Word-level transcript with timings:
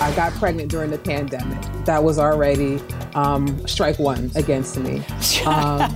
I 0.00 0.14
got 0.14 0.32
pregnant 0.34 0.70
during 0.70 0.90
the 0.90 0.98
pandemic. 0.98 1.58
That 1.84 2.02
was 2.02 2.18
already 2.18 2.80
um, 3.14 3.66
strike 3.66 3.98
one 3.98 4.30
against 4.34 4.78
me. 4.78 5.02
Um, 5.46 5.94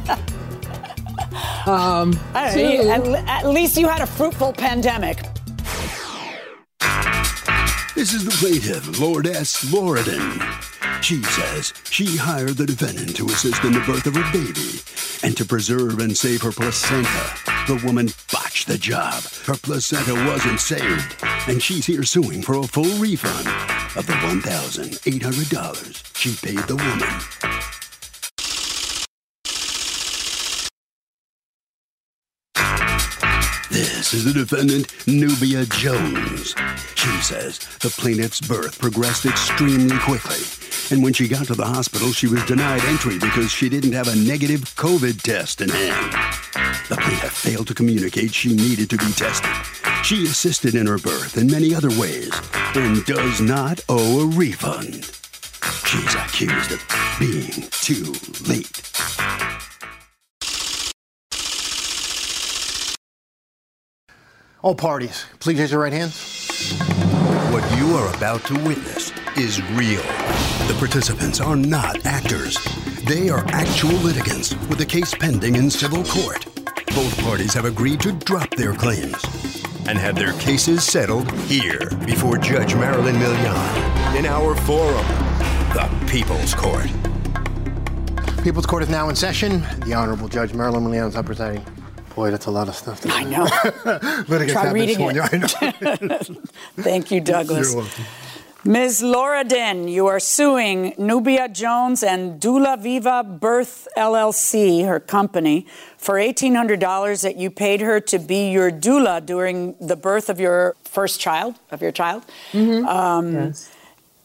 um, 1.67 2.21
at, 2.35 2.57
at 2.57 3.49
least 3.49 3.77
you 3.77 3.87
had 3.87 4.01
a 4.01 4.07
fruitful 4.07 4.53
pandemic. 4.53 5.19
This 7.95 8.15
is 8.15 8.25
the 8.25 8.31
plaintiff, 8.31 9.01
Lourdes 9.01 9.69
Loredan. 9.73 10.41
She 11.03 11.23
says 11.25 11.75
she 11.91 12.17
hired 12.17 12.57
the 12.57 12.65
defendant 12.65 13.17
to 13.17 13.27
assist 13.27 13.65
in 13.65 13.73
the 13.73 13.81
birth 13.81 14.07
of 14.07 14.15
her 14.15 14.33
baby 14.33 14.79
and 15.27 15.37
to 15.37 15.45
preserve 15.45 15.99
and 15.99 16.17
save 16.17 16.41
her 16.43 16.53
placenta. 16.53 17.35
The 17.67 17.83
woman 17.85 18.11
botched 18.33 18.69
the 18.69 18.79
job. 18.79 19.25
Her 19.45 19.55
placenta 19.55 20.15
wasn't 20.27 20.61
saved, 20.61 21.17
and 21.49 21.61
she's 21.61 21.85
here 21.85 22.05
suing 22.05 22.43
for 22.43 22.59
a 22.59 22.63
full 22.63 22.97
refund 22.99 23.49
of 23.97 24.07
the 24.07 24.13
$1,800 24.13 26.17
she 26.17 26.37
paid 26.47 26.61
the 26.69 26.77
woman. 26.77 27.70
Is 34.13 34.25
the 34.25 34.33
defendant, 34.33 34.93
Nubia 35.07 35.65
Jones. 35.67 36.57
She 36.97 37.09
says 37.23 37.61
the 37.79 37.95
plaintiff's 37.97 38.41
birth 38.41 38.81
progressed 38.81 39.25
extremely 39.25 39.97
quickly. 39.99 40.43
And 40.91 41.05
when 41.05 41.13
she 41.13 41.29
got 41.29 41.47
to 41.47 41.55
the 41.55 41.65
hospital, 41.65 42.11
she 42.11 42.27
was 42.27 42.45
denied 42.45 42.85
entry 42.87 43.21
because 43.21 43.53
she 43.53 43.69
didn't 43.69 43.93
have 43.93 44.09
a 44.09 44.17
negative 44.17 44.63
COVID 44.75 45.23
test 45.23 45.61
in 45.61 45.69
hand. 45.69 46.13
The 46.89 46.97
plaintiff 46.97 47.33
failed 47.33 47.69
to 47.69 47.75
communicate 47.75 48.35
she 48.35 48.53
needed 48.53 48.91
to 48.91 48.97
be 48.97 49.13
tested. 49.13 49.49
She 50.03 50.25
assisted 50.25 50.75
in 50.75 50.89
her 50.89 50.99
birth 50.99 51.37
in 51.37 51.47
many 51.47 51.73
other 51.73 51.91
ways 51.91 52.33
and 52.75 53.05
does 53.05 53.41
not 53.41 53.79
owe 53.89 54.23
a 54.23 54.27
refund. 54.27 55.05
She's 55.87 56.15
accused 56.17 56.73
of 56.73 57.17
being 57.21 57.69
too 57.71 58.13
late. 58.49 59.50
All 64.63 64.75
parties, 64.75 65.25
please 65.39 65.59
raise 65.59 65.73
your 65.73 65.81
right 65.81 65.93
hands. 65.93 66.75
What 67.51 67.65
you 67.79 67.95
are 67.95 68.15
about 68.15 68.45
to 68.45 68.55
witness 68.63 69.11
is 69.35 69.63
real. 69.73 70.03
The 70.69 70.77
participants 70.79 71.41
are 71.41 71.57
not 71.57 72.05
actors. 72.05 72.59
They 73.07 73.31
are 73.31 73.43
actual 73.49 73.95
litigants 73.95 74.55
with 74.69 74.83
a 74.83 74.85
case 74.85 75.15
pending 75.15 75.57
in 75.57 75.71
civil 75.71 76.05
court. 76.05 76.45
Both 76.89 77.19
parties 77.23 77.55
have 77.55 77.65
agreed 77.65 78.03
to 78.03 78.13
drop 78.13 78.51
their 78.51 78.75
claims 78.75 79.25
and 79.89 79.97
have 79.97 80.15
their 80.15 80.35
cases 80.35 80.85
settled 80.85 81.33
here 81.43 81.89
before 82.05 82.37
Judge 82.37 82.75
Marilyn 82.75 83.15
Milian 83.17 84.15
in 84.15 84.27
our 84.27 84.55
forum, 84.55 85.07
the 85.73 85.89
People's 86.07 86.53
Court. 86.53 86.91
People's 88.45 88.67
Court 88.67 88.83
is 88.83 88.91
now 88.91 89.09
in 89.09 89.17
session. 89.17 89.65
The 89.87 89.95
Honorable 89.95 90.29
Judge 90.29 90.53
Marilyn 90.53 90.85
Milian 90.85 91.09
is 91.09 91.25
presiding. 91.25 91.65
Boy, 92.21 92.31
that's 92.31 92.45
a 92.45 92.51
lot 92.51 92.69
of 92.69 92.75
stuff. 92.75 93.01
I 93.07 93.25
know. 93.25 93.47
Try 93.47 94.73
reading 94.73 94.99
it. 95.01 96.39
Thank 96.77 97.11
you, 97.11 97.23
Douglas. 97.23 97.73
You're 97.73 97.83
welcome. 97.83 98.05
Ms. 98.63 99.01
Loredan, 99.01 99.91
you 99.91 100.07
are 100.07 100.21
suing 100.21 100.93
Nubia 100.99 101.49
Jones 101.49 102.03
and 102.03 102.39
Dula 102.39 102.77
Viva 102.77 103.25
Birth 103.25 103.89
LLC, 103.97 104.87
her 104.87 105.01
company, 105.01 105.67
for 105.97 106.17
$1,800 106.17 107.23
that 107.23 107.37
you 107.37 107.51
paid 107.51 107.81
her 107.81 108.01
to 108.01 108.19
be 108.19 108.51
your 108.51 108.71
doula 108.71 109.25
during 109.25 109.75
the 109.81 109.97
birth 109.97 110.29
of 110.29 110.39
your 110.39 110.77
first 110.85 111.21
child, 111.21 111.55
of 111.71 111.81
your 111.81 111.93
child. 111.93 112.23
Mm-hmm. 112.53 112.87
Um, 112.87 113.35
yes. 113.35 113.75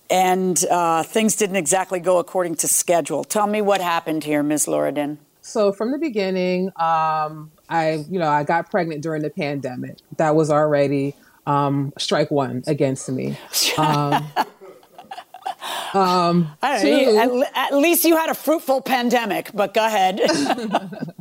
And 0.09 0.65
uh, 0.69 1.03
things 1.03 1.37
didn't 1.37 1.55
exactly 1.55 2.01
go 2.01 2.17
according 2.17 2.55
to 2.55 2.67
schedule. 2.67 3.23
Tell 3.23 3.47
me 3.47 3.61
what 3.61 3.79
happened 3.79 4.25
here, 4.25 4.43
Ms. 4.43 4.65
Loredan. 4.65 5.17
So 5.39 5.71
from 5.71 5.91
the 5.91 5.97
beginning, 5.97 6.71
um, 6.75 7.51
I, 7.69 8.05
you 8.09 8.19
know, 8.19 8.29
I 8.29 8.43
got 8.43 8.69
pregnant 8.69 9.01
during 9.01 9.21
the 9.21 9.29
pandemic. 9.29 9.97
That 10.17 10.35
was 10.35 10.49
already 10.49 11.15
um, 11.45 11.93
strike 11.97 12.31
one 12.31 12.63
against 12.67 13.09
me. 13.09 13.37
Um, 13.77 14.31
um, 15.93 16.57
two, 16.81 17.17
at, 17.17 17.51
at, 17.55 17.77
least 17.77 18.05
you 18.05 18.15
had 18.15 18.29
a 18.29 18.33
fruitful 18.33 18.81
pandemic, 18.81 19.51
but 19.53 19.73
go 19.73 19.85
ahead. 19.85 20.19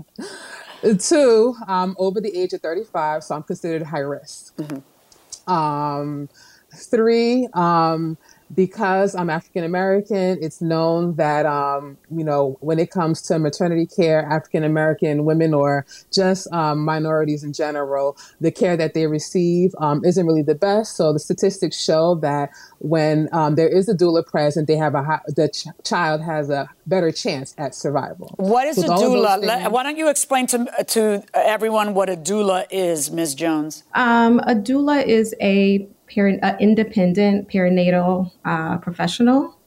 two, 0.98 1.54
um, 1.66 1.96
over 1.98 2.20
the 2.20 2.36
age 2.36 2.52
of 2.52 2.60
35, 2.60 3.24
so 3.24 3.34
I'm 3.36 3.42
considered 3.42 3.82
high 3.82 4.00
risk. 4.00 4.56
Mm-hmm. 4.56 5.50
Um, 5.50 6.28
three, 6.74 7.48
um, 7.54 8.16
because 8.54 9.14
I'm 9.14 9.30
African 9.30 9.64
American, 9.64 10.38
it's 10.40 10.60
known 10.60 11.16
that, 11.16 11.46
um, 11.46 11.96
you 12.10 12.24
know, 12.24 12.56
when 12.60 12.78
it 12.78 12.90
comes 12.90 13.22
to 13.22 13.38
maternity 13.38 13.86
care, 13.86 14.22
African 14.24 14.64
American 14.64 15.24
women 15.24 15.54
or 15.54 15.86
just 16.12 16.50
um, 16.52 16.84
minorities 16.84 17.42
in 17.42 17.52
general, 17.52 18.16
the 18.40 18.50
care 18.50 18.76
that 18.76 18.94
they 18.94 19.06
receive 19.06 19.74
um, 19.78 20.04
isn't 20.04 20.26
really 20.26 20.42
the 20.42 20.54
best. 20.54 20.96
So 20.96 21.12
the 21.12 21.18
statistics 21.18 21.82
show 21.82 22.14
that 22.16 22.50
when 22.78 23.28
um, 23.32 23.54
there 23.54 23.68
is 23.68 23.88
a 23.88 23.94
doula 23.94 24.26
present, 24.26 24.68
they 24.68 24.76
have 24.76 24.94
a 24.94 25.20
the 25.28 25.48
ch- 25.48 25.66
child 25.84 26.20
has 26.22 26.50
a 26.50 26.68
better 26.86 27.10
chance 27.10 27.54
at 27.56 27.74
survival. 27.74 28.34
What 28.36 28.66
is 28.66 28.78
a 28.78 28.86
doula? 28.88 29.40
Things, 29.40 29.70
Why 29.70 29.82
don't 29.82 29.96
you 29.96 30.08
explain 30.08 30.46
to 30.48 30.66
to 30.88 31.24
everyone 31.32 31.94
what 31.94 32.10
a 32.10 32.16
doula 32.16 32.66
is, 32.70 33.10
Ms. 33.10 33.34
Jones? 33.34 33.84
Um, 33.94 34.38
a 34.40 34.54
doula 34.54 35.04
is 35.04 35.34
a 35.40 35.88
peri- 36.14 36.40
uh, 36.42 36.56
independent 36.58 37.48
perinatal 37.48 38.30
uh, 38.44 38.78
professional. 38.78 39.58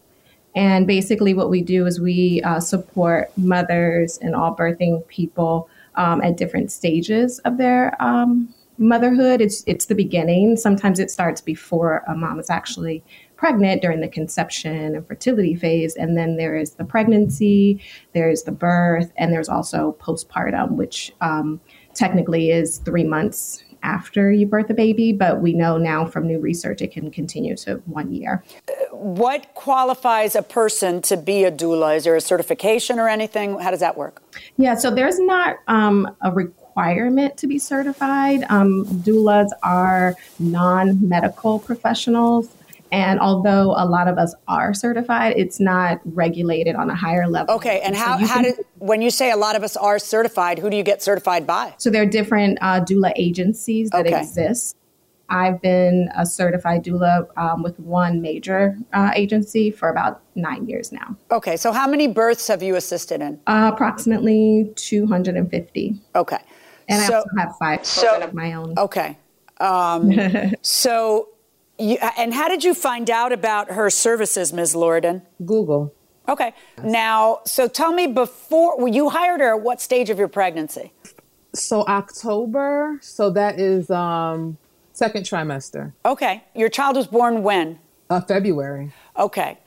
And 0.56 0.88
basically, 0.88 1.34
what 1.34 1.50
we 1.50 1.62
do 1.62 1.85
is 1.85 2.00
we 2.00 2.41
uh, 2.44 2.59
support 2.59 3.31
mothers 3.38 4.18
and 4.18 4.35
all 4.35 4.56
birthing 4.56 5.07
people 5.07 5.69
um, 5.96 6.22
at 6.22 6.38
different 6.38 6.72
stages 6.72 7.40
of 7.40 7.57
their 7.57 8.02
um, 8.02 8.53
motherhood. 8.80 9.40
It's 9.41 9.63
it's 9.68 9.86
the 9.86 9.96
beginning. 9.96 10.57
Sometimes 10.57 11.00
it 11.00 11.12
starts 11.12 11.41
before 11.41 12.03
a 12.07 12.16
mom 12.16 12.40
is 12.40 12.50
actually 12.50 13.03
pregnant 13.36 13.84
during 13.84 14.02
the 14.02 14.07
conception 14.07 14.96
and 14.96 15.07
fertility 15.07 15.53
phase, 15.53 15.96
and 15.96 16.18
then 16.18 16.38
there 16.38 16.56
is 16.56 16.72
the 16.72 16.86
pregnancy, 16.86 17.80
there's 18.13 18.44
the 18.44 18.52
birth, 18.52 19.12
and 19.16 19.31
there's 19.31 19.50
also 19.50 19.96
postpartum, 20.00 20.72
which 20.72 21.13
um, 21.22 21.59
technically 21.94 22.50
is 22.50 22.80
three 22.80 23.03
months 23.03 23.63
after 23.84 24.32
you 24.32 24.46
birth 24.46 24.70
a 24.70 24.74
baby, 24.74 25.12
but 25.12 25.42
we 25.42 25.54
know 25.54 25.78
now 25.78 26.06
from 26.06 26.28
new 26.28 26.40
research 26.40 26.82
it 26.82 26.92
can 26.92 27.12
continue 27.12 27.56
to 27.58 27.76
one 27.86 28.14
year. 28.14 28.44
What 28.92 29.54
qualifies 29.54 30.36
a 30.36 30.42
person 30.42 31.02
to 31.04 31.18
be 31.18 31.44
a 31.44 31.52
doula? 31.52 31.98
Is 31.98 32.04
there 32.04 32.16
a 32.16 32.22
certification 32.22 33.00
or 33.00 33.08
anything? 33.08 33.60
How 33.60 33.72
does 33.72 33.80
that 33.80 33.98
work? 33.98 34.22
Yeah, 34.58 34.76
so 34.76 34.94
there's 34.94 35.20
not 35.20 35.58
um, 35.68 36.16
a 36.22 36.32
requirement 36.32 37.38
to 37.38 37.48
be 37.48 37.60
certified. 37.60 38.44
Um, 38.50 38.86
doulas 38.86 39.50
are 39.64 40.16
non 40.40 41.08
medical 41.08 41.60
professionals. 41.60 42.50
And 42.92 43.19
although 43.19 43.74
a 43.78 43.86
lot 43.86 44.07
of 44.07 44.18
us 44.18 44.34
are 44.48 44.74
certified, 44.74 45.34
it's 45.38 45.60
not 45.60 46.00
regulated 46.06 46.75
on 46.75 46.89
a 46.89 46.95
higher 46.95 47.28
level. 47.28 47.56
Okay, 47.56 47.81
and 47.81 47.95
how, 47.95 48.18
so 48.18 48.25
how 48.25 48.42
did, 48.42 48.56
when 48.80 49.01
you 49.01 49.10
say 49.10 49.31
a 49.31 49.38
lot 49.38 49.56
of 49.56 49.63
us 49.63 49.75
are 49.75 50.00
certified, 50.00 50.60
who 50.60 50.69
do 50.69 50.78
you 50.78 50.84
get 50.84 51.01
certified 51.01 51.45
by? 51.45 51.74
So 51.78 51.89
there 51.89 52.04
are 52.04 52.07
different 52.07 52.57
uh, 52.62 52.81
doula 52.81 53.12
agencies 53.16 53.89
that 53.92 54.06
okay. 54.06 54.19
exist. 54.19 54.75
I've 55.30 55.62
been 55.62 56.10
a 56.16 56.25
certified 56.25 56.86
doula 56.86 57.28
um, 57.38 57.62
with 57.62 57.80
one 57.80 58.22
major 58.22 58.78
uh, 58.94 59.12
agency 59.16 59.72
for 59.72 59.89
about 59.89 60.22
nine 60.36 60.68
years 60.68 60.92
now. 60.92 61.18
Okay, 61.31 61.57
so 61.57 61.72
how 61.72 61.88
many 61.88 62.07
births 62.07 62.48
have 62.48 62.63
you 62.63 62.75
assisted 62.75 63.22
in? 63.22 63.39
Uh, 63.45 63.72
approximately 63.74 64.72
250. 64.75 66.01
Okay. 66.16 66.38
And 66.88 67.04
so, 67.04 67.13
I 67.13 67.16
also 67.18 67.30
have 67.38 67.56
five 67.60 67.86
so, 67.86 68.22
of 68.22 68.34
my 68.34 68.54
own. 68.54 68.75
Okay. 68.78 69.18
Um, 69.60 70.13
so 70.62 71.30
you, 71.79 71.97
and 72.18 72.33
how 72.33 72.47
did 72.47 72.63
you 72.63 72.74
find 72.74 73.09
out 73.09 73.31
about 73.31 73.71
her 73.71 73.89
services, 73.89 74.51
Ms. 74.53 74.75
Loredan? 74.75 75.21
Google. 75.45 75.94
Okay. 76.27 76.53
Now, 76.83 77.39
so 77.45 77.68
tell 77.68 77.94
me 77.94 78.07
before 78.07 78.77
well, 78.77 78.88
you 78.88 79.09
hired 79.09 79.39
her, 79.39 79.56
what 79.56 79.79
stage 79.81 80.09
of 80.09 80.19
your 80.19 80.27
pregnancy? 80.27 80.91
So 81.53 81.85
October. 81.88 83.00
So 83.01 83.29
that 83.31 83.59
is 83.59 83.89
um 83.89 84.57
Second 84.97 85.25
trimester. 85.25 85.94
Okay. 86.06 86.44
Your 86.56 86.69
child 86.69 86.95
was 86.95 87.06
born 87.06 87.44
when? 87.44 87.77
Uh, 88.09 88.19
February. 88.19 88.91
Okay. 89.15 89.59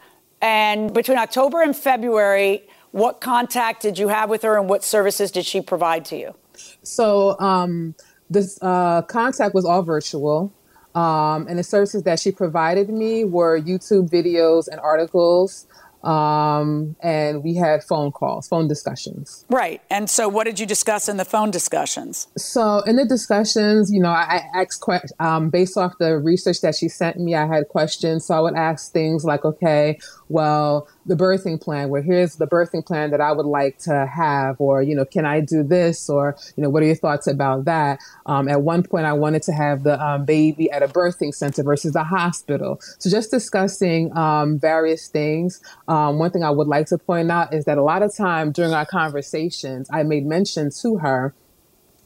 And 0.43 0.93
between 0.93 1.19
October 1.19 1.63
and 1.63 1.77
February, 1.77 2.65
what 2.91 3.21
contact 3.21 3.81
did 3.81 3.97
you 3.97 4.09
have 4.09 4.29
with 4.29 4.43
her 4.43 4.59
and 4.59 4.69
what 4.69 4.83
services 4.83 5.31
did 5.31 5.47
she 5.47 5.61
provide 5.61 6.05
to 6.07 6.17
you? 6.17 6.35
So 6.83 7.39
um, 7.39 7.95
this 8.29 8.59
uh, 8.61 9.03
contact 9.03 9.55
was 9.55 9.65
all 9.65 9.83
virtual. 9.83 10.53
Um, 10.95 11.47
and 11.49 11.59
the 11.59 11.63
services 11.63 12.03
that 12.03 12.19
she 12.19 12.33
provided 12.33 12.89
me 12.89 13.25
were 13.25 13.61
YouTube 13.61 14.11
videos 14.11 14.67
and 14.69 14.81
articles 14.81 15.67
um, 16.03 16.97
and 17.01 17.45
we 17.45 17.55
had 17.55 17.85
phone 17.85 18.11
calls, 18.11 18.49
phone 18.49 18.69
discussions. 18.69 19.45
Right. 19.51 19.83
And 19.91 20.09
so, 20.09 20.29
what 20.29 20.45
did 20.45 20.59
you 20.59 20.67
discuss 20.67 21.09
in 21.09 21.19
the 21.19 21.25
phone 21.25 21.51
discussions? 21.51 22.29
So, 22.39 22.81
in 22.81 22.97
the 22.97 23.05
discussions, 23.05 23.93
you 23.93 24.01
know, 24.01 24.11
I, 24.11 24.41
I 24.55 24.63
asked 24.63 24.83
que- 24.83 25.01
um, 25.19 25.51
based 25.51 25.77
off 25.77 25.95
the 25.99 26.17
research 26.17 26.63
that 26.63 26.75
she 26.75 26.89
sent 26.89 27.19
me. 27.19 27.35
I 27.35 27.47
had 27.47 27.69
questions, 27.69 28.27
so 28.27 28.35
I 28.35 28.41
would 28.41 28.55
ask 28.55 28.93
things 28.93 29.25
like, 29.25 29.45
"Okay, 29.45 29.99
well, 30.29 30.89
the 31.07 31.15
birthing 31.15 31.61
plan, 31.61 31.89
where 31.89 32.03
here's 32.03 32.37
the 32.37 32.47
birthing 32.47 32.85
plan 32.85 33.11
that 33.11 33.21
I 33.21 33.33
would 33.33 33.47
like 33.47 33.79
to 33.79 34.07
have, 34.07 34.57
or, 34.61 34.83
you 34.83 34.95
know, 34.95 35.05
can 35.05 35.25
I 35.25 35.41
do 35.41 35.63
this? 35.63 36.09
Or, 36.11 36.37
you 36.57 36.63
know, 36.63 36.71
what 36.71 36.83
are 36.83 36.87
your 36.87 36.95
thoughts 36.95 37.27
about 37.27 37.65
that? 37.65 37.99
Um, 38.27 38.49
at 38.49 38.63
one 38.63 38.83
point, 38.83 39.07
I 39.07 39.13
wanted 39.13 39.43
to 39.45 39.53
have 39.53 39.83
the 39.83 40.01
um, 40.03 40.25
baby 40.25 40.71
at 40.71 40.83
a 40.83 40.89
birthing 40.89 41.35
center 41.35 41.63
versus 41.63 41.97
a 41.97 42.05
hospital. 42.05 42.81
So 42.99 43.11
just 43.11 43.31
discussing 43.31 44.17
um, 44.17 44.59
various 44.59 45.09
things. 45.09 45.61
Um, 45.89 46.19
one 46.19 46.31
thing 46.31 46.45
I 46.45 46.51
would 46.51 46.69
like 46.69 46.87
to 46.89 46.99
point 46.99 47.31
out 47.31 47.55
is 47.55 47.65
that 47.65 47.79
a 47.79 47.83
lot 47.83 48.03
of 48.03 48.15
time 48.15 48.53
during 48.53 48.73
our 48.73 48.87
conversations, 48.87 49.89
I 49.93 50.03
made 50.03 50.27
mention 50.27 50.71
to 50.83 50.99
her 50.99 51.35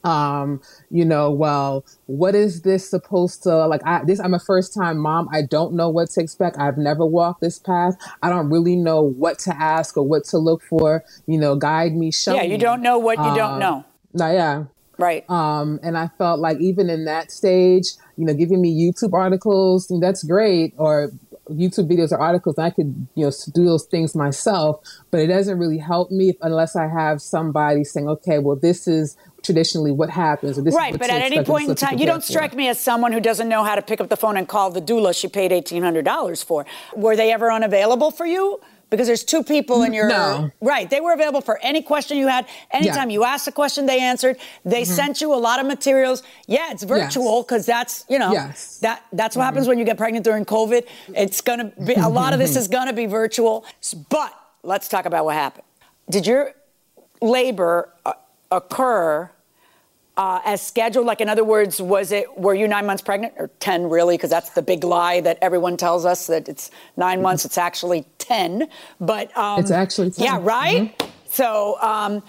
um, 0.05 0.61
you 0.89 1.03
know, 1.03 1.31
well, 1.31 1.83
what 2.05 2.35
is 2.35 2.61
this 2.61 2.89
supposed 2.89 3.43
to 3.43 3.67
like? 3.67 3.81
I 3.85 4.03
this 4.05 4.19
I'm 4.19 4.33
a 4.33 4.39
first 4.39 4.73
time 4.73 4.99
mom. 4.99 5.27
I 5.33 5.41
don't 5.41 5.73
know 5.73 5.89
what 5.89 6.09
to 6.11 6.21
expect. 6.21 6.57
I've 6.57 6.77
never 6.77 7.05
walked 7.05 7.41
this 7.41 7.59
path. 7.59 7.97
I 8.21 8.29
don't 8.29 8.49
really 8.49 8.75
know 8.75 9.01
what 9.01 9.39
to 9.39 9.55
ask 9.55 9.97
or 9.97 10.03
what 10.03 10.23
to 10.25 10.37
look 10.37 10.61
for. 10.63 11.03
You 11.25 11.39
know, 11.39 11.55
guide 11.55 11.93
me, 11.95 12.11
show. 12.11 12.35
Yeah, 12.35 12.43
you 12.43 12.57
don't 12.57 12.81
know 12.81 12.99
what 12.99 13.17
you 13.17 13.35
don't 13.35 13.53
Um, 13.53 13.59
know. 13.59 13.85
No, 14.13 14.31
yeah. 14.31 14.63
Right. 14.97 15.29
Um, 15.29 15.79
and 15.83 15.97
I 15.97 16.09
felt 16.17 16.39
like 16.39 16.59
even 16.61 16.89
in 16.89 17.03
that 17.05 17.29
stage, 17.31 17.95
you 18.15 18.25
know, 18.25 18.33
giving 18.33 18.61
me 18.61 18.71
YouTube 18.73 19.11
articles, 19.11 19.91
that's 19.99 20.23
great, 20.23 20.73
or 20.77 21.11
YouTube 21.49 21.91
videos 21.91 22.11
or 22.11 22.19
articles, 22.19 22.57
I 22.57 22.69
could, 22.69 23.07
you 23.15 23.25
know, 23.25 23.31
do 23.53 23.65
those 23.65 23.85
things 23.85 24.15
myself, 24.15 24.79
but 25.11 25.19
it 25.19 25.27
doesn't 25.27 25.59
really 25.59 25.79
help 25.79 26.11
me 26.11 26.37
unless 26.41 26.75
I 26.75 26.87
have 26.87 27.21
somebody 27.21 27.83
saying, 27.83 28.07
okay, 28.07 28.39
well, 28.39 28.55
this 28.55 28.87
is 28.87 29.17
traditionally 29.45 29.91
what 29.91 30.09
happens. 30.09 30.57
Or 30.57 30.61
this 30.63 30.73
is 30.73 30.77
Right, 30.77 30.97
but 30.97 31.09
at 31.09 31.21
any 31.21 31.43
point 31.43 31.63
in 31.65 31.69
this 31.69 31.77
is 31.77 31.83
what 31.83 31.89
to 31.89 31.95
time, 31.95 31.99
you 31.99 32.05
don't 32.05 32.21
for. 32.23 32.27
strike 32.33 32.53
me 32.55 32.67
as 32.67 32.79
someone 32.79 33.11
who 33.13 33.19
doesn't 33.19 33.47
know 33.47 33.63
how 33.63 33.75
to 33.75 33.81
pick 33.81 34.01
up 34.01 34.09
the 34.09 34.17
phone 34.17 34.35
and 34.37 34.47
call 34.47 34.71
the 34.71 34.81
doula 34.81 35.17
she 35.17 35.27
paid 35.27 35.51
$1,800 35.51 36.43
for. 36.43 36.65
Were 36.95 37.15
they 37.15 37.31
ever 37.31 37.51
unavailable 37.51 38.11
for 38.11 38.25
you? 38.25 38.59
Because 38.91 39.07
there's 39.07 39.23
two 39.23 39.43
people 39.43 39.81
in 39.81 39.93
your. 39.93 40.07
No. 40.07 40.51
Right, 40.61 40.87
they 40.89 41.01
were 41.01 41.11
available 41.13 41.41
for 41.41 41.59
any 41.63 41.81
question 41.81 42.17
you 42.17 42.27
had. 42.27 42.45
Anytime 42.71 43.09
you 43.09 43.23
asked 43.23 43.47
a 43.47 43.51
question, 43.51 43.87
they 43.87 43.99
answered. 43.99 44.37
They 44.63 44.83
Mm-hmm. 44.83 44.93
sent 44.93 45.21
you 45.21 45.33
a 45.33 45.41
lot 45.47 45.59
of 45.59 45.65
materials. 45.65 46.21
Yeah, 46.47 46.71
it's 46.71 46.83
virtual 46.83 47.41
because 47.41 47.65
that's, 47.65 48.05
you 48.07 48.19
know, 48.19 48.31
Yes. 48.31 48.77
that 48.79 49.03
that's 49.11 49.35
what 49.35 49.43
happens 49.43 49.67
when 49.67 49.79
you 49.79 49.85
get 49.85 49.97
pregnant 49.97 50.23
during 50.23 50.45
COVID. 50.45 50.85
It's 51.15 51.41
going 51.41 51.59
to 51.59 51.81
be, 51.81 51.95
a 51.95 52.07
lot 52.07 52.33
of 52.33 52.39
this 52.39 52.55
is 52.61 52.67
going 52.67 52.85
to 52.87 52.93
be 52.93 53.07
virtual. 53.07 53.65
But 54.09 54.31
let's 54.61 54.87
talk 54.87 55.05
about 55.07 55.25
what 55.25 55.33
happened. 55.33 55.65
Did 56.09 56.27
your 56.27 56.53
labor 57.21 57.89
uh, 58.05 58.13
occur 58.55 59.29
uh, 60.17 60.39
as 60.45 60.61
scheduled? 60.61 61.05
Like, 61.05 61.21
in 61.21 61.27
other 61.29 61.43
words, 61.43 61.81
was 61.81 62.11
it 62.11 62.25
were 62.37 62.55
you 62.55 62.67
nine 62.67 62.85
months 62.85 63.01
pregnant 63.03 63.33
or 63.37 63.49
ten 63.59 63.89
really? 63.89 64.15
Because 64.17 64.29
that's 64.29 64.51
the 64.51 64.61
big 64.61 64.83
lie 64.83 65.19
that 65.21 65.37
everyone 65.41 65.77
tells 65.77 66.05
us 66.05 66.27
that 66.27 66.47
it's 66.47 66.71
nine 66.97 67.21
months. 67.21 67.45
It's 67.45 67.57
actually 67.57 68.05
ten. 68.17 68.67
But 68.99 69.35
um, 69.37 69.59
It's 69.59 69.71
actually 69.71 70.11
10. 70.11 70.23
yeah, 70.25 70.39
right. 70.41 71.01
So, 71.29 71.77
um, 71.81 72.23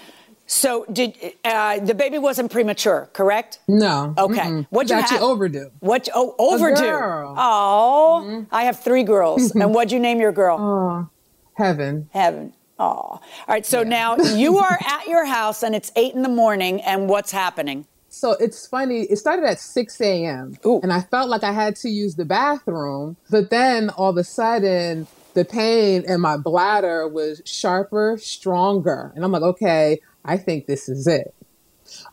so 0.49 0.84
did 0.93 1.17
uh, 1.44 1.78
the 1.81 1.94
baby 1.94 2.19
wasn't 2.19 2.50
premature? 2.50 3.08
Correct. 3.12 3.61
No. 3.69 4.14
Okay. 4.19 4.40
Mm-mm. 4.40 4.67
It's 4.73 4.90
you 4.90 4.96
actually 4.96 5.19
have? 5.19 5.26
overdue. 5.26 5.70
What? 5.81 6.08
Oh, 6.14 6.34
overdue. 6.38 6.84
Oh, 6.84 8.46
I 8.50 8.64
have 8.64 8.81
three 8.82 9.02
girls. 9.05 9.50
and 9.55 9.75
what'd 9.75 9.93
you 9.93 9.99
name 10.00 10.20
your 10.20 10.32
girl? 10.32 10.58
Oh, 10.61 11.08
heaven. 11.55 12.08
Heaven. 12.12 12.52
Oh. 12.78 12.84
All 12.84 13.20
right. 13.49 13.64
So 13.64 13.82
now 13.82 14.17
you 14.17 14.58
are 14.67 14.78
at 14.87 15.06
your 15.06 15.25
house 15.25 15.62
and 15.62 15.75
it's 15.75 15.93
eight 15.96 16.14
in 16.14 16.23
the 16.23 16.28
morning, 16.28 16.81
and 16.82 17.08
what's 17.08 17.32
happening? 17.32 17.87
So 18.08 18.32
it's 18.32 18.67
funny. 18.67 19.02
It 19.02 19.17
started 19.17 19.44
at 19.44 19.61
6 19.61 20.00
a.m. 20.00 20.56
Ooh. 20.64 20.81
and 20.82 20.90
I 20.90 21.02
felt 21.02 21.28
like 21.28 21.44
I 21.44 21.52
had 21.52 21.76
to 21.76 21.90
use 21.90 22.14
the 22.14 22.25
bathroom, 22.25 23.19
but 23.28 23.50
then 23.50 23.90
all 23.90 24.08
of 24.11 24.17
a 24.17 24.25
sudden 24.25 25.06
the 25.34 25.44
pain 25.44 26.02
in 26.06 26.23
my 26.23 26.38
bladder 26.38 27.06
was 27.06 27.43
sharper, 27.44 28.17
stronger, 28.19 29.12
and 29.14 29.23
I'm 29.23 29.32
like, 29.32 29.43
okay, 29.43 30.00
I 30.25 30.38
think 30.38 30.67
this 30.67 30.88
is 30.88 31.06
it. 31.06 31.34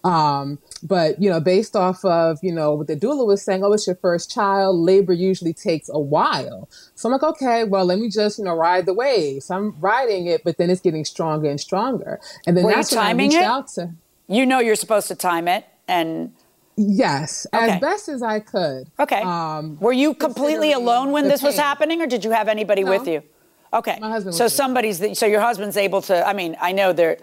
Um, 0.03 0.59
but 0.81 1.21
you 1.21 1.29
know, 1.29 1.39
based 1.39 1.75
off 1.75 2.03
of 2.05 2.39
you 2.41 2.51
know 2.53 2.73
what 2.75 2.87
the 2.87 2.95
doula 2.95 3.25
was 3.25 3.41
saying, 3.41 3.63
oh, 3.63 3.73
it's 3.73 3.87
your 3.87 3.95
first 3.97 4.29
child. 4.31 4.77
Labor 4.77 5.13
usually 5.13 5.53
takes 5.53 5.89
a 5.89 5.99
while. 5.99 6.69
So 6.95 7.07
I'm 7.09 7.13
like, 7.13 7.23
okay, 7.23 7.63
well, 7.63 7.85
let 7.85 7.99
me 7.99 8.09
just 8.09 8.37
you 8.39 8.45
know 8.45 8.53
ride 8.55 8.85
the 8.85 8.93
wave. 8.93 9.43
So 9.43 9.55
I'm 9.55 9.79
riding 9.79 10.27
it, 10.27 10.43
but 10.43 10.57
then 10.57 10.69
it's 10.69 10.81
getting 10.81 11.05
stronger 11.05 11.49
and 11.49 11.59
stronger. 11.59 12.19
And 12.47 12.55
then 12.57 12.63
Were 12.65 12.71
you 12.71 12.75
that's 12.77 12.91
when 12.91 12.99
I 12.99 13.07
timing 13.07 13.29
reached 13.29 13.41
it? 13.41 13.45
out 13.45 13.67
to. 13.69 13.91
You 14.27 14.45
know 14.45 14.59
you're 14.59 14.75
supposed 14.75 15.07
to 15.09 15.15
time 15.15 15.47
it, 15.47 15.65
and 15.87 16.33
Yes, 16.75 17.45
Okay. 17.53 17.69
as 17.73 17.79
best 17.81 18.09
as 18.09 18.23
I 18.23 18.39
could. 18.39 18.87
okay. 18.99 19.21
Um, 19.21 19.77
Were 19.79 19.93
you 19.93 20.15
completely 20.15 20.73
alone 20.73 21.11
when 21.11 21.27
this 21.27 21.43
was 21.43 21.55
happening, 21.55 22.01
or 22.01 22.07
did 22.07 22.25
you 22.25 22.31
have 22.31 22.47
anybody 22.47 22.83
No. 22.83 22.89
with 22.89 23.07
you? 23.07 23.21
Okay. 23.71 23.97
My 24.01 24.09
husband 24.09 24.35
So 24.35 24.47
somebody's. 24.47 24.97
The, 24.99 25.13
so 25.13 25.25
your 25.27 25.41
husband's 25.41 25.77
able 25.77 26.01
to. 26.03 26.27
I 26.27 26.33
mean, 26.33 26.55
I 26.59 26.71
know 26.71 26.91
they're 26.93 27.17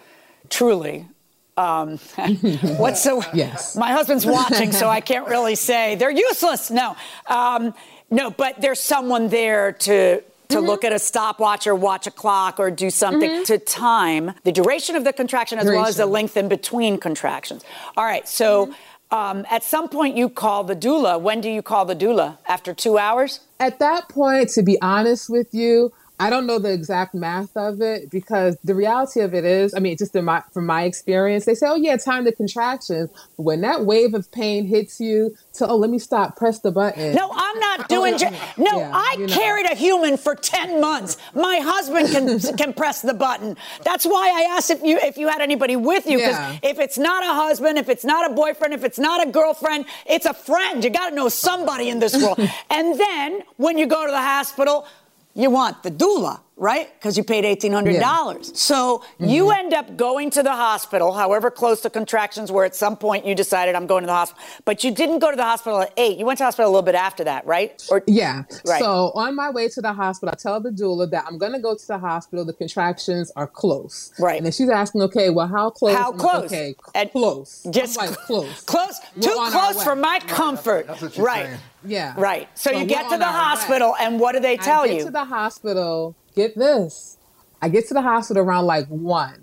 truly. 0.51 1.09
Um, 1.57 1.99
what's 2.79 3.03
the? 3.05 3.27
Yes. 3.35 3.77
My 3.77 3.93
husband's 3.93 4.25
watching, 4.27 4.73
so 4.73 4.89
I 4.89 5.01
can't 5.01 5.29
really 5.29 5.55
say 5.55 5.95
they're 5.97 6.11
useless. 6.11 6.71
No, 6.71 6.97
um, 7.27 7.75
no, 8.11 8.31
but 8.31 8.61
there's 8.61 8.81
someone 8.81 9.29
there 9.29 9.73
to. 9.73 10.23
To 10.51 10.57
Mm-hmm. 10.57 10.67
look 10.67 10.83
at 10.83 10.93
a 10.93 10.99
stopwatch 10.99 11.69
or 11.69 11.77
watch 11.77 12.09
a 12.09 12.11
clock 12.11 12.59
or 12.59 12.73
do 12.73 12.91
something 12.91 13.45
to 13.45 13.57
time 13.57 14.33
the 14.43 14.51
duration 14.51 14.97
of 14.97 15.05
the 15.05 15.13
contraction 15.13 15.61
as 15.61 15.67
well 15.67 15.87
as 15.87 15.97
the 15.97 16.07
length 16.07 16.37
in 16.37 16.49
between 16.49 16.99
contractions. 16.99 17.63
All 17.97 18.05
right, 18.05 18.27
so 18.29 18.67
Mm-hmm. 18.67 19.15
um, 19.17 19.47
at 19.49 19.63
some 19.63 19.89
point 19.89 20.17
you 20.17 20.29
call 20.29 20.65
the 20.65 20.75
doula. 20.75 21.21
When 21.21 21.41
do 21.41 21.49
you 21.49 21.63
call 21.63 21.85
the 21.85 21.95
doula? 21.95 22.39
After 22.49 22.75
two 22.75 22.99
hours? 22.99 23.39
At 23.61 23.79
that 23.79 24.09
point, 24.09 24.49
to 24.57 24.65
be 24.65 24.77
honest 24.83 25.31
with 25.31 25.55
you, 25.55 25.93
I 26.21 26.31
don't 26.31 26.47
know 26.47 26.59
the 26.59 26.73
exact 26.73 27.15
math 27.15 27.57
of 27.57 27.81
it 27.81 28.11
because 28.11 28.57
the 28.63 28.75
reality 28.75 29.21
of 29.21 29.35
it 29.35 29.45
is, 29.45 29.75
I 29.75 29.79
mean, 29.81 29.97
just 29.97 30.15
in 30.15 30.25
my, 30.27 30.43
from 30.53 30.67
my 30.67 30.83
experience, 30.85 31.47
they 31.47 31.55
say, 31.55 31.67
oh, 31.69 31.77
yeah, 31.77 31.97
time 31.97 32.25
the 32.25 32.33
contractions. 32.33 33.11
But 33.37 33.43
when 33.43 33.63
that 33.63 33.87
wave 33.87 34.15
of 34.15 34.31
pain 34.31 34.67
hits 34.67 35.01
you, 35.01 35.35
to, 35.55 35.67
oh, 35.67 35.77
let 35.77 35.91
me 35.91 35.99
stop, 35.99 36.37
press 36.37 36.61
the 36.61 36.71
button. 36.71 37.15
No, 37.15 37.31
I'm 37.35 37.59
not 37.59 37.89
doing. 37.89 38.19
Ju- 38.19 38.27
no, 38.59 38.79
Yeah, 38.81 38.93
I 38.95 39.17
you 39.19 39.27
know. 39.27 39.35
carried 39.35 39.67
a 39.71 39.75
human 39.75 40.17
for 40.17 40.35
ten 40.35 40.81
months. 40.81 41.17
My 41.35 41.59
husband 41.63 42.09
can 42.11 42.39
can 42.57 42.73
press 42.73 43.03
the 43.03 43.15
button. 43.15 43.57
That's 43.85 44.05
why 44.07 44.31
I 44.35 44.55
asked 44.57 44.71
if 44.71 44.83
you 44.83 44.99
if 44.99 45.17
you 45.19 45.29
had 45.29 45.41
anybody 45.43 45.77
with 45.77 46.07
you. 46.07 46.19
Because 46.19 46.37
Yeah. 46.37 46.59
if 46.63 46.79
it's 46.79 46.99
not 46.99 47.23
a 47.25 47.35
husband, 47.35 47.79
if 47.79 47.89
it's 47.89 48.05
not 48.05 48.31
a 48.31 48.35
boyfriend, 48.35 48.75
if 48.75 48.85
it's 48.85 48.99
not 48.99 49.27
a 49.27 49.31
girlfriend, 49.31 49.87
it's 50.07 50.27
a 50.27 50.35
friend. 50.35 50.85
You 50.85 50.91
got 50.91 51.11
to 51.11 51.15
know 51.15 51.29
somebody 51.29 51.89
in 51.89 51.99
this 51.99 52.15
world. 52.23 52.39
and 52.71 52.99
then 52.99 53.43
when 53.57 53.77
you 53.79 53.87
go 53.87 54.05
to 54.07 54.11
the 54.13 54.23
hospital, 54.23 54.87
you 55.35 55.51
want 55.51 55.83
the 55.83 55.91
doula. 55.91 56.41
Right? 56.61 56.93
Because 56.93 57.17
you 57.17 57.25
paid 57.25 57.45
$1,800. 57.45 58.55
So 58.55 59.03
you 59.19 59.45
Mm-hmm. 59.47 59.59
end 59.61 59.73
up 59.75 59.97
going 59.97 60.29
to 60.31 60.43
the 60.43 60.53
hospital, 60.53 61.13
however 61.15 61.51
close 61.51 61.81
the 61.81 61.89
contractions 61.89 62.53
were. 62.53 62.67
At 62.67 62.77
some 62.77 62.99
point, 62.99 63.25
you 63.25 63.35
decided, 63.35 63.75
I'm 63.75 63.87
going 63.87 64.03
to 64.03 64.07
the 64.07 64.13
hospital. 64.13 64.45
But 64.67 64.85
you 64.85 64.91
didn't 64.91 65.21
go 65.21 65.31
to 65.31 65.37
the 65.39 65.43
hospital 65.43 65.81
at 65.81 65.95
8. 65.97 66.19
You 66.19 66.27
went 66.27 66.37
to 66.37 66.43
the 66.43 66.47
hospital 66.47 66.71
a 66.71 66.73
little 66.73 66.85
bit 66.85 66.95
after 66.95 67.25
that, 67.25 67.47
right? 67.47 67.83
Or 67.91 68.03
Yeah. 68.07 68.43
Right. 68.67 68.79
So 68.81 69.11
on 69.15 69.35
my 69.35 69.49
way 69.49 69.69
to 69.71 69.81
the 69.81 69.95
hospital, 69.95 70.31
I 70.35 70.37
tell 70.37 70.61
the 70.61 70.69
doula 70.71 71.11
that 71.13 71.25
I'm 71.27 71.39
going 71.39 71.53
to 71.53 71.59
go 71.61 71.75
to 71.75 71.87
the 71.87 71.99
hospital. 71.99 72.45
The 72.45 72.53
contractions 72.53 73.33
are 73.37 73.47
close. 73.47 74.13
Right. 74.19 74.37
And 74.37 74.45
then 74.45 74.53
she's 74.53 74.69
asking, 74.69 75.01
okay, 75.03 75.31
well, 75.31 75.49
how 75.49 75.71
close? 75.71 75.95
How 75.97 76.11
I'm 76.13 76.19
like, 76.19 76.31
close? 76.31 76.45
okay, 76.45 76.75
And 76.95 77.11
close. 77.11 77.63
I'm 77.65 77.73
Just 77.73 77.97
like 77.97 78.11
close. 78.11 78.61
Close. 78.65 79.01
We're 79.17 79.23
Too 79.23 79.47
close 79.51 79.83
for 79.83 79.97
my 79.97 80.19
comfort. 80.27 80.89
That's 80.89 81.01
what 81.01 81.13
she's 81.15 81.25
right. 81.25 81.47
saying. 81.47 81.59
Yeah. 81.87 82.13
Right. 82.19 82.47
So, 82.59 82.71
you 82.71 82.85
get 82.85 83.09
to 83.09 83.17
the 83.17 83.25
our 83.25 83.33
way. 83.33 83.39
hospital, 83.39 83.95
and 83.99 84.21
what 84.21 84.33
do 84.33 84.41
they 84.41 84.59
tell 84.59 84.83
I 84.83 84.89
get 84.89 84.97
you? 84.99 85.05
to 85.07 85.11
the 85.11 85.25
hospital. 85.25 86.15
Get 86.35 86.57
this. 86.57 87.19
I 87.63 87.69
get 87.69 87.89
to 87.89 87.95
the 87.95 88.03
hospital 88.03 88.43
around 88.43 88.67
like 88.67 88.87
one, 88.89 89.43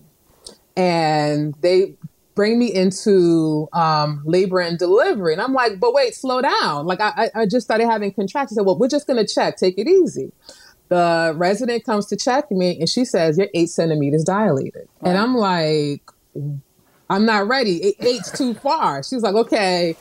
and 0.76 1.54
they 1.62 1.96
bring 2.36 2.58
me 2.60 2.74
into 2.74 3.68
um, 3.74 4.22
labor 4.26 4.60
and 4.60 4.78
delivery, 4.78 5.34
and 5.34 5.42
I'm 5.42 5.54
like, 5.54 5.80
but 5.80 5.94
wait, 5.94 6.16
slow 6.16 6.42
down. 6.42 6.86
Like 6.86 7.00
I, 7.02 7.30
I 7.36 7.46
just 7.46 7.66
started 7.66 7.88
having 7.88 8.12
contractions. 8.12 8.58
I 8.58 8.62
said, 8.62 8.66
well, 8.66 8.78
we're 8.78 8.88
just 8.88 9.08
gonna 9.08 9.28
check. 9.28 9.58
Take 9.58 9.78
it 9.78 9.88
easy. 9.88 10.32
The 10.90 11.34
resident 11.36 11.84
comes 11.84 12.06
to 12.08 12.16
check 12.16 12.50
me, 12.50 12.80
and 12.80 12.88
she 12.90 13.06
says, 13.06 13.38
you're 13.38 13.50
eight 13.54 13.70
centimeters 13.70 14.24
dilated, 14.24 14.88
and 15.02 15.18
I'm 15.18 15.36
like. 15.36 16.02
I'm 17.10 17.26
not 17.26 17.48
ready. 17.48 17.82
Eight, 17.84 17.96
eight's 18.02 18.38
too 18.38 18.54
far. 18.54 19.02
She's 19.02 19.22
like, 19.22 19.34
okay, 19.34 19.96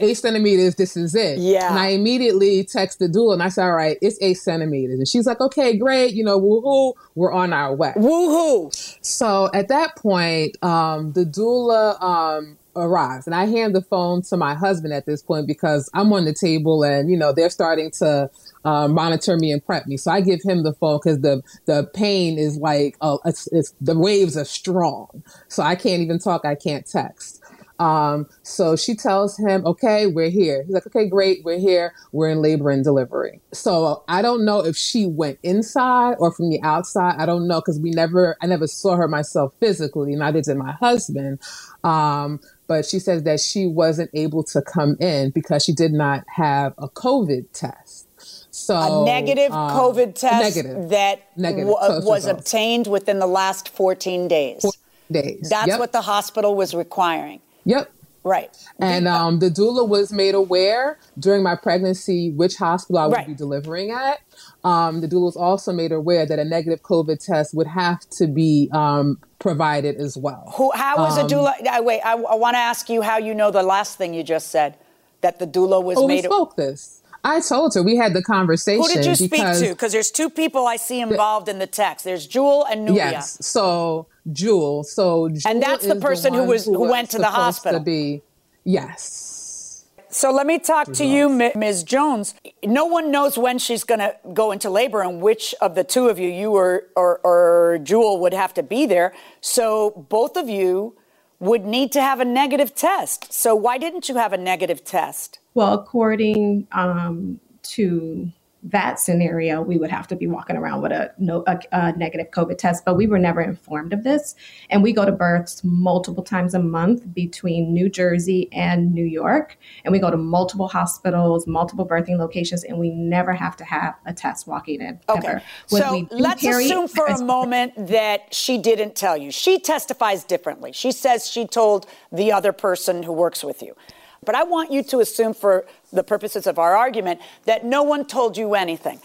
eight 0.00 0.14
centimeters, 0.14 0.74
this 0.76 0.96
is 0.96 1.14
it. 1.14 1.38
Yeah. 1.38 1.68
And 1.70 1.78
I 1.78 1.88
immediately 1.88 2.64
text 2.64 2.98
the 2.98 3.06
doula 3.06 3.34
and 3.34 3.42
I 3.42 3.48
said, 3.48 3.64
all 3.64 3.74
right, 3.74 3.98
it's 4.00 4.18
eight 4.20 4.34
centimeters. 4.34 4.98
And 4.98 5.08
she's 5.08 5.26
like, 5.26 5.40
okay, 5.40 5.76
great. 5.76 6.14
You 6.14 6.24
know, 6.24 6.40
woohoo, 6.40 6.94
we're 7.14 7.32
on 7.32 7.52
our 7.52 7.74
way. 7.74 7.92
Woohoo. 7.96 8.96
So 9.04 9.50
at 9.54 9.68
that 9.68 9.96
point, 9.96 10.62
um, 10.62 11.12
the 11.12 11.24
doula 11.24 12.00
um, 12.02 12.56
arrives 12.76 13.26
and 13.26 13.34
I 13.34 13.46
hand 13.46 13.74
the 13.74 13.82
phone 13.82 14.22
to 14.22 14.36
my 14.36 14.54
husband 14.54 14.94
at 14.94 15.06
this 15.06 15.22
point 15.22 15.46
because 15.46 15.90
I'm 15.94 16.12
on 16.12 16.24
the 16.24 16.32
table 16.32 16.82
and, 16.82 17.10
you 17.10 17.16
know, 17.16 17.32
they're 17.32 17.50
starting 17.50 17.90
to 17.98 18.30
uh, 18.64 18.88
monitor 18.88 19.36
me 19.36 19.52
and 19.52 19.64
prep 19.64 19.86
me. 19.86 19.96
So 19.96 20.10
I 20.10 20.20
give 20.20 20.40
him 20.42 20.62
the 20.62 20.72
phone 20.74 21.00
because 21.02 21.20
the, 21.20 21.42
the 21.66 21.90
pain 21.94 22.38
is 22.38 22.56
like, 22.56 22.96
oh, 23.00 23.20
it's, 23.24 23.48
it's, 23.52 23.74
the 23.80 23.98
waves 23.98 24.36
are 24.36 24.44
strong. 24.44 25.22
So 25.48 25.62
I 25.62 25.74
can't 25.74 26.02
even 26.02 26.18
talk. 26.18 26.44
I 26.44 26.54
can't 26.54 26.86
text. 26.86 27.37
Um, 27.78 28.26
so 28.42 28.74
she 28.76 28.94
tells 28.94 29.36
him, 29.36 29.64
okay, 29.66 30.06
we're 30.06 30.30
here. 30.30 30.62
He's 30.64 30.74
like, 30.74 30.86
okay, 30.88 31.08
great. 31.08 31.44
We're 31.44 31.58
here. 31.60 31.92
We're 32.12 32.28
in 32.30 32.42
labor 32.42 32.70
and 32.70 32.82
delivery. 32.82 33.40
So 33.52 34.02
I 34.08 34.20
don't 34.22 34.44
know 34.44 34.64
if 34.64 34.76
she 34.76 35.06
went 35.06 35.38
inside 35.42 36.16
or 36.18 36.32
from 36.32 36.50
the 36.50 36.60
outside. 36.62 37.16
I 37.18 37.26
don't 37.26 37.46
know. 37.46 37.60
Cause 37.60 37.78
we 37.78 37.90
never, 37.90 38.36
I 38.42 38.46
never 38.46 38.66
saw 38.66 38.96
her 38.96 39.06
myself 39.08 39.52
physically. 39.60 40.16
Neither 40.16 40.40
did 40.42 40.56
my 40.56 40.72
husband. 40.72 41.38
Um, 41.84 42.40
but 42.66 42.84
she 42.84 42.98
says 42.98 43.22
that 43.22 43.40
she 43.40 43.66
wasn't 43.66 44.10
able 44.12 44.42
to 44.44 44.60
come 44.60 44.96
in 45.00 45.30
because 45.30 45.64
she 45.64 45.72
did 45.72 45.92
not 45.92 46.24
have 46.34 46.74
a 46.78 46.88
COVID 46.88 47.46
test. 47.52 48.06
So 48.50 49.02
a 49.02 49.04
negative 49.06 49.52
um, 49.52 49.70
COVID 49.70 50.14
test 50.16 50.56
negative. 50.56 50.88
that 50.90 51.28
Negative 51.36 51.68
w- 51.68 52.04
was 52.04 52.26
results. 52.26 52.26
obtained 52.26 52.86
within 52.88 53.20
the 53.20 53.26
last 53.26 53.68
14 53.68 54.26
days. 54.26 54.64
days. 55.10 55.48
That's 55.48 55.68
Yep. 55.68 55.78
what 55.78 55.92
the 55.92 56.00
hospital 56.02 56.54
was 56.56 56.74
requiring. 56.74 57.40
Yep. 57.68 57.92
Right. 58.24 58.54
And 58.80 59.06
um, 59.08 59.38
the 59.38 59.48
doula 59.48 59.88
was 59.88 60.12
made 60.12 60.34
aware 60.34 60.98
during 61.18 61.42
my 61.42 61.54
pregnancy 61.54 62.30
which 62.30 62.56
hospital 62.56 62.98
I 62.98 63.06
would 63.06 63.14
Right. 63.16 63.26
be 63.26 63.34
delivering 63.34 63.90
at. 63.90 64.18
Um, 64.64 65.00
the 65.00 65.06
doula 65.08 65.22
was 65.26 65.36
also 65.36 65.72
made 65.72 65.92
aware 65.92 66.26
that 66.26 66.38
a 66.38 66.44
negative 66.44 66.82
COVID 66.82 67.24
test 67.24 67.54
would 67.54 67.68
have 67.68 68.00
to 68.18 68.26
be 68.26 68.68
um, 68.72 69.18
provided 69.38 69.96
as 69.96 70.16
well. 70.16 70.52
Who, 70.56 70.72
how 70.74 70.96
was 70.98 71.16
Um, 71.16 71.26
a 71.26 71.28
doula? 71.28 71.66
I, 71.68 71.80
wait, 71.80 72.00
I, 72.04 72.12
I 72.14 72.34
want 72.34 72.54
to 72.54 72.58
ask 72.58 72.90
you 72.90 73.02
how 73.02 73.18
you 73.18 73.34
know 73.34 73.50
the 73.50 73.62
last 73.62 73.96
thing 73.96 74.12
you 74.14 74.22
just 74.24 74.48
said 74.48 74.76
that 75.20 75.38
the 75.38 75.46
doula 75.46 75.82
was 75.82 75.96
Oh, 75.96 76.02
we 76.06 76.16
made. 76.16 76.24
spoke 76.24 76.56
this. 76.56 77.02
I 77.24 77.40
told 77.40 77.74
her 77.74 77.82
we 77.82 77.96
had 77.96 78.14
the 78.14 78.22
conversation. 78.22 78.82
Who 78.82 78.88
did 78.88 79.04
you 79.06 79.14
speak 79.14 79.40
to? 79.42 79.68
Because 79.70 79.92
there's 79.92 80.10
two 80.10 80.30
people 80.30 80.66
I 80.66 80.76
see 80.76 81.00
involved 81.00 81.48
in 81.48 81.58
the 81.58 81.66
text. 81.66 82.04
There's 82.04 82.26
Jewel 82.26 82.64
and 82.70 82.84
Nubia. 82.84 83.10
Yes. 83.12 83.38
So 83.44 84.06
Jewel. 84.32 84.84
So 84.84 85.28
Jewel 85.28 85.40
And 85.50 85.62
that's 85.62 85.86
the 85.86 85.96
person 85.96 86.32
who 86.34 86.44
was- 86.44 86.66
who 86.66 86.80
went 86.88 87.10
to 87.10 87.18
the 87.18 87.26
hospital. 87.26 87.80
To 87.80 87.84
be 87.84 88.22
yes. 88.64 89.84
So 90.10 90.30
let 90.32 90.46
me 90.46 90.58
talk 90.58 90.90
to 90.94 91.04
you, 91.04 91.28
Ms. 91.28 91.82
Jones. 91.82 92.34
No 92.64 92.86
one 92.86 93.10
knows 93.10 93.36
when 93.36 93.58
she's 93.58 93.84
going 93.84 94.00
to 94.00 94.16
go 94.32 94.52
into 94.52 94.70
labor 94.70 95.02
and 95.02 95.20
which 95.20 95.54
of 95.60 95.74
the 95.74 95.84
two 95.84 96.08
of 96.08 96.18
you, 96.18 96.30
you 96.30 96.52
or, 96.52 96.84
or, 96.96 97.20
or 97.22 97.78
Jewel, 97.82 98.18
would 98.20 98.32
have 98.32 98.54
to 98.54 98.62
be 98.62 98.86
there. 98.86 99.12
So 99.42 99.90
both 100.08 100.38
of 100.38 100.48
you 100.48 100.96
would 101.40 101.64
need 101.64 101.92
to 101.92 102.00
have 102.00 102.20
a 102.20 102.24
negative 102.24 102.74
test. 102.74 103.32
So 103.32 103.54
why 103.54 103.78
didn't 103.78 104.08
you 104.08 104.16
have 104.16 104.32
a 104.32 104.38
negative 104.38 104.84
test? 104.84 105.38
Well, 105.54 105.74
according 105.74 106.66
um, 106.72 107.40
to 107.62 108.32
that 108.62 108.98
scenario, 108.98 109.62
we 109.62 109.78
would 109.78 109.90
have 109.90 110.08
to 110.08 110.16
be 110.16 110.26
walking 110.26 110.56
around 110.56 110.82
with 110.82 110.90
a, 110.90 111.12
no, 111.18 111.44
a, 111.46 111.58
a 111.70 111.92
negative 111.96 112.30
COVID 112.32 112.58
test, 112.58 112.84
but 112.84 112.96
we 112.96 113.06
were 113.06 113.18
never 113.18 113.40
informed 113.40 113.92
of 113.92 114.02
this. 114.02 114.34
And 114.68 114.82
we 114.82 114.92
go 114.92 115.04
to 115.04 115.12
births 115.12 115.62
multiple 115.62 116.24
times 116.24 116.54
a 116.54 116.58
month 116.58 117.14
between 117.14 117.72
New 117.72 117.88
Jersey 117.88 118.48
and 118.52 118.92
New 118.92 119.04
York. 119.04 119.56
And 119.84 119.92
we 119.92 120.00
go 120.00 120.10
to 120.10 120.16
multiple 120.16 120.68
hospitals, 120.68 121.46
multiple 121.46 121.86
birthing 121.86 122.18
locations, 122.18 122.64
and 122.64 122.78
we 122.78 122.90
never 122.90 123.32
have 123.32 123.56
to 123.58 123.64
have 123.64 123.94
a 124.06 124.12
test 124.12 124.46
walking 124.46 124.80
in. 124.80 124.98
Okay. 125.08 125.38
So 125.66 126.08
let's 126.10 126.42
carry- 126.42 126.64
assume 126.64 126.88
for 126.88 127.06
a 127.06 127.22
moment 127.22 127.74
that 127.88 128.34
she 128.34 128.58
didn't 128.58 128.96
tell 128.96 129.16
you. 129.16 129.30
She 129.30 129.60
testifies 129.60 130.24
differently. 130.24 130.72
She 130.72 130.90
says 130.90 131.30
she 131.30 131.46
told 131.46 131.86
the 132.10 132.32
other 132.32 132.52
person 132.52 133.04
who 133.04 133.12
works 133.12 133.44
with 133.44 133.62
you. 133.62 133.76
But 134.24 134.34
I 134.34 134.42
want 134.42 134.70
you 134.72 134.82
to 134.84 135.00
assume, 135.00 135.34
for 135.34 135.66
the 135.92 136.02
purposes 136.02 136.46
of 136.46 136.58
our 136.58 136.76
argument, 136.76 137.20
that 137.44 137.64
no 137.64 137.82
one 137.82 138.04
told 138.06 138.36
you 138.36 138.54
anything. 138.54 139.00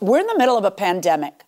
We're 0.00 0.20
in 0.20 0.26
the 0.26 0.38
middle 0.38 0.56
of 0.56 0.64
a 0.64 0.70
pandemic. 0.70 1.42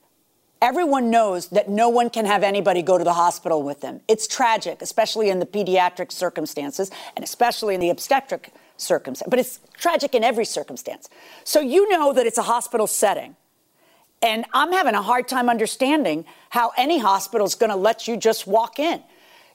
Everyone 0.60 1.10
knows 1.10 1.48
that 1.48 1.68
no 1.68 1.88
one 1.88 2.10
can 2.10 2.26
have 2.26 2.42
anybody 2.42 2.82
go 2.82 2.98
to 2.98 3.04
the 3.04 3.12
hospital 3.12 3.62
with 3.62 3.80
them. 3.80 4.00
It's 4.08 4.26
tragic, 4.26 4.82
especially 4.82 5.30
in 5.30 5.38
the 5.38 5.46
pediatric 5.46 6.10
circumstances 6.10 6.90
and 7.14 7.24
especially 7.24 7.74
in 7.74 7.80
the 7.80 7.90
obstetric 7.90 8.52
circumstance. 8.76 9.28
But 9.30 9.38
it's 9.38 9.60
tragic 9.74 10.16
in 10.16 10.24
every 10.24 10.44
circumstance. 10.44 11.08
So 11.44 11.60
you 11.60 11.88
know 11.88 12.12
that 12.12 12.26
it's 12.26 12.38
a 12.38 12.42
hospital 12.42 12.88
setting. 12.88 13.36
And 14.20 14.46
I'm 14.52 14.72
having 14.72 14.94
a 14.94 15.02
hard 15.02 15.28
time 15.28 15.48
understanding 15.48 16.24
how 16.50 16.72
any 16.76 16.98
hospital 16.98 17.46
is 17.46 17.54
going 17.54 17.70
to 17.70 17.76
let 17.76 18.08
you 18.08 18.16
just 18.16 18.48
walk 18.48 18.80
in. 18.80 19.00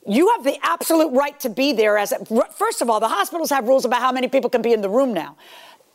You 0.06 0.30
have 0.30 0.44
the 0.44 0.58
absolute 0.64 1.10
right 1.10 1.40
to 1.42 1.50
be 1.50 1.74
there 1.74 1.98
as 1.98 2.14
first 2.56 2.82
of 2.82 2.90
all, 2.90 3.00
the 3.00 3.08
hospitals 3.08 3.50
have 3.50 3.68
rules 3.68 3.86
about 3.86 4.02
how 4.02 4.12
many 4.12 4.28
people 4.28 4.50
can 4.50 4.62
be 4.62 4.74
in 4.74 4.82
the 4.82 4.90
room 4.90 5.14
now. 5.14 5.38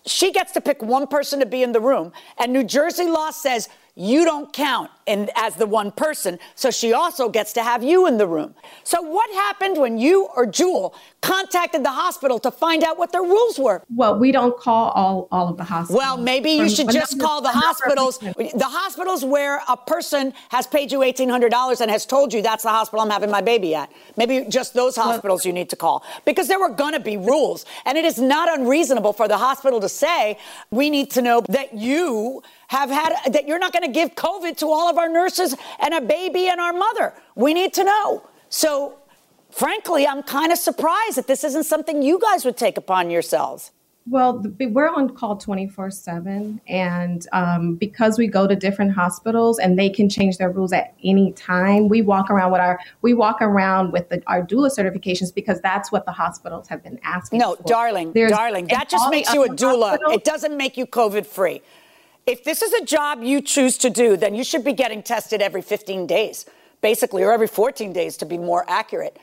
She 0.06 0.32
gets 0.32 0.52
to 0.52 0.60
pick 0.60 0.82
one 0.82 1.06
person 1.06 1.40
to 1.40 1.46
be 1.46 1.62
in 1.62 1.72
the 1.72 1.80
room, 1.80 2.12
and 2.38 2.52
New 2.52 2.64
Jersey 2.64 3.04
law 3.04 3.30
says 3.30 3.68
you 3.98 4.24
don't 4.24 4.52
count 4.52 4.90
in, 5.06 5.28
as 5.34 5.56
the 5.56 5.66
one 5.66 5.90
person, 5.90 6.38
so 6.54 6.70
she 6.70 6.92
also 6.92 7.28
gets 7.28 7.52
to 7.54 7.62
have 7.62 7.82
you 7.82 8.06
in 8.06 8.16
the 8.16 8.26
room. 8.26 8.54
So, 8.84 9.02
what 9.02 9.28
happened 9.32 9.76
when 9.78 9.98
you 9.98 10.28
or 10.36 10.46
Jewel 10.46 10.94
contacted 11.20 11.84
the 11.84 11.90
hospital 11.90 12.38
to 12.40 12.50
find 12.50 12.84
out 12.84 12.96
what 12.96 13.10
their 13.10 13.22
rules 13.22 13.58
were? 13.58 13.82
Well, 13.94 14.16
we 14.16 14.30
don't 14.30 14.56
call 14.56 14.90
all, 14.90 15.28
all 15.32 15.48
of 15.48 15.56
the 15.56 15.64
hospitals. 15.64 15.98
Well, 15.98 16.16
maybe 16.16 16.50
you 16.50 16.68
should 16.68 16.90
just 16.90 17.18
call 17.18 17.40
the 17.40 17.48
a 17.48 17.52
number 17.52 17.66
of 17.66 17.76
hospitals. 17.76 18.18
The 18.18 18.64
hospitals 18.64 19.24
where 19.24 19.60
a 19.68 19.76
person 19.76 20.32
has 20.50 20.66
paid 20.66 20.92
you 20.92 21.00
$1,800 21.00 21.80
and 21.80 21.90
has 21.90 22.06
told 22.06 22.32
you 22.32 22.40
that's 22.40 22.62
the 22.62 22.70
hospital 22.70 23.00
I'm 23.00 23.10
having 23.10 23.30
my 23.30 23.40
baby 23.40 23.74
at. 23.74 23.90
Maybe 24.16 24.44
just 24.48 24.74
those 24.74 24.94
hospitals 24.94 25.44
you 25.44 25.52
need 25.52 25.70
to 25.70 25.76
call 25.76 26.04
because 26.24 26.46
there 26.46 26.60
were 26.60 26.68
going 26.68 26.92
to 26.92 27.00
be 27.00 27.16
rules. 27.16 27.64
And 27.84 27.98
it 27.98 28.04
is 28.04 28.18
not 28.18 28.56
unreasonable 28.58 29.12
for 29.12 29.26
the 29.26 29.38
hospital 29.38 29.80
to 29.80 29.88
say, 29.88 30.38
we 30.70 30.88
need 30.88 31.10
to 31.12 31.22
know 31.22 31.42
that 31.48 31.74
you 31.74 32.42
have 32.68 32.90
had, 32.90 33.14
that 33.32 33.46
you're 33.48 33.58
not 33.58 33.72
going 33.72 33.82
to 33.84 33.90
give 33.92 34.14
COVID 34.14 34.56
to 34.58 34.66
all 34.66 34.88
of 34.88 34.96
our 34.98 35.08
nurses 35.08 35.54
and 35.80 35.94
a 35.94 36.00
baby 36.00 36.48
and 36.48 36.60
our 36.60 36.72
mother. 36.72 37.12
We 37.34 37.52
need 37.54 37.72
to 37.74 37.84
know. 37.84 38.22
So, 38.50 38.94
frankly, 39.50 40.06
I'm 40.06 40.22
kind 40.22 40.52
of 40.52 40.58
surprised 40.58 41.16
that 41.16 41.26
this 41.26 41.44
isn't 41.44 41.64
something 41.64 42.02
you 42.02 42.18
guys 42.20 42.44
would 42.44 42.56
take 42.56 42.76
upon 42.76 43.10
yourselves. 43.10 43.72
Well, 44.10 44.42
we're 44.58 44.88
on 44.88 45.10
call 45.14 45.36
24 45.36 45.90
7. 45.90 46.60
And 46.66 47.26
um, 47.32 47.74
because 47.76 48.16
we 48.18 48.26
go 48.26 48.46
to 48.46 48.56
different 48.56 48.92
hospitals 48.92 49.58
and 49.58 49.78
they 49.78 49.90
can 49.90 50.08
change 50.08 50.38
their 50.38 50.50
rules 50.50 50.72
at 50.72 50.94
any 51.04 51.32
time, 51.32 51.88
we 51.88 52.00
walk 52.00 52.30
around 52.30 52.52
with 52.52 52.60
our, 52.62 52.78
we 53.02 53.12
walk 53.12 53.42
around 53.42 53.92
with 53.92 54.08
the, 54.08 54.22
our 54.26 54.42
doula 54.42 54.70
certifications 54.74 55.34
because 55.34 55.60
that's 55.60 55.92
what 55.92 56.06
the 56.06 56.12
hospitals 56.12 56.68
have 56.68 56.82
been 56.82 56.98
asking 57.02 57.40
No, 57.40 57.56
for. 57.56 57.62
darling, 57.64 58.12
There's- 58.12 58.30
darling, 58.30 58.66
that 58.68 58.88
just 58.88 59.10
makes 59.10 59.32
you 59.34 59.44
a 59.44 59.48
doula. 59.48 59.90
hospitals- 59.90 60.14
It 60.14 60.24
doesn't 60.24 60.56
make 60.56 60.76
you 60.78 60.86
COVID 60.86 61.26
free. 61.26 61.60
If 62.28 62.44
this 62.44 62.60
is 62.60 62.74
a 62.74 62.84
job 62.84 63.22
you 63.22 63.40
choose 63.40 63.78
to 63.78 63.88
do, 63.88 64.14
then 64.14 64.34
you 64.34 64.44
should 64.44 64.62
be 64.62 64.74
getting 64.74 65.02
tested 65.02 65.40
every 65.40 65.62
15 65.62 66.06
days, 66.06 66.44
basically, 66.82 67.22
or 67.22 67.32
every 67.32 67.46
14 67.46 67.90
days 67.94 68.18
to 68.18 68.26
be 68.26 68.36
more 68.36 68.66
accurate. 68.68 69.18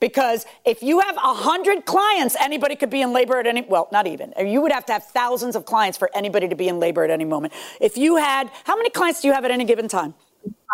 Because 0.00 0.46
if 0.64 0.82
you 0.82 1.00
have 1.00 1.16
100 1.16 1.84
clients, 1.84 2.34
anybody 2.40 2.74
could 2.74 2.88
be 2.88 3.02
in 3.02 3.12
labor 3.12 3.38
at 3.38 3.46
any, 3.46 3.60
well, 3.60 3.88
not 3.92 4.06
even. 4.06 4.32
You 4.38 4.62
would 4.62 4.72
have 4.72 4.86
to 4.86 4.94
have 4.94 5.04
thousands 5.04 5.54
of 5.54 5.66
clients 5.66 5.98
for 5.98 6.08
anybody 6.14 6.48
to 6.48 6.54
be 6.54 6.66
in 6.66 6.80
labor 6.80 7.04
at 7.04 7.10
any 7.10 7.26
moment. 7.26 7.52
If 7.78 7.98
you 7.98 8.16
had, 8.16 8.50
how 8.64 8.74
many 8.74 8.88
clients 8.88 9.20
do 9.20 9.28
you 9.28 9.34
have 9.34 9.44
at 9.44 9.50
any 9.50 9.66
given 9.66 9.86
time? 9.86 10.14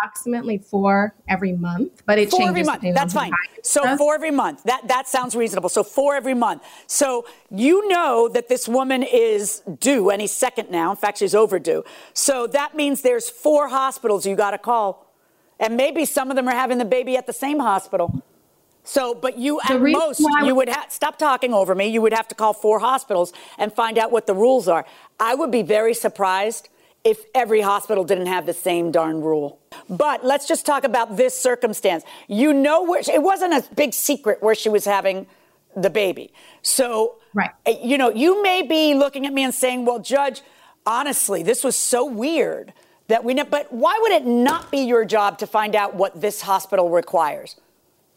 Approximately 0.03 0.57
four 0.57 1.15
every 1.27 1.53
month, 1.53 2.03
but 2.05 2.19
it 2.19 2.29
four 2.29 2.39
changes. 2.39 2.49
every 2.49 2.63
month. 2.63 2.95
That's 2.95 3.13
fine. 3.13 3.31
So 3.63 3.85
us. 3.85 3.97
four 3.97 4.15
every 4.15 4.31
month. 4.31 4.63
That 4.63 4.87
that 4.87 5.07
sounds 5.07 5.35
reasonable. 5.35 5.69
So 5.69 5.83
four 5.83 6.15
every 6.15 6.33
month. 6.33 6.63
So 6.87 7.25
you 7.49 7.87
know 7.87 8.29
that 8.29 8.49
this 8.49 8.67
woman 8.67 9.03
is 9.03 9.61
due 9.79 10.09
any 10.09 10.27
second 10.27 10.69
now. 10.69 10.91
In 10.91 10.97
fact, 10.97 11.19
she's 11.19 11.35
overdue. 11.35 11.83
So 12.13 12.47
that 12.47 12.75
means 12.75 13.01
there's 13.01 13.29
four 13.29 13.69
hospitals 13.69 14.25
you 14.25 14.35
got 14.35 14.51
to 14.51 14.57
call, 14.57 15.13
and 15.59 15.77
maybe 15.77 16.05
some 16.05 16.29
of 16.29 16.35
them 16.35 16.47
are 16.47 16.55
having 16.55 16.77
the 16.77 16.85
baby 16.85 17.15
at 17.17 17.27
the 17.27 17.33
same 17.33 17.59
hospital. 17.59 18.23
So, 18.83 19.15
but 19.15 19.37
you 19.37 19.61
The 19.67 19.75
at 19.75 19.81
most 19.81 20.19
you 20.43 20.55
would 20.55 20.67
have 20.69 20.91
stop 20.91 21.17
talking 21.17 21.53
over 21.53 21.73
me. 21.73 21.87
You 21.87 22.01
would 22.01 22.13
have 22.13 22.27
to 22.27 22.35
call 22.35 22.53
four 22.53 22.79
hospitals 22.79 23.31
and 23.57 23.71
find 23.71 23.97
out 23.97 24.11
what 24.11 24.27
the 24.27 24.35
rules 24.35 24.67
are. 24.67 24.85
I 25.19 25.35
would 25.35 25.51
be 25.51 25.61
very 25.61 25.93
surprised 25.93 26.67
if 27.03 27.25
every 27.35 27.61
hospital 27.61 28.03
didn't 28.03 28.27
have 28.27 28.45
the 28.45 28.53
same 28.53 28.91
darn 28.91 29.21
rule. 29.21 29.59
But 29.89 30.23
let's 30.25 30.47
just 30.47 30.65
talk 30.65 30.83
about 30.83 31.17
this 31.17 31.37
circumstance. 31.37 32.03
You 32.27 32.53
know 32.53 32.83
where 32.83 33.01
it 33.01 33.21
wasn't 33.21 33.53
a 33.53 33.63
big 33.75 33.93
secret 33.93 34.41
where 34.41 34.55
she 34.55 34.69
was 34.69 34.85
having 34.85 35.27
the 35.75 35.89
baby. 35.89 36.31
So, 36.61 37.15
Right. 37.33 37.49
uh, 37.67 37.71
you 37.81 37.97
know, 37.97 38.09
you 38.09 38.41
may 38.43 38.61
be 38.61 38.93
looking 38.93 39.25
at 39.25 39.33
me 39.33 39.43
and 39.43 39.53
saying, 39.53 39.85
"Well, 39.85 39.99
judge, 39.99 40.41
honestly, 40.85 41.43
this 41.43 41.63
was 41.63 41.75
so 41.75 42.05
weird 42.05 42.73
that 43.07 43.23
we 43.23 43.33
know." 43.33 43.43
But 43.43 43.73
why 43.73 43.97
would 44.01 44.11
it 44.11 44.25
not 44.25 44.71
be 44.71 44.79
your 44.79 45.03
job 45.03 45.39
to 45.39 45.47
find 45.47 45.75
out 45.75 45.95
what 45.95 46.21
this 46.21 46.41
hospital 46.41 46.89
requires? 46.89 47.55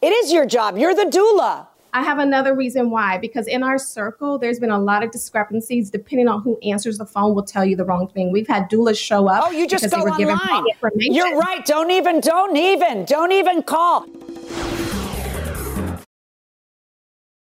It 0.01 0.13
is 0.13 0.31
your 0.31 0.45
job. 0.45 0.77
You're 0.77 0.93
the 0.95 1.05
doula. 1.05 1.67
I 1.93 2.03
have 2.03 2.19
another 2.19 2.53
reason 2.53 2.89
why, 2.89 3.17
because 3.17 3.47
in 3.47 3.63
our 3.63 3.77
circle, 3.77 4.37
there's 4.37 4.59
been 4.59 4.71
a 4.71 4.79
lot 4.79 5.03
of 5.03 5.11
discrepancies. 5.11 5.89
Depending 5.89 6.27
on 6.27 6.41
who 6.41 6.59
answers 6.59 6.97
the 6.97 7.05
phone, 7.05 7.33
will 7.33 7.43
tell 7.43 7.65
you 7.65 7.75
the 7.75 7.85
wrong 7.85 8.07
thing. 8.09 8.31
We've 8.31 8.47
had 8.47 8.69
doulas 8.69 8.97
show 8.97 9.27
up. 9.27 9.45
Oh, 9.47 9.51
you 9.51 9.67
just 9.67 9.89
go 9.89 10.01
online. 10.01 10.65
You're 10.95 11.37
right. 11.37 11.65
Don't 11.65 11.89
even, 11.91 12.19
don't 12.19 12.57
even, 12.57 13.05
don't 13.05 13.31
even 13.31 13.63
call. 13.63 14.05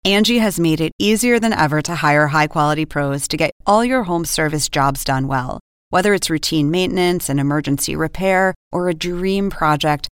Angie 0.05 0.37
has 0.37 0.59
made 0.59 0.79
it 0.79 0.93
easier 0.97 1.39
than 1.39 1.51
ever 1.51 1.81
to 1.81 1.95
hire 1.95 2.27
high 2.27 2.47
quality 2.47 2.85
pros 2.85 3.27
to 3.27 3.37
get 3.37 3.51
all 3.65 3.83
your 3.83 4.03
home 4.03 4.25
service 4.25 4.69
jobs 4.69 5.03
done 5.03 5.27
well. 5.27 5.59
Whether 5.89 6.13
it's 6.13 6.29
routine 6.29 6.71
maintenance, 6.71 7.29
an 7.29 7.39
emergency 7.39 7.95
repair, 7.95 8.53
or 8.71 8.89
a 8.89 8.93
dream 8.93 9.49
project, 9.49 10.07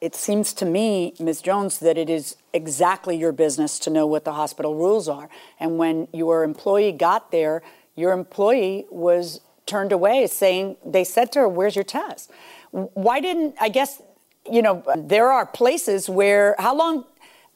It 0.00 0.14
seems 0.14 0.52
to 0.54 0.64
me, 0.64 1.14
Ms. 1.18 1.42
Jones, 1.42 1.80
that 1.80 1.98
it 1.98 2.08
is 2.08 2.36
exactly 2.52 3.16
your 3.16 3.32
business 3.32 3.80
to 3.80 3.90
know 3.90 4.06
what 4.06 4.24
the 4.24 4.34
hospital 4.34 4.76
rules 4.76 5.08
are. 5.08 5.28
And 5.58 5.76
when 5.76 6.06
your 6.12 6.44
employee 6.44 6.92
got 6.92 7.32
there, 7.32 7.62
your 7.96 8.12
employee 8.12 8.86
was 8.90 9.40
turned 9.66 9.90
away 9.90 10.28
saying, 10.28 10.76
they 10.84 11.02
said 11.02 11.32
to 11.32 11.40
her, 11.40 11.48
Where's 11.48 11.74
your 11.74 11.84
test? 11.84 12.30
Why 12.70 13.20
didn't, 13.20 13.56
I 13.60 13.68
guess, 13.70 14.00
you 14.48 14.62
know, 14.62 14.84
there 14.96 15.32
are 15.32 15.44
places 15.44 16.08
where, 16.08 16.54
how 16.58 16.76
long, 16.76 17.04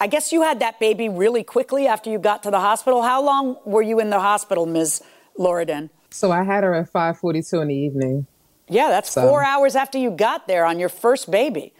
I 0.00 0.08
guess 0.08 0.32
you 0.32 0.42
had 0.42 0.58
that 0.60 0.80
baby 0.80 1.08
really 1.08 1.44
quickly 1.44 1.86
after 1.86 2.10
you 2.10 2.18
got 2.18 2.42
to 2.42 2.50
the 2.50 2.58
hospital. 2.58 3.02
How 3.02 3.22
long 3.22 3.56
were 3.64 3.82
you 3.82 4.00
in 4.00 4.10
the 4.10 4.18
hospital, 4.18 4.66
Ms. 4.66 5.00
Loriden? 5.38 5.90
So 6.10 6.32
I 6.32 6.42
had 6.42 6.64
her 6.64 6.74
at 6.74 6.92
5:42 6.92 7.62
in 7.62 7.68
the 7.68 7.74
evening. 7.74 8.26
Yeah, 8.72 8.88
that's 8.88 9.10
so. 9.10 9.22
four 9.22 9.44
hours 9.44 9.76
after 9.76 9.98
you 9.98 10.10
got 10.10 10.46
there 10.46 10.64
on 10.64 10.78
your 10.78 10.88
first 10.88 11.30
baby. 11.30 11.72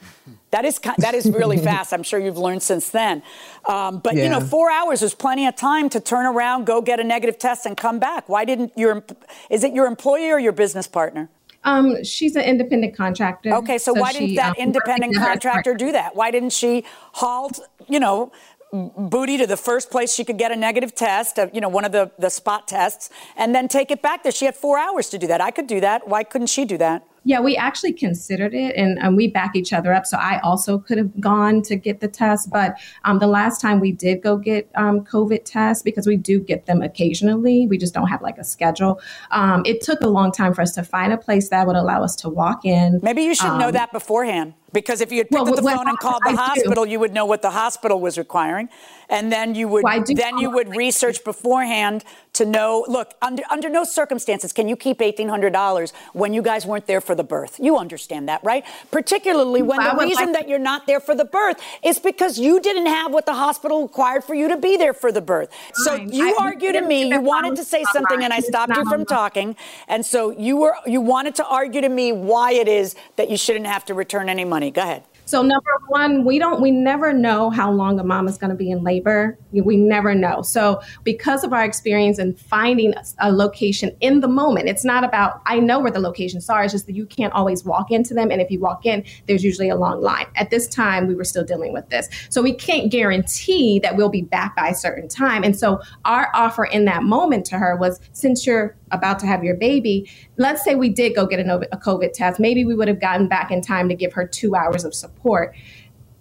That 0.50 0.66
is 0.66 0.78
that 0.98 1.14
is 1.14 1.30
really 1.30 1.56
fast. 1.70 1.92
I'm 1.92 2.02
sure 2.02 2.20
you've 2.20 2.38
learned 2.38 2.62
since 2.62 2.90
then. 2.90 3.22
Um, 3.66 3.98
but 3.98 4.14
yeah. 4.14 4.24
you 4.24 4.28
know, 4.28 4.40
four 4.40 4.70
hours 4.70 5.02
is 5.02 5.14
plenty 5.14 5.46
of 5.46 5.56
time 5.56 5.88
to 5.90 6.00
turn 6.00 6.26
around, 6.26 6.66
go 6.66 6.82
get 6.82 7.00
a 7.00 7.04
negative 7.04 7.38
test, 7.38 7.64
and 7.66 7.76
come 7.76 7.98
back. 7.98 8.28
Why 8.28 8.44
didn't 8.44 8.72
your 8.76 9.02
is 9.48 9.64
it 9.64 9.72
your 9.72 9.86
employee 9.86 10.30
or 10.30 10.38
your 10.38 10.52
business 10.52 10.86
partner? 10.86 11.30
Um, 11.64 12.02
she's 12.02 12.34
an 12.34 12.42
independent 12.42 12.96
contractor. 12.96 13.54
Okay, 13.54 13.78
so, 13.78 13.94
so 13.94 14.00
why 14.00 14.12
didn't 14.12 14.34
that 14.34 14.50
um, 14.50 14.54
independent 14.58 15.14
contractor 15.16 15.74
do 15.74 15.92
that? 15.92 16.16
Why 16.16 16.30
didn't 16.30 16.52
she 16.52 16.84
halt? 17.12 17.60
You 17.88 18.00
know, 18.00 18.32
booty 18.72 19.36
to 19.36 19.46
the 19.46 19.56
first 19.56 19.90
place 19.90 20.14
she 20.14 20.24
could 20.24 20.38
get 20.38 20.50
a 20.50 20.56
negative 20.56 20.94
test, 20.94 21.38
uh, 21.38 21.48
you 21.52 21.60
know, 21.60 21.68
one 21.68 21.84
of 21.84 21.92
the, 21.92 22.10
the 22.18 22.30
spot 22.30 22.66
tests, 22.66 23.10
and 23.36 23.54
then 23.54 23.68
take 23.68 23.90
it 23.90 24.00
back 24.00 24.22
there. 24.22 24.32
She 24.32 24.46
had 24.46 24.56
four 24.56 24.78
hours 24.78 25.10
to 25.10 25.18
do 25.18 25.26
that. 25.26 25.40
I 25.40 25.50
could 25.50 25.66
do 25.66 25.80
that. 25.80 26.08
Why 26.08 26.24
couldn't 26.24 26.46
she 26.46 26.64
do 26.64 26.78
that? 26.78 27.04
Yeah, 27.24 27.40
we 27.40 27.56
actually 27.56 27.92
considered 27.92 28.52
it 28.52 28.74
and, 28.74 28.98
and 28.98 29.16
we 29.16 29.28
back 29.28 29.54
each 29.54 29.72
other 29.72 29.92
up. 29.92 30.06
So 30.06 30.16
I 30.16 30.40
also 30.40 30.78
could 30.78 30.98
have 30.98 31.20
gone 31.20 31.62
to 31.62 31.76
get 31.76 32.00
the 32.00 32.08
test. 32.08 32.50
But 32.50 32.74
um, 33.04 33.20
the 33.20 33.28
last 33.28 33.60
time 33.60 33.78
we 33.78 33.92
did 33.92 34.22
go 34.22 34.36
get 34.36 34.68
um, 34.74 35.04
COVID 35.04 35.44
tests, 35.44 35.84
because 35.84 36.06
we 36.06 36.16
do 36.16 36.40
get 36.40 36.66
them 36.66 36.82
occasionally, 36.82 37.68
we 37.68 37.78
just 37.78 37.94
don't 37.94 38.08
have 38.08 38.22
like 38.22 38.38
a 38.38 38.44
schedule. 38.44 39.00
Um, 39.30 39.62
it 39.64 39.82
took 39.82 40.00
a 40.00 40.08
long 40.08 40.32
time 40.32 40.52
for 40.52 40.62
us 40.62 40.72
to 40.72 40.82
find 40.82 41.12
a 41.12 41.18
place 41.18 41.50
that 41.50 41.66
would 41.66 41.76
allow 41.76 42.02
us 42.02 42.16
to 42.16 42.28
walk 42.28 42.64
in. 42.64 42.98
Maybe 43.02 43.22
you 43.22 43.36
should 43.36 43.56
know 43.58 43.66
um, 43.66 43.72
that 43.72 43.92
beforehand. 43.92 44.54
Because 44.72 45.00
if 45.00 45.12
you 45.12 45.18
had 45.18 45.28
picked 45.28 45.44
well, 45.44 45.50
up 45.50 45.56
the 45.56 45.62
phone 45.62 45.88
and 45.88 45.98
called 45.98 46.22
the 46.24 46.30
I 46.30 46.34
hospital, 46.34 46.84
do. 46.84 46.90
you 46.90 46.98
would 47.00 47.12
know 47.12 47.26
what 47.26 47.42
the 47.42 47.50
hospital 47.50 48.00
was 48.00 48.16
requiring, 48.16 48.68
and 49.10 49.30
then 49.30 49.54
you 49.54 49.68
would 49.68 49.84
well, 49.84 50.02
then 50.14 50.38
you 50.38 50.50
would 50.50 50.74
research 50.74 51.22
beforehand 51.24 52.04
to 52.34 52.46
know. 52.46 52.84
Look, 52.88 53.12
under 53.20 53.42
under 53.50 53.68
no 53.68 53.84
circumstances 53.84 54.52
can 54.52 54.68
you 54.68 54.76
keep 54.76 55.02
eighteen 55.02 55.28
hundred 55.28 55.52
dollars 55.52 55.92
when 56.14 56.32
you 56.32 56.40
guys 56.40 56.64
weren't 56.64 56.86
there 56.86 57.02
for 57.02 57.14
the 57.14 57.24
birth. 57.24 57.60
You 57.60 57.76
understand 57.76 58.28
that, 58.28 58.42
right? 58.42 58.64
Particularly 58.90 59.60
when 59.62 59.78
the 59.82 59.94
reason 59.98 60.26
like- 60.26 60.40
that 60.40 60.48
you're 60.48 60.58
not 60.58 60.86
there 60.86 61.00
for 61.00 61.14
the 61.14 61.26
birth 61.26 61.60
is 61.82 61.98
because 61.98 62.38
you 62.38 62.60
didn't 62.60 62.86
have 62.86 63.12
what 63.12 63.26
the 63.26 63.34
hospital 63.34 63.82
required 63.82 64.24
for 64.24 64.34
you 64.34 64.48
to 64.48 64.56
be 64.56 64.76
there 64.76 64.94
for 64.94 65.12
the 65.12 65.20
birth. 65.20 65.50
So 65.74 65.94
you 65.94 66.30
I, 66.38 66.44
argued 66.44 66.74
to 66.74 66.80
me, 66.80 67.10
you 67.10 67.20
wanted 67.20 67.56
to 67.56 67.64
say 67.64 67.84
something, 67.92 68.22
and 68.24 68.32
I 68.32 68.40
stopped 68.40 68.74
you 68.74 68.84
from 68.88 69.04
talking, 69.04 69.54
and 69.88 70.04
so 70.04 70.30
you 70.30 70.56
were 70.56 70.74
you 70.86 71.02
wanted 71.02 71.34
to 71.34 71.46
argue 71.46 71.82
to 71.82 71.88
me 71.88 72.12
why 72.12 72.52
it 72.52 72.68
is 72.68 72.94
that 73.16 73.28
you 73.28 73.36
shouldn't 73.36 73.66
have 73.66 73.84
to 73.86 73.94
return 73.94 74.28
any 74.30 74.44
money. 74.44 74.61
Go 74.70 74.82
ahead. 74.82 75.04
So 75.24 75.40
number 75.40 75.70
one, 75.88 76.24
we 76.24 76.38
don't, 76.38 76.60
we 76.60 76.70
never 76.70 77.12
know 77.12 77.48
how 77.48 77.70
long 77.70 77.98
a 77.98 78.04
mom 78.04 78.28
is 78.28 78.36
going 78.36 78.50
to 78.50 78.56
be 78.56 78.70
in 78.70 78.82
labor. 78.82 79.38
We 79.52 79.76
never 79.76 80.14
know. 80.14 80.42
So 80.42 80.82
because 81.04 81.42
of 81.42 81.54
our 81.54 81.64
experience 81.64 82.18
in 82.18 82.34
finding 82.34 82.92
a 83.18 83.32
location 83.32 83.96
in 84.00 84.20
the 84.20 84.28
moment, 84.28 84.68
it's 84.68 84.84
not 84.84 85.04
about 85.04 85.40
I 85.46 85.58
know 85.58 85.78
where 85.78 85.92
the 85.92 86.00
locations 86.00 86.50
are. 86.50 86.64
It's 86.64 86.72
just 86.72 86.86
that 86.86 86.96
you 86.96 87.06
can't 87.06 87.32
always 87.32 87.64
walk 87.64 87.90
into 87.90 88.12
them, 88.12 88.30
and 88.30 88.42
if 88.42 88.50
you 88.50 88.60
walk 88.60 88.84
in, 88.84 89.04
there's 89.26 89.44
usually 89.44 89.70
a 89.70 89.76
long 89.76 90.02
line. 90.02 90.26
At 90.34 90.50
this 90.50 90.68
time, 90.68 91.06
we 91.06 91.14
were 91.14 91.24
still 91.24 91.44
dealing 91.44 91.72
with 91.72 91.88
this, 91.88 92.08
so 92.28 92.42
we 92.42 92.52
can't 92.52 92.90
guarantee 92.90 93.78
that 93.78 93.96
we'll 93.96 94.10
be 94.10 94.22
back 94.22 94.54
by 94.56 94.68
a 94.68 94.74
certain 94.74 95.08
time. 95.08 95.44
And 95.44 95.56
so 95.56 95.80
our 96.04 96.30
offer 96.34 96.64
in 96.64 96.84
that 96.86 97.04
moment 97.04 97.46
to 97.46 97.58
her 97.58 97.76
was, 97.76 98.00
since 98.12 98.46
you're 98.46 98.76
about 98.92 99.18
to 99.20 99.26
have 99.26 99.42
your 99.42 99.56
baby, 99.56 100.08
let's 100.36 100.62
say 100.62 100.74
we 100.74 100.88
did 100.88 101.14
go 101.14 101.26
get 101.26 101.40
a 101.40 101.76
COVID 101.76 102.12
test, 102.12 102.38
maybe 102.38 102.64
we 102.64 102.74
would 102.74 102.88
have 102.88 103.00
gotten 103.00 103.28
back 103.28 103.50
in 103.50 103.60
time 103.60 103.88
to 103.88 103.94
give 103.94 104.12
her 104.12 104.26
two 104.26 104.54
hours 104.54 104.84
of 104.84 104.94
support. 104.94 105.54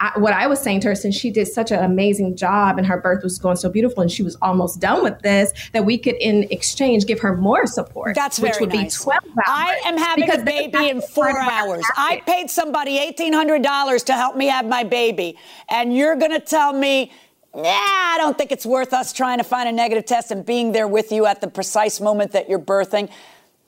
I, 0.02 0.18
what 0.18 0.34
I 0.34 0.48
was 0.48 0.60
saying 0.60 0.80
to 0.82 0.88
her, 0.88 0.96
since 0.96 1.16
she 1.16 1.30
did 1.30 1.48
such 1.48 1.72
an 1.72 1.84
amazing 1.84 2.36
job 2.36 2.80
and 2.80 2.88
her 2.88 3.00
birth 3.00 3.24
was 3.24 3.38
going 3.38 3.56
so 3.56 3.70
beautiful 3.70 4.02
and 4.02 4.12
she 4.12 4.24
was 4.24 4.36
almost 4.42 4.80
done 4.80 5.04
with 5.04 5.20
this, 5.20 5.54
that 5.74 5.86
we 5.86 5.96
could 6.00 6.16
in 6.16 6.48
exchange 6.50 7.06
give 7.06 7.20
her 7.20 7.38
more 7.38 7.68
support. 7.68 8.16
That's 8.16 8.40
which 8.40 8.56
would 8.60 8.74
nice. 8.74 8.98
be 8.98 9.04
12 9.04 9.20
hours. 9.24 9.44
I 9.46 9.80
am 9.86 9.98
having 9.98 10.32
a 10.32 10.44
baby 10.44 10.90
in 10.90 11.02
four 11.02 11.38
hours. 11.38 11.84
I 11.96 12.24
paid 12.26 12.50
somebody 12.50 12.98
$1,800 12.98 14.06
to 14.06 14.14
help 14.14 14.36
me 14.36 14.48
have 14.48 14.66
my 14.66 14.84
baby. 14.84 15.38
And 15.70 15.96
you're 15.96 16.16
going 16.16 16.32
to 16.32 16.40
tell 16.40 16.74
me 16.74 17.12
yeah, 17.56 17.64
I 17.64 18.16
don't 18.18 18.38
think 18.38 18.52
it's 18.52 18.66
worth 18.66 18.94
us 18.94 19.12
trying 19.12 19.40
to 19.40 19.44
find 19.44 19.68
a 19.68 19.72
negative 19.72 20.06
test 20.06 20.32
and 20.32 20.46
being 20.46 20.72
there 20.72 20.88
with 20.88 21.12
you 21.12 21.26
at 21.26 21.42
the 21.42 21.48
precise 21.48 22.00
moment 22.00 22.32
that 22.32 22.50
you're 22.50 22.60
birthing. 22.60 23.10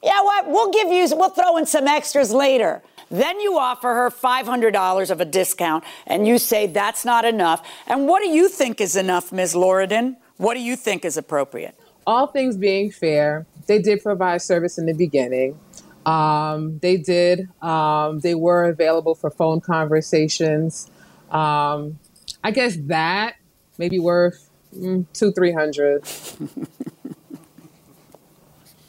Yeah, 0.01 0.21
what? 0.21 0.47
We'll 0.49 0.71
give 0.71 0.89
you, 0.89 1.07
we'll 1.17 1.29
throw 1.29 1.57
in 1.57 1.65
some 1.65 1.87
extras 1.87 2.31
later. 2.31 2.81
Then 3.09 3.39
you 3.39 3.57
offer 3.57 3.93
her 3.93 4.09
$500 4.09 5.09
of 5.11 5.21
a 5.21 5.25
discount 5.25 5.83
and 6.07 6.27
you 6.27 6.39
say 6.39 6.65
that's 6.65 7.05
not 7.05 7.25
enough. 7.25 7.65
And 7.85 8.07
what 8.07 8.21
do 8.21 8.29
you 8.29 8.49
think 8.49 8.81
is 8.81 8.95
enough, 8.95 9.31
Ms. 9.31 9.53
Loriden? 9.53 10.17
What 10.37 10.55
do 10.55 10.61
you 10.61 10.75
think 10.75 11.05
is 11.05 11.17
appropriate? 11.17 11.77
All 12.07 12.27
things 12.27 12.57
being 12.57 12.91
fair, 12.91 13.45
they 13.67 13.79
did 13.79 14.01
provide 14.01 14.41
service 14.41 14.77
in 14.77 14.85
the 14.85 14.93
beginning. 14.93 15.59
Um, 16.05 16.79
they 16.79 16.97
did. 16.97 17.49
Um, 17.61 18.19
they 18.19 18.35
were 18.35 18.65
available 18.65 19.15
for 19.15 19.29
phone 19.29 19.61
conversations. 19.61 20.89
Um, 21.31 21.99
I 22.43 22.51
guess 22.51 22.77
that 22.87 23.35
maybe 23.83 23.99
worth 23.99 24.49
mm, 24.73 25.05
two, 25.11 25.29
three 25.33 25.51
hundred. 25.51 26.07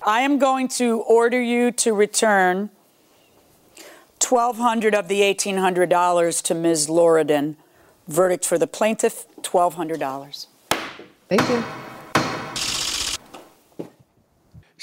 I 0.07 0.21
am 0.21 0.39
going 0.39 0.69
to 0.69 1.01
order 1.01 1.43
you 1.43 1.73
to 1.73 1.93
return 1.93 2.71
twelve 4.21 4.59
hundred 4.59 4.95
of 4.95 5.09
the 5.09 5.21
eighteen 5.23 5.57
hundred 5.57 5.89
dollars 5.91 6.41
to 6.43 6.55
Ms. 6.55 6.87
Loriden. 6.87 7.57
Verdict 8.07 8.45
for 8.47 8.57
the 8.57 8.69
plaintiff: 8.69 9.27
twelve 9.43 9.75
hundred 9.75 9.99
dollars. 9.99 10.47
Thank 11.29 11.49
you. 11.49 11.65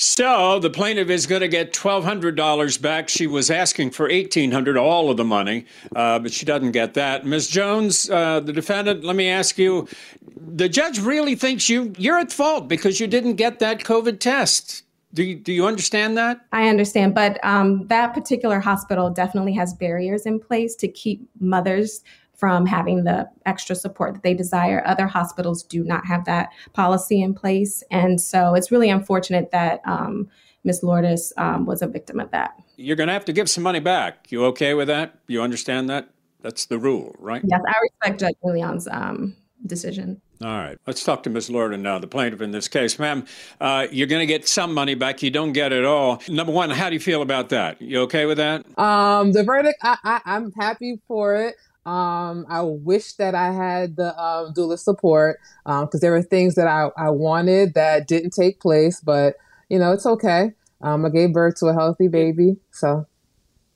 So 0.02 0.58
the 0.58 0.72
plaintiff 0.72 1.12
is 1.12 1.28
going 1.28 1.42
to 1.42 1.48
get 1.48 1.74
twelve 1.74 2.04
hundred 2.04 2.36
dollars 2.36 2.76
back. 2.76 3.08
She 3.08 3.28
was 3.28 3.52
asking 3.52 3.92
for 3.92 4.10
$1,800, 4.10 4.82
all 4.82 5.12
of 5.12 5.18
the 5.18 5.24
money, 5.24 5.66
uh, 5.96 6.18
but 6.18 6.34
she 6.34 6.44
doesn't 6.44 6.72
get 6.72 6.96
that. 6.96 7.24
Ms. 7.24 7.48
Jones, 7.48 8.10
uh, 8.10 8.40
the 8.40 8.52
defendant. 8.52 9.04
Let 9.04 9.16
me 9.16 9.30
ask 9.30 9.60
you: 9.60 9.88
The 10.36 10.68
judge 10.68 11.00
really 11.00 11.36
thinks 11.36 11.70
you 11.70 11.94
you're 12.00 12.18
at 12.18 12.32
fault 12.32 12.68
because 12.68 13.00
you 13.00 13.06
didn't 13.06 13.36
get 13.36 13.60
that 13.60 13.82
COVID 13.82 14.20
test. 14.20 14.82
Do 15.14 15.24
you, 15.24 15.36
do 15.36 15.54
you 15.54 15.68
understand 15.68 16.18
that? 16.18 16.48
I 16.52 16.68
understand, 16.68 17.14
but 17.14 17.40
um, 17.44 17.86
that 17.88 18.16
particular 18.16 18.60
hospital 18.60 19.12
definitely 19.12 19.54
has 19.54 19.72
barriers 19.72 20.26
in 20.26 20.40
place 20.40 20.76
to 20.78 20.88
keep 20.88 21.30
mothers 21.40 22.02
from 22.41 22.65
having 22.65 23.04
the 23.04 23.30
extra 23.45 23.75
support 23.75 24.15
that 24.15 24.23
they 24.23 24.34
desire. 24.34 24.82
Other 24.88 25.06
hospitals 25.06 25.62
do 25.62 25.84
not 25.84 26.08
have 26.08 26.25
that 26.25 26.49
policy 26.73 27.21
in 27.21 27.36
place. 27.36 27.84
And 27.91 28.19
so 28.19 28.56
it's 28.56 28.71
really 28.71 28.89
unfortunate 28.89 29.51
that 29.51 29.80
um, 29.86 30.27
Ms. 30.63 30.82
Lourdes 30.82 31.32
um, 31.38 31.67
was 31.67 31.84
a 31.84 31.88
victim 31.88 32.19
of 32.19 32.32
that. 32.32 32.56
You're 32.77 32.95
going 32.95 33.08
to 33.08 33.13
have 33.13 33.25
to 33.25 33.34
give 33.34 33.47
some 33.47 33.63
money 33.63 33.80
back. 33.80 34.32
You 34.32 34.43
okay 34.45 34.73
with 34.73 34.88
that? 34.88 35.19
You 35.27 35.43
understand 35.43 35.88
that? 35.91 36.10
That's 36.41 36.65
the 36.65 36.80
rule, 36.80 37.15
right? 37.19 37.43
Yes, 37.45 37.62
I 37.67 37.75
respect 37.84 38.19
Judge 38.19 38.36
Milian's 38.43 38.88
um, 38.88 39.36
decision. 39.67 40.19
All 40.41 40.49
right. 40.49 40.80
Let's 40.88 41.04
talk 41.04 41.21
to 41.23 41.30
Ms. 41.30 41.51
Lordan 41.51 41.82
now, 41.82 41.99
the 41.99 42.08
plaintiff 42.08 42.41
in 42.41 42.49
this 42.49 42.67
case. 42.67 42.97
Ma'am, 42.97 43.25
uh, 43.60 43.86
you're 43.91 44.08
going 44.08 44.21
to 44.21 44.25
get 44.25 44.47
some 44.47 44.73
money 44.73 44.95
back. 44.95 45.21
You 45.21 45.30
don't 45.30 45.54
get 45.54 45.71
it 45.71 45.86
all. 45.86 46.23
Number 46.27 46.51
one, 46.51 46.71
how 46.71 46.89
do 46.89 46.95
you 46.95 46.99
feel 46.99 47.21
about 47.21 47.49
that? 47.49 47.80
You 47.80 48.01
okay 48.01 48.25
with 48.25 48.38
that? 48.38 48.65
Um, 48.80 49.32
the 49.32 49.43
verdict, 49.43 49.77
I, 49.84 49.97
I, 50.04 50.21
I'm 50.25 50.51
happy 50.54 50.99
for 51.08 51.36
it. 51.36 51.56
Um, 51.86 52.46
I 52.48 52.62
wish 52.62 53.13
that 53.13 53.34
I 53.34 53.52
had 53.52 53.96
the 53.96 54.17
um, 54.22 54.54
doula 54.54 54.78
support 54.78 55.39
because 55.65 55.94
um, 55.96 56.00
there 56.00 56.12
were 56.12 56.22
things 56.22 56.56
that 56.56 56.67
I, 56.67 56.89
I 56.96 57.10
wanted 57.10 57.74
that 57.74 58.08
didn't 58.08 58.32
take 58.32 58.60
place, 58.60 59.02
but 59.02 59.36
you 59.70 59.80
know, 59.80 59.91
it's 59.91 60.06
okay. 60.06 60.52
Um, 60.82 61.06
I 61.06 61.10
gave 61.10 61.34
birth 61.34 61.56
to 61.60 61.67
a 61.67 61.74
healthy 61.74 62.08
baby, 62.08 62.58
so 62.72 63.08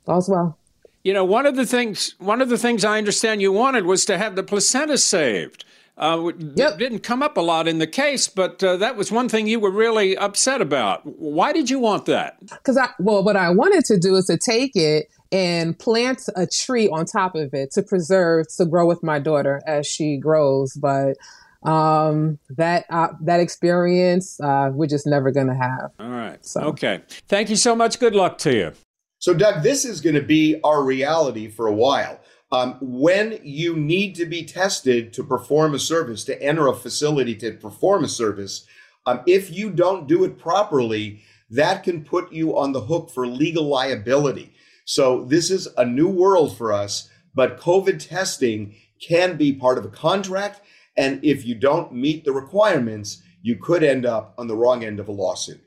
all's 0.07 0.29
well. 0.29 0.57
You 1.03 1.13
know, 1.13 1.23
one 1.23 1.45
of 1.45 1.55
the 1.55 1.65
things 1.65 2.15
one 2.19 2.41
of 2.41 2.49
the 2.49 2.57
things 2.57 2.83
I 2.83 2.97
understand 2.97 3.41
you 3.41 3.51
wanted 3.51 3.85
was 3.85 4.05
to 4.05 4.17
have 4.17 4.35
the 4.35 4.43
placenta 4.43 4.97
saved. 4.97 5.65
Uh, 5.97 6.31
yep. 6.55 6.77
didn't 6.77 6.99
come 6.99 7.23
up 7.23 7.37
a 7.37 7.41
lot 7.41 7.69
in 7.69 7.77
the 7.79 7.87
case, 7.87 8.27
but 8.27 8.61
uh, 8.61 8.75
that 8.75 8.97
was 8.97 9.13
one 9.13 9.29
thing 9.29 9.47
you 9.47 9.61
were 9.61 9.71
really 9.71 10.17
upset 10.17 10.61
about. 10.61 11.01
Why 11.05 11.53
did 11.53 11.69
you 11.69 11.79
want 11.79 12.05
that? 12.07 12.37
Because 12.41 12.75
I 12.75 12.89
well, 12.99 13.23
what 13.23 13.37
I 13.37 13.49
wanted 13.51 13.85
to 13.85 13.97
do 13.97 14.15
is 14.15 14.25
to 14.25 14.37
take 14.37 14.75
it 14.75 15.09
and 15.35 15.77
plant 15.77 16.21
a 16.37 16.47
tree 16.47 16.87
on 16.87 17.05
top 17.05 17.35
of 17.35 17.53
it 17.53 17.69
to 17.71 17.83
preserve 17.83 18.45
to 18.55 18.65
grow 18.65 18.85
with 18.85 19.03
my 19.03 19.19
daughter 19.19 19.61
as 19.67 19.85
she 19.85 20.15
grows. 20.15 20.73
But 20.73 21.17
um, 21.63 22.39
that 22.51 22.85
uh, 22.89 23.09
that 23.21 23.41
experience 23.41 24.39
uh, 24.39 24.69
we're 24.71 24.87
just 24.87 25.05
never 25.05 25.31
going 25.31 25.47
to 25.47 25.55
have. 25.55 25.91
All 25.99 26.09
right. 26.09 26.43
So. 26.45 26.61
Okay. 26.61 27.01
Thank 27.27 27.49
you 27.49 27.57
so 27.57 27.75
much. 27.75 27.99
Good 27.99 28.15
luck 28.15 28.37
to 28.39 28.55
you. 28.55 28.71
So, 29.19 29.33
Doug, 29.33 29.63
this 29.63 29.83
is 29.83 30.01
going 30.01 30.15
to 30.15 30.21
be 30.21 30.59
our 30.63 30.83
reality 30.83 31.49
for 31.49 31.67
a 31.67 31.73
while. 31.73 32.19
Um, 32.51 32.77
when 32.79 33.39
you 33.43 33.75
need 33.75 34.15
to 34.15 34.25
be 34.25 34.45
tested 34.45 35.11
to 35.13 35.23
perform 35.23 35.73
a 35.73 35.79
service, 35.79 36.23
to 36.25 36.41
enter 36.41 36.67
a 36.67 36.75
facility 36.75 37.35
to 37.37 37.53
perform 37.53 38.03
a 38.03 38.07
service, 38.07 38.65
um, 39.07 39.21
if 39.25 39.51
you 39.51 39.71
don't 39.71 40.07
do 40.07 40.23
it 40.23 40.37
properly, 40.37 41.23
that 41.49 41.83
can 41.83 42.03
put 42.03 42.31
you 42.31 42.57
on 42.57 42.71
the 42.71 42.81
hook 42.81 43.09
for 43.09 43.27
legal 43.27 43.65
liability. 43.65 44.54
So, 44.87 45.25
this 45.25 45.49
is 45.49 45.67
a 45.77 45.83
new 45.83 46.07
world 46.07 46.55
for 46.55 46.71
us, 46.71 47.09
but 47.33 47.59
COVID 47.59 48.07
testing 48.07 48.75
can 49.01 49.35
be 49.35 49.51
part 49.51 49.79
of 49.79 49.85
a 49.85 49.89
contract. 49.89 50.61
And 50.95 51.19
if 51.25 51.43
you 51.43 51.55
don't 51.55 51.91
meet 51.91 52.23
the 52.23 52.31
requirements, 52.31 53.23
you 53.41 53.55
could 53.55 53.83
end 53.83 54.05
up 54.05 54.35
on 54.37 54.47
the 54.47 54.55
wrong 54.55 54.83
end 54.83 54.99
of 54.99 55.07
a 55.07 55.11
lawsuit. 55.11 55.59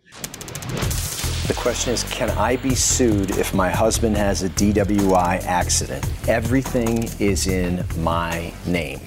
The 1.48 1.54
question 1.56 1.92
is 1.92 2.04
Can 2.04 2.30
I 2.30 2.56
be 2.56 2.76
sued 2.76 3.32
if 3.32 3.52
my 3.52 3.70
husband 3.70 4.16
has 4.16 4.44
a 4.44 4.50
DWI 4.50 5.42
accident? 5.44 6.08
Everything 6.28 7.10
is 7.18 7.48
in 7.48 7.84
my 7.98 8.52
name. 8.66 9.00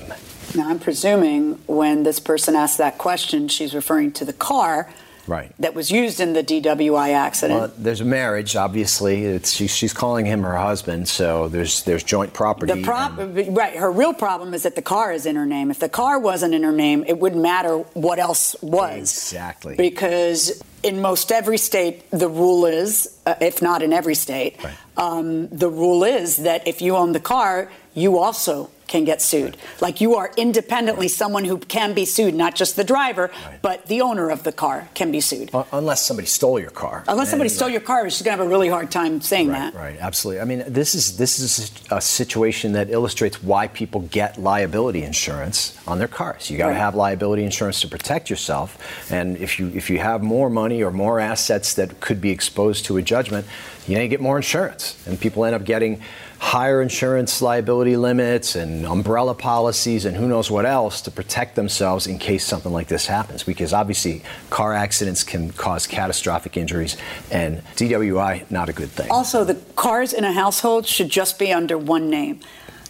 Now, 0.55 0.67
I'm 0.67 0.79
presuming 0.79 1.53
when 1.67 2.03
this 2.03 2.19
person 2.19 2.57
asked 2.57 2.77
that 2.79 2.97
question, 2.97 3.47
she's 3.47 3.73
referring 3.73 4.11
to 4.13 4.25
the 4.25 4.33
car 4.33 4.93
right. 5.31 5.51
that 5.59 5.73
was 5.73 5.89
used 5.89 6.19
in 6.19 6.33
the 6.33 6.43
DWI 6.43 7.13
accident. 7.13 7.59
Well, 7.59 7.71
there's 7.77 8.01
a 8.01 8.05
marriage, 8.05 8.55
obviously. 8.55 9.23
It's, 9.25 9.51
she, 9.53 9.67
she's 9.67 9.93
calling 9.93 10.25
him 10.25 10.43
her 10.43 10.57
husband, 10.57 11.07
so 11.07 11.47
there's 11.47 11.83
there's 11.83 12.03
joint 12.03 12.33
property. 12.33 12.73
The 12.73 12.83
prob- 12.83 13.19
and... 13.19 13.55
right. 13.55 13.75
Her 13.75 13.91
real 13.91 14.13
problem 14.13 14.53
is 14.53 14.63
that 14.63 14.75
the 14.75 14.81
car 14.81 15.11
is 15.11 15.25
in 15.25 15.35
her 15.35 15.45
name. 15.45 15.71
If 15.71 15.79
the 15.79 15.89
car 15.89 16.19
wasn't 16.19 16.53
in 16.53 16.63
her 16.63 16.71
name, 16.71 17.05
it 17.07 17.17
wouldn't 17.17 17.41
matter 17.41 17.77
what 17.93 18.19
else 18.19 18.55
was. 18.61 19.01
Exactly. 19.01 19.75
Because 19.75 20.61
in 20.83 21.01
most 21.01 21.31
every 21.31 21.57
state, 21.57 22.09
the 22.11 22.27
rule 22.27 22.65
is, 22.65 23.17
uh, 23.25 23.35
if 23.39 23.61
not 23.61 23.81
in 23.81 23.93
every 23.93 24.15
state, 24.15 24.61
right. 24.63 24.75
um, 24.97 25.47
the 25.47 25.69
rule 25.69 26.03
is 26.03 26.37
that 26.37 26.67
if 26.67 26.81
you 26.81 26.95
own 26.95 27.11
the 27.11 27.19
car, 27.19 27.71
you 27.93 28.17
also 28.17 28.69
can 28.91 29.05
get 29.05 29.21
sued. 29.21 29.55
Right. 29.55 29.81
Like 29.81 30.01
you 30.01 30.15
are 30.15 30.31
independently 30.35 31.07
someone 31.07 31.45
who 31.45 31.57
can 31.57 31.93
be 31.93 32.03
sued, 32.03 32.35
not 32.35 32.55
just 32.55 32.75
the 32.75 32.83
driver, 32.83 33.31
right. 33.45 33.61
but 33.61 33.85
the 33.85 34.01
owner 34.01 34.29
of 34.29 34.43
the 34.43 34.51
car 34.51 34.89
can 34.93 35.11
be 35.11 35.21
sued. 35.21 35.49
Uh, 35.55 35.63
unless 35.71 36.05
somebody 36.05 36.27
stole 36.27 36.59
your 36.59 36.71
car. 36.71 37.05
Unless 37.07 37.29
somebody 37.29 37.49
stole 37.49 37.69
your 37.69 37.81
car, 37.81 38.09
she's 38.09 38.21
going 38.21 38.37
to 38.37 38.43
have 38.43 38.45
a 38.45 38.49
really 38.49 38.67
hard 38.67 38.91
time 38.91 39.21
saying 39.21 39.47
right, 39.47 39.71
that. 39.71 39.73
Right, 39.73 39.97
absolutely. 39.99 40.41
I 40.41 40.45
mean, 40.45 40.63
this 40.67 40.93
is 40.93 41.17
this 41.17 41.39
is 41.39 41.71
a 41.89 42.01
situation 42.01 42.73
that 42.73 42.89
illustrates 42.89 43.41
why 43.41 43.67
people 43.67 44.01
get 44.01 44.37
liability 44.37 45.03
insurance 45.03 45.77
on 45.87 45.97
their 45.97 46.09
cars. 46.09 46.51
You 46.51 46.57
got 46.57 46.67
to 46.67 46.75
have 46.75 46.93
liability 46.93 47.45
insurance 47.45 47.79
to 47.81 47.87
protect 47.87 48.29
yourself, 48.29 49.09
and 49.09 49.37
if 49.37 49.57
you 49.57 49.71
if 49.73 49.89
you 49.89 49.99
have 49.99 50.21
more 50.21 50.49
money 50.49 50.83
or 50.83 50.91
more 50.91 51.19
assets 51.21 51.73
that 51.75 52.01
could 52.01 52.19
be 52.19 52.31
exposed 52.31 52.85
to 52.85 52.97
a 52.97 53.01
judgment, 53.01 53.47
you 53.87 53.95
know, 53.95 54.01
you 54.01 54.09
get 54.09 54.21
more 54.21 54.35
insurance, 54.35 55.01
and 55.07 55.17
people 55.19 55.45
end 55.45 55.55
up 55.55 55.63
getting 55.63 56.01
higher 56.41 56.81
insurance 56.81 57.39
liability 57.39 57.95
limits 57.95 58.55
and 58.55 58.83
umbrella 58.87 59.35
policies 59.35 60.05
and 60.05 60.17
who 60.17 60.27
knows 60.27 60.49
what 60.49 60.65
else 60.65 60.99
to 60.99 61.11
protect 61.11 61.55
themselves 61.55 62.07
in 62.07 62.17
case 62.17 62.43
something 62.43 62.73
like 62.73 62.87
this 62.87 63.05
happens. 63.05 63.43
Because 63.43 63.73
obviously, 63.73 64.23
car 64.49 64.73
accidents 64.73 65.23
can 65.23 65.51
cause 65.51 65.85
catastrophic 65.85 66.57
injuries, 66.57 66.97
and 67.29 67.59
DWI, 67.75 68.49
not 68.49 68.69
a 68.69 68.73
good 68.73 68.89
thing. 68.89 69.09
Also, 69.11 69.43
the 69.43 69.53
cars 69.75 70.13
in 70.13 70.23
a 70.23 70.33
household 70.33 70.87
should 70.87 71.09
just 71.09 71.37
be 71.37 71.53
under 71.53 71.77
one 71.77 72.09
name 72.09 72.39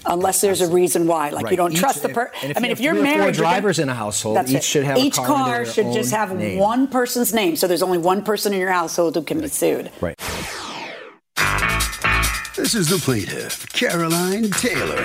unless 0.05 0.39
there's 0.39 0.61
a 0.61 0.71
reason 0.71 1.05
why. 1.05 1.29
Like 1.29 1.43
right. 1.43 1.51
you 1.51 1.57
don't 1.57 1.73
each, 1.73 1.79
trust 1.79 2.03
the 2.03 2.09
person. 2.09 2.53
I 2.55 2.59
mean, 2.61 2.71
if 2.71 2.79
you're 2.79 2.93
married, 2.93 3.35
four 3.35 3.43
drivers 3.43 3.79
in 3.79 3.89
a 3.89 3.93
household, 3.93 4.37
each 4.47 4.55
it. 4.55 4.63
should 4.63 4.85
have 4.85 4.97
each 4.97 5.15
car, 5.15 5.25
car 5.25 5.65
should 5.65 5.91
just 5.91 6.11
have 6.11 6.35
name. 6.35 6.57
one 6.57 6.87
person's 6.87 7.33
name. 7.33 7.57
So 7.57 7.67
there's 7.67 7.83
only 7.83 7.97
one 7.97 8.23
person 8.23 8.53
in 8.53 8.61
your 8.61 8.71
household 8.71 9.15
who 9.15 9.23
can 9.23 9.39
right. 9.39 9.43
be 9.43 9.49
sued. 9.49 9.91
Right. 9.99 10.17
This 12.61 12.75
is 12.75 12.89
the 12.89 12.99
plaintiff, 12.99 13.65
Caroline 13.73 14.51
Taylor. 14.51 15.03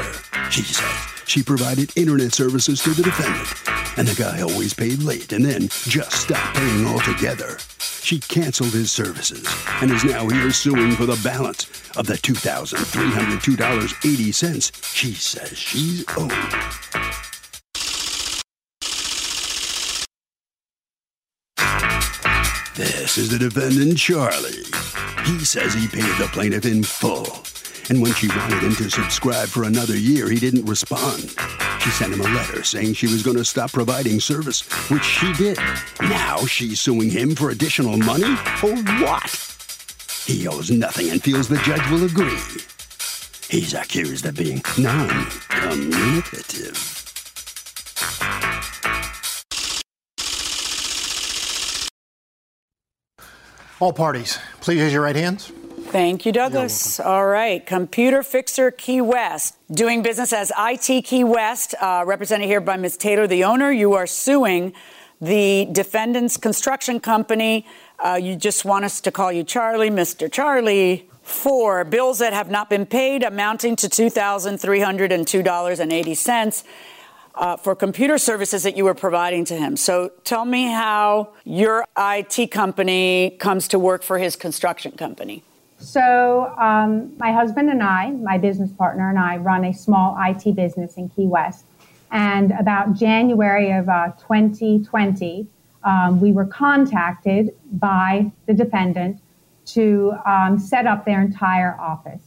She 0.50 0.62
says 0.62 0.84
she 1.24 1.42
provided 1.42 1.90
internet 1.96 2.34
services 2.34 2.82
to 2.82 2.90
the 2.90 3.02
defendant, 3.02 3.48
and 3.96 4.06
the 4.06 4.14
guy 4.14 4.42
always 4.42 4.74
paid 4.74 5.02
late 5.02 5.32
and 5.32 5.42
then 5.42 5.68
just 5.68 6.12
stopped 6.12 6.54
paying 6.54 6.84
altogether. 6.84 7.56
She 7.78 8.20
canceled 8.20 8.74
his 8.74 8.92
services 8.92 9.48
and 9.80 9.90
is 9.90 10.04
now 10.04 10.28
here 10.28 10.50
suing 10.50 10.92
for 10.92 11.06
the 11.06 11.18
balance 11.24 11.64
of 11.96 12.06
the 12.06 12.18
$2,302.80 12.18 14.94
she 14.94 15.14
says 15.14 15.56
she's 15.56 16.04
owed. 16.14 17.25
This 23.06 23.18
is 23.18 23.30
the 23.30 23.38
defendant, 23.38 23.98
Charlie. 23.98 24.64
He 25.26 25.44
says 25.44 25.72
he 25.72 25.86
paid 25.86 26.10
the 26.18 26.28
plaintiff 26.32 26.64
in 26.66 26.82
full. 26.82 27.38
And 27.88 28.02
when 28.02 28.12
she 28.14 28.26
wanted 28.26 28.64
him 28.64 28.74
to 28.74 28.90
subscribe 28.90 29.46
for 29.46 29.62
another 29.62 29.96
year, 29.96 30.28
he 30.28 30.40
didn't 30.40 30.64
respond. 30.64 31.30
She 31.80 31.90
sent 31.90 32.12
him 32.12 32.20
a 32.20 32.24
letter 32.24 32.64
saying 32.64 32.94
she 32.94 33.06
was 33.06 33.22
going 33.22 33.36
to 33.36 33.44
stop 33.44 33.70
providing 33.70 34.18
service, 34.18 34.62
which 34.90 35.04
she 35.04 35.32
did. 35.34 35.56
Now 36.00 36.38
she's 36.46 36.80
suing 36.80 37.08
him 37.08 37.36
for 37.36 37.50
additional 37.50 37.96
money? 37.96 38.34
For 38.56 38.74
what? 38.74 39.54
He 40.26 40.48
owes 40.48 40.72
nothing 40.72 41.08
and 41.10 41.22
feels 41.22 41.46
the 41.46 41.58
judge 41.58 41.88
will 41.92 42.04
agree. 42.06 42.40
He's 43.48 43.72
accused 43.72 44.26
of 44.26 44.34
being 44.34 44.60
non 44.76 45.26
communicative. 45.48 46.95
All 53.78 53.92
parties, 53.92 54.38
please 54.62 54.80
raise 54.80 54.90
your 54.92 55.02
right 55.02 55.14
hands. 55.14 55.52
Thank 55.88 56.24
you, 56.24 56.32
Douglas. 56.32 56.98
All 56.98 57.26
right. 57.26 57.64
Computer 57.64 58.22
Fixer 58.22 58.70
Key 58.70 59.02
West, 59.02 59.54
doing 59.70 60.02
business 60.02 60.32
as 60.32 60.50
IT 60.58 61.04
Key 61.04 61.24
West, 61.24 61.74
uh, 61.80 62.02
represented 62.06 62.48
here 62.48 62.62
by 62.62 62.76
Ms. 62.76 62.96
Taylor, 62.96 63.26
the 63.26 63.44
owner. 63.44 63.70
You 63.70 63.92
are 63.92 64.06
suing 64.06 64.72
the 65.20 65.68
defendant's 65.72 66.38
construction 66.38 67.00
company. 67.00 67.66
Uh, 67.98 68.18
you 68.20 68.34
just 68.34 68.64
want 68.64 68.86
us 68.86 69.00
to 69.02 69.10
call 69.10 69.30
you 69.30 69.44
Charlie, 69.44 69.90
Mr. 69.90 70.32
Charlie, 70.32 71.10
for 71.22 71.84
bills 71.84 72.18
that 72.18 72.32
have 72.32 72.50
not 72.50 72.70
been 72.70 72.86
paid 72.86 73.22
amounting 73.22 73.76
to 73.76 73.88
$2,302.80 73.88 76.64
uh, 77.36 77.56
for 77.56 77.74
computer 77.74 78.18
services 78.18 78.62
that 78.62 78.76
you 78.76 78.84
were 78.84 78.94
providing 78.94 79.44
to 79.46 79.56
him. 79.56 79.76
So 79.76 80.10
tell 80.24 80.44
me 80.44 80.66
how 80.66 81.34
your 81.44 81.84
IT 81.98 82.50
company 82.50 83.36
comes 83.38 83.68
to 83.68 83.78
work 83.78 84.02
for 84.02 84.18
his 84.18 84.36
construction 84.36 84.92
company. 84.92 85.42
So, 85.78 86.54
um, 86.56 87.16
my 87.18 87.32
husband 87.32 87.68
and 87.68 87.82
I, 87.82 88.10
my 88.10 88.38
business 88.38 88.72
partner 88.72 89.10
and 89.10 89.18
I, 89.18 89.36
run 89.36 89.64
a 89.66 89.74
small 89.74 90.16
IT 90.18 90.56
business 90.56 90.94
in 90.96 91.10
Key 91.10 91.26
West. 91.26 91.66
And 92.10 92.52
about 92.52 92.94
January 92.94 93.72
of 93.72 93.88
uh, 93.88 94.12
2020, 94.18 95.46
um, 95.84 96.20
we 96.20 96.32
were 96.32 96.46
contacted 96.46 97.54
by 97.72 98.32
the 98.46 98.54
defendant 98.54 99.20
to 99.66 100.14
um, 100.24 100.58
set 100.58 100.86
up 100.86 101.04
their 101.04 101.20
entire 101.20 101.78
office. 101.78 102.22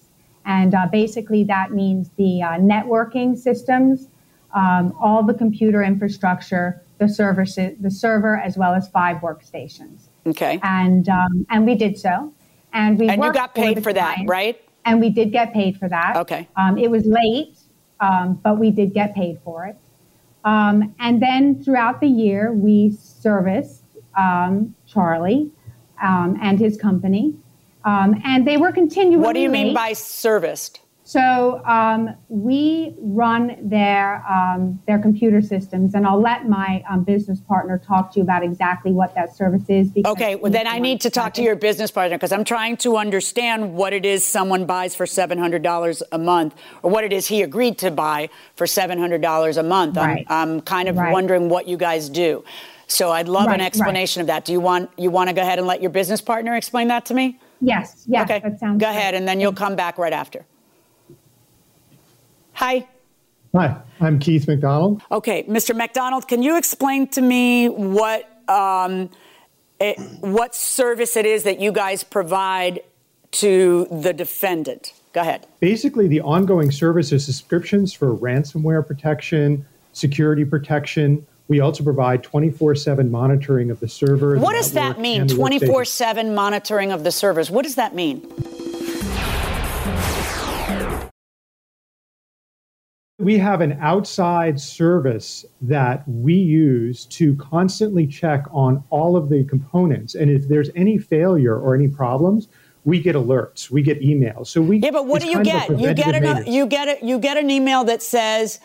And 0.46 0.76
uh, 0.76 0.88
basically, 0.92 1.44
that 1.46 1.72
means 1.72 2.10
the 2.18 2.44
uh, 2.44 2.48
networking 2.52 3.38
systems, 3.38 4.08
um, 4.54 4.94
all 5.00 5.24
the 5.24 5.34
computer 5.34 5.84
infrastructure, 5.84 6.82
the 6.98 7.08
server, 7.08 7.46
the 7.80 7.92
server, 7.92 8.38
as 8.38 8.58
well 8.58 8.74
as 8.74 8.88
five 8.90 9.18
workstations. 9.18 10.08
Okay. 10.26 10.60
And 10.64 11.08
um, 11.10 11.46
and 11.50 11.66
we 11.66 11.76
did 11.76 11.98
so, 11.98 12.34
and 12.74 13.00
we 13.00 13.10
and 13.10 13.24
you 13.24 13.34
got 13.34 13.56
paid 13.56 13.78
for, 13.78 13.84
for 13.84 13.94
that, 13.94 14.18
right? 14.26 14.62
And 14.86 15.00
we 15.00 15.10
did 15.10 15.32
get 15.32 15.54
paid 15.54 15.78
for 15.78 15.90
that. 15.90 16.16
Okay. 16.18 16.48
Um, 16.56 16.78
it 16.78 16.90
was 16.90 17.06
late, 17.06 17.58
um, 18.00 18.40
but 18.44 18.58
we 18.58 18.72
did 18.72 18.94
get 18.94 19.14
paid 19.16 19.40
for 19.44 19.66
it. 19.66 19.78
Um, 20.46 20.96
and 21.00 21.22
then 21.22 21.64
throughout 21.64 22.00
the 22.00 22.08
year, 22.08 22.54
we 22.54 22.92
serviced 22.92 23.84
um, 24.18 24.74
Charlie 24.88 25.52
um, 26.02 26.38
and 26.42 26.60
his 26.60 26.78
company. 26.78 27.36
Um, 27.86 28.22
and 28.24 28.48
they 28.48 28.58
were 28.58 28.72
continually. 28.72 29.18
What 29.18 29.34
do 29.34 29.40
you 29.40 29.50
mean 29.50 29.74
by 29.74 29.94
serviced? 29.94 30.82
So 31.10 31.66
um, 31.66 32.16
we 32.28 32.94
run 33.00 33.58
their 33.68 34.24
um, 34.30 34.80
their 34.86 35.00
computer 35.00 35.42
systems, 35.42 35.96
and 35.96 36.06
I'll 36.06 36.22
let 36.22 36.48
my 36.48 36.84
um, 36.88 37.04
business 37.04 37.42
partner 37.42 37.82
talk 37.84 38.14
to 38.14 38.20
you 38.20 38.24
about 38.24 38.44
exactly 38.44 38.92
what 38.92 39.16
that 39.16 39.36
service 39.36 39.64
is. 39.70 39.90
because 39.90 40.12
Okay, 40.12 40.36
well, 40.36 40.52
then 40.52 40.68
I 40.68 40.78
need 40.78 41.02
to 41.02 41.10
talk 41.10 41.34
to 41.34 41.42
your 41.42 41.56
business 41.56 41.90
partner 41.90 42.16
because 42.16 42.32
I'm 42.32 42.44
trying 42.44 42.78
to 42.78 42.96
understand 42.98 43.74
what 43.74 43.92
it 43.92 44.06
is 44.06 44.24
someone 44.24 44.68
buys 44.68 44.94
for 44.94 45.08
$700 45.08 46.04
a 46.12 46.18
month 46.20 46.54
or 46.84 46.92
what 46.92 47.04
it 47.04 47.12
is 47.12 47.26
he 47.26 47.42
agreed 47.42 47.80
to 47.80 47.90
buy 47.90 48.30
for 48.56 48.68
$700 48.68 49.58
a 49.58 49.64
month. 49.64 49.98
Right. 49.98 50.28
I'm, 50.30 50.52
I'm 50.52 50.62
kind 50.62 50.88
of 50.90 50.96
Right. 50.96 51.12
wondering 51.12 51.50
what 51.50 51.68
you 51.68 51.76
guys 51.78 52.08
do. 52.08 52.44
So 52.86 53.10
I'd 53.10 53.28
love 53.28 53.48
Right, 53.48 53.56
an 53.56 53.62
explanation 53.62 54.22
of 54.22 54.28
that. 54.28 54.46
Do 54.46 54.52
you 54.52 54.60
want 54.60 54.92
you 54.96 55.10
want 55.10 55.30
to 55.30 55.34
go 55.34 55.42
ahead 55.42 55.58
and 55.58 55.66
let 55.66 55.82
your 55.82 55.90
business 55.90 56.22
partner 56.22 56.56
explain 56.56 56.88
that 56.90 57.06
to 57.08 57.16
me? 57.16 57.40
Yes, 57.62 58.06
yes, 58.08 58.30
okay. 58.30 58.42
that 58.48 58.60
sounds 58.60 58.80
Go 58.80 58.86
good. 58.86 58.96
ahead, 58.96 59.16
and 59.16 59.28
then 59.28 59.40
you'll 59.40 59.54
come 59.54 59.76
back 59.76 59.98
right 59.98 60.14
after. 60.14 60.46
Hi. 62.60 62.86
Hi, 63.56 63.78
I'm 64.02 64.20
Keith 64.20 64.46
McDonald. 64.46 65.02
Okay, 65.10 65.44
Mr. 65.44 65.74
McDonald, 65.74 66.28
can 66.28 66.44
you 66.44 66.58
explain 66.58 67.08
to 67.12 67.22
me 67.22 67.70
what 67.70 68.30
um, 68.50 69.10
it, 69.80 69.98
what 70.20 70.54
service 70.54 71.16
it 71.16 71.26
is 71.26 71.44
that 71.44 71.62
you 71.62 71.72
guys 71.72 72.04
provide 72.04 72.82
to 73.32 73.88
the 73.90 74.12
defendant? 74.12 74.92
Go 75.14 75.22
ahead. 75.22 75.48
Basically, 75.62 76.10
the 76.10 76.20
ongoing 76.20 76.70
service 76.70 77.14
is 77.14 77.26
subscriptions 77.26 77.94
for 77.94 78.14
ransomware 78.14 78.86
protection, 78.86 79.66
security 79.94 80.44
protection. 80.44 81.26
We 81.48 81.62
also 81.62 81.86
provide 81.86 82.24
24 82.24 82.76
7 82.76 83.10
monitoring 83.10 83.72
of 83.72 83.80
the 83.80 83.88
server. 83.88 84.34
the 84.34 84.42
What 84.42 84.58
does 84.58 84.74
that 84.74 85.00
mean? 85.00 85.22
and 85.22 85.30
the 85.30 85.36
workstation. 85.36 85.60
24 85.60 85.86
7 85.86 86.36
monitoring 86.36 86.92
of 86.92 87.06
the 87.06 87.12
servers. 87.14 87.50
What 87.50 87.64
does 87.64 87.76
that 87.76 87.96
mean? 87.96 88.30
We 93.20 93.38
have 93.38 93.60
an 93.60 93.78
outside 93.82 94.60
service 94.60 95.46
that 95.62 96.08
we 96.08 96.34
use 96.34 97.06
to 97.06 97.36
constantly 97.36 98.08
check 98.08 98.46
on 98.52 98.84
all 98.90 99.18
of 99.18 99.30
the 99.30 99.44
components. 99.44 100.16
And 100.16 100.32
if 100.32 100.48
there's 100.48 100.70
any 100.74 100.98
failure 100.98 101.60
or 101.60 101.76
any 101.76 101.90
problems, 101.90 102.48
we 102.86 103.02
get 103.02 103.16
alerts, 103.16 103.70
we 103.70 103.82
get 103.82 104.02
emails. 104.02 104.48
So 104.48 104.62
we 104.62 104.78
Yeah, 104.78 104.92
but 104.92 105.06
what 105.06 105.22
do 105.22 105.28
you 105.28 105.36
kind 105.36 105.48
of 105.48 105.54
a 105.54 105.74
get? 105.74 105.80
You 105.80 105.94
get 105.94 106.16
an 106.16 106.52
you 106.52 106.66
get 106.66 106.88
a, 106.88 107.06
you 107.06 107.20
get 107.20 107.38
an 107.38 107.50
email 107.50 107.84
that 107.84 108.02
says 108.02 108.60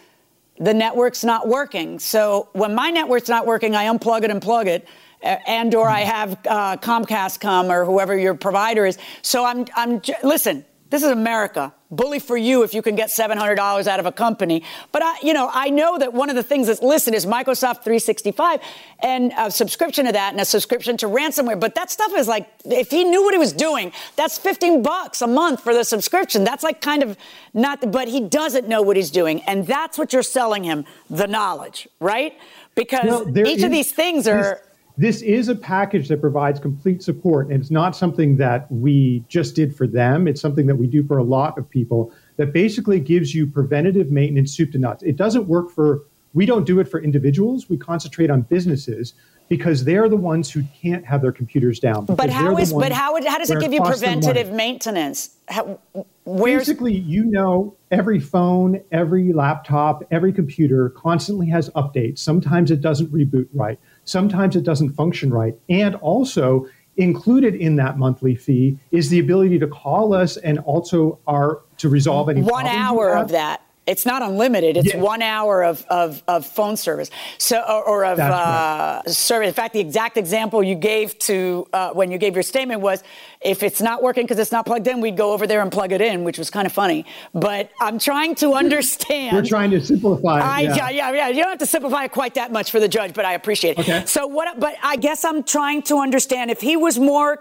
the 0.58 0.72
network's 0.72 1.24
not 1.24 1.48
working. 1.48 1.98
So 1.98 2.48
when 2.52 2.74
my 2.74 2.90
network's 2.90 3.28
not 3.28 3.46
working, 3.46 3.74
I 3.74 3.86
unplug 3.86 4.22
it 4.22 4.30
and 4.30 4.40
plug 4.40 4.68
it. 4.68 4.86
And 5.22 5.74
or 5.74 5.88
I 5.88 6.00
have 6.00 6.32
uh, 6.46 6.76
Comcast 6.76 7.40
come 7.40 7.70
or 7.70 7.84
whoever 7.84 8.16
your 8.16 8.34
provider 8.34 8.86
is. 8.86 8.98
So 9.22 9.44
I'm 9.44 9.66
I'm 9.74 10.00
listen. 10.22 10.64
This 10.94 11.02
is 11.02 11.11
America. 11.11 11.74
Bully 11.90 12.20
for 12.20 12.37
you 12.37 12.62
if 12.62 12.72
you 12.72 12.80
can 12.80 12.94
get 12.94 13.09
$700 13.09 13.59
out 13.88 13.98
of 13.98 14.07
a 14.07 14.12
company. 14.12 14.62
But 14.92 15.02
I, 15.02 15.16
you 15.24 15.33
know, 15.33 15.50
I 15.52 15.68
know 15.68 15.98
that 15.98 16.12
one 16.12 16.30
of 16.30 16.37
the 16.37 16.44
things 16.44 16.68
that's 16.68 16.83
listed 16.83 17.14
is 17.14 17.26
Microsoft 17.26 17.83
365 17.83 18.61
and 19.00 19.33
a 19.37 19.50
subscription 19.50 20.07
to 20.07 20.12
that 20.12 20.35
and 20.35 20.40
a 20.40 20.44
subscription 20.44 20.96
to 20.98 21.07
ransomware. 21.07 21.59
But 21.59 21.74
that 21.74 21.90
stuff 21.90 22.12
is 22.14 22.28
like, 22.28 22.48
if 22.64 22.92
he 22.92 23.02
knew 23.02 23.24
what 23.24 23.35
he 23.35 23.38
was 23.38 23.52
doing, 23.52 23.90
that's 24.14 24.38
15 24.38 24.85
bucks 24.85 25.20
a 25.20 25.26
month 25.26 25.64
for 25.64 25.74
the 25.74 25.83
subscription. 25.83 26.44
That's 26.44 26.62
like 26.62 26.80
kind 26.80 27.02
of 27.02 27.16
not, 27.54 27.90
but 27.90 28.07
he 28.07 28.20
doesn't 28.20 28.68
know 28.68 28.80
what 28.80 28.94
he's 28.94 29.11
doing. 29.11 29.42
And 29.48 29.66
that's 29.66 29.98
what 29.98 30.12
you're 30.12 30.22
selling 30.22 30.62
him, 30.62 30.85
the 31.11 31.26
knowledge, 31.26 31.88
right? 31.98 32.38
Because 32.76 33.24
there 33.33 33.44
each 33.44 33.64
of 33.64 33.72
these 33.72 33.90
things 33.90 34.28
are. 34.28 34.62
This, 34.96 35.22
is 35.22 35.48
a 35.48 35.57
package 35.57 36.09
that 36.09 36.20
provides 36.20 36.61
complete 36.61 37.02
support, 37.02 37.48
and 37.48 37.61
it's 37.61 37.70
not 37.70 37.96
something 37.96 38.37
that 38.37 38.70
we 38.70 39.24
just 39.28 39.57
did 39.57 39.74
for 39.76 39.88
them. 39.88 40.28
It's 40.28 40.40
something 40.40 40.66
that 40.66 40.76
we 40.76 40.87
do 40.87 41.04
for 41.04 41.18
a 41.18 41.24
lot 41.24 41.59
of 41.59 41.68
people 41.68 42.12
that 42.37 42.52
basically 42.52 43.00
gives 43.00 43.35
you 43.35 43.46
preventative 43.46 44.12
maintenance 44.12 44.52
soup 44.52 44.70
to 44.72 44.78
nuts. 44.78 45.02
It 45.02 45.16
doesn't 45.16 45.48
work 45.48 45.70
for, 45.70 46.02
we 46.33 46.46
don't 46.46 46.64
do 46.64 46.78
it 46.78 46.88
for 46.88 47.02
individuals. 47.02 47.68
We 47.68 47.76
concentrate 47.76 48.30
on 48.30 48.42
businesses 48.42 49.14
because 49.48 49.85
they're 49.85 50.09
the 50.09 50.16
ones 50.16 50.50
who 50.50 50.62
can't 50.80 51.04
have 51.04 51.22
their 51.22 51.33
computers 51.33 51.78
down. 51.78 52.07
But 52.07 52.30
how 52.30 52.57
is 52.57 52.72
but 52.72 52.92
how, 52.92 53.14
how 53.22 53.38
does 53.38 53.50
it 53.50 53.61
give 53.61 53.72
you 53.72 53.80
costs 53.80 54.00
them 54.00 54.11
money. 54.11 54.20
preventative 54.22 54.54
maintenance? 54.54 55.30
How, 55.48 55.78
Basically, 56.24 56.94
you 56.94 57.24
know, 57.24 57.76
every 57.90 58.18
phone, 58.18 58.80
every 58.90 59.33
laptop, 59.35 60.02
every 60.11 60.33
computer 60.33 60.88
constantly 60.90 61.46
has 61.48 61.68
updates. 61.70 62.18
Sometimes 62.20 62.70
it 62.70 62.80
doesn't 62.80 63.12
reboot 63.12 63.48
right. 63.52 63.78
Sometimes 64.04 64.56
it 64.56 64.64
doesn't 64.64 64.92
function 64.92 65.32
right. 65.32 65.54
And 65.68 65.94
also, 65.96 66.66
included 66.96 67.54
in 67.54 67.76
that 67.76 67.98
monthly 67.98 68.34
fee 68.34 68.78
is 68.90 69.08
the 69.08 69.18
ability 69.18 69.58
to 69.58 69.66
call 69.66 70.14
us 70.14 70.36
and 70.38 70.58
also 70.60 71.18
our 71.26 71.62
to 71.78 71.88
resolve 71.88 72.28
any 72.28 72.42
one 72.42 72.66
hour 72.66 73.16
of 73.16 73.28
that. 73.30 73.63
It's 73.87 74.07
not 74.07 74.23
unlimited. 74.23 74.77
It's 74.79 74.94
Yeah. 74.94 75.01
one 75.01 75.20
hour 75.20 75.62
of, 75.62 75.85
of, 75.90 76.23
of 76.27 76.47
phone 76.47 76.77
service, 76.77 77.11
so 77.37 77.61
or, 77.61 77.83
or 77.85 78.05
of 78.07 78.18
uh, 78.18 79.03
service. 79.05 79.49
In 79.49 79.55
fact, 79.55 79.75
the 79.75 79.81
exact 79.81 80.16
example 80.16 80.62
you 80.62 80.75
gave 80.75 81.18
to 81.20 81.66
uh, 81.73 81.90
when 81.90 82.11
you 82.11 82.16
gave 82.16 82.35
your 82.35 82.42
statement 82.42 82.81
was, 82.81 83.03
if 83.42 83.62
it's 83.62 83.83
not 83.83 84.03
working 84.03 84.25
because 84.25 84.38
it's 84.38 84.53
not 84.53 84.64
plugged 84.64 84.87
in, 84.87 85.03
we'd 85.03 85.18
go 85.18 85.33
over 85.33 85.47
there 85.47 85.61
and 85.61 85.70
plug 85.70 85.92
it 85.92 86.01
in, 86.01 86.25
which 86.25 86.38
was 86.38 86.49
kind 86.49 86.66
of 86.66 86.73
funny. 86.73 87.05
But 87.35 87.70
I'm 87.79 87.99
trying 87.99 88.35
to 88.37 88.55
understand. 88.55 89.37
We're 89.37 89.42
trying 89.44 89.70
to 89.73 89.85
simplify. 89.85 90.38
it, 90.38 90.42
I, 90.42 90.61
yeah. 90.62 90.75
yeah, 90.77 90.90
yeah, 90.90 91.11
yeah. 91.12 91.29
You 91.29 91.42
don't 91.42 91.51
have 91.51 91.59
to 91.59 91.66
simplify 91.66 92.05
it 92.05 92.12
quite 92.12 92.35
that 92.35 92.53
much 92.53 92.70
for 92.70 92.81
the 92.81 92.88
judge, 92.88 93.12
but 93.12 93.27
I 93.27 93.35
appreciate 93.35 93.73
it. 93.79 93.81
Okay. 93.81 94.03
So 94.07 94.27
what? 94.27 94.59
But 94.59 94.77
I 94.83 94.97
guess 94.97 95.25
I'm 95.27 95.42
trying 95.42 95.83
to 95.83 95.99
understand 95.99 96.51
if 96.51 96.62
he 96.62 96.77
was 96.77 96.99
more 96.99 97.38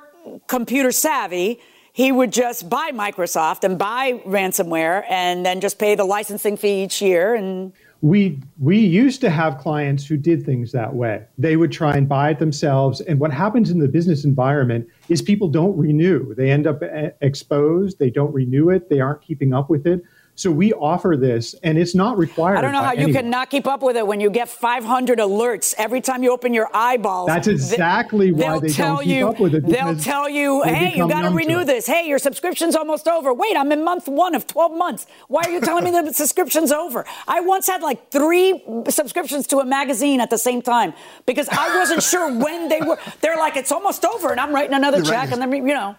computer 0.47 0.91
savvy, 0.91 1.59
he 1.93 2.11
would 2.11 2.33
just 2.33 2.69
buy 2.69 2.91
Microsoft 2.91 3.63
and 3.63 3.77
buy 3.77 4.13
ransomware, 4.25 5.05
and 5.09 5.45
then 5.45 5.61
just 5.61 5.77
pay 5.77 5.93
the 5.93 6.03
licensing 6.03 6.57
fee 6.57 6.83
each 6.83 7.01
year. 7.01 7.35
And 7.35 7.71
we 8.01 8.39
we 8.59 8.79
used 8.79 9.21
to 9.21 9.29
have 9.29 9.59
clients 9.59 10.05
who 10.05 10.17
did 10.17 10.43
things 10.43 10.71
that 10.71 10.95
way. 10.95 11.23
They 11.37 11.55
would 11.55 11.71
try 11.71 11.95
and 11.95 12.09
buy 12.09 12.31
it 12.31 12.39
themselves, 12.39 12.99
and 13.01 13.19
what 13.19 13.31
happens 13.31 13.69
in 13.69 13.77
the 13.77 13.87
business 13.87 14.25
environment 14.25 14.87
is 15.07 15.21
people 15.21 15.47
don't 15.47 15.77
renew. 15.77 16.33
They 16.33 16.49
end 16.49 16.65
up 16.65 16.81
eh, 16.81 17.11
exposed. 17.21 17.99
They 17.99 18.09
don't 18.09 18.33
renew 18.33 18.71
it. 18.71 18.89
They 18.89 18.99
aren't 18.99 19.21
keeping 19.21 19.53
up 19.53 19.69
with 19.69 19.85
it. 19.85 20.03
So 20.35 20.49
we 20.49 20.73
offer 20.73 21.15
this, 21.15 21.53
and 21.61 21.77
it's 21.77 21.93
not 21.93 22.17
required. 22.17 22.57
I 22.57 22.61
don't 22.61 22.71
know 22.71 22.81
how 22.81 22.93
you 22.93 23.03
anyone. 23.03 23.13
can 23.13 23.29
not 23.29 23.51
keep 23.51 23.67
up 23.67 23.83
with 23.83 23.95
it 23.95 24.07
when 24.07 24.19
you 24.19 24.31
get 24.31 24.49
500 24.49 25.19
alerts 25.19 25.75
every 25.77 26.01
time 26.01 26.23
you 26.23 26.31
open 26.31 26.55
your 26.55 26.69
eyeballs. 26.73 27.27
That's 27.27 27.45
Th- 27.45 27.53
exactly 27.53 28.31
why 28.31 28.39
they'll 28.39 28.59
don't 28.61 28.73
tell 28.73 28.97
keep 28.97 29.07
you, 29.09 29.27
up 29.29 29.39
with 29.39 29.53
it, 29.53 29.67
They'll 29.67 29.95
tell 29.95 30.27
you, 30.27 30.63
they 30.65 30.73
hey, 30.73 30.97
you 30.97 31.07
got 31.07 31.21
to 31.21 31.29
renew 31.29 31.63
this. 31.63 31.85
Hey, 31.85 32.07
your 32.07 32.17
subscription's 32.17 32.75
almost 32.75 33.07
over. 33.07 33.31
Wait, 33.31 33.55
I'm 33.55 33.71
in 33.71 33.83
month 33.83 34.07
one 34.07 34.33
of 34.33 34.47
12 34.47 34.75
months. 34.75 35.05
Why 35.27 35.43
are 35.45 35.51
you 35.51 35.61
telling 35.61 35.83
me 35.83 35.91
the 35.91 36.11
subscription's 36.13 36.71
over? 36.71 37.05
I 37.27 37.41
once 37.41 37.67
had 37.67 37.83
like 37.83 38.09
three 38.09 38.63
subscriptions 38.89 39.45
to 39.47 39.59
a 39.59 39.65
magazine 39.65 40.19
at 40.19 40.31
the 40.31 40.39
same 40.39 40.63
time 40.63 40.93
because 41.27 41.47
I 41.49 41.77
wasn't 41.77 42.01
sure 42.01 42.35
when 42.35 42.69
they 42.69 42.81
were. 42.81 42.97
They're 43.21 43.37
like, 43.37 43.55
it's 43.55 43.71
almost 43.71 44.03
over, 44.03 44.31
and 44.31 44.39
I'm 44.39 44.51
writing 44.53 44.73
another 44.73 45.03
check, 45.03 45.31
and 45.31 45.39
then 45.39 45.51
you 45.53 45.75
know. 45.75 45.95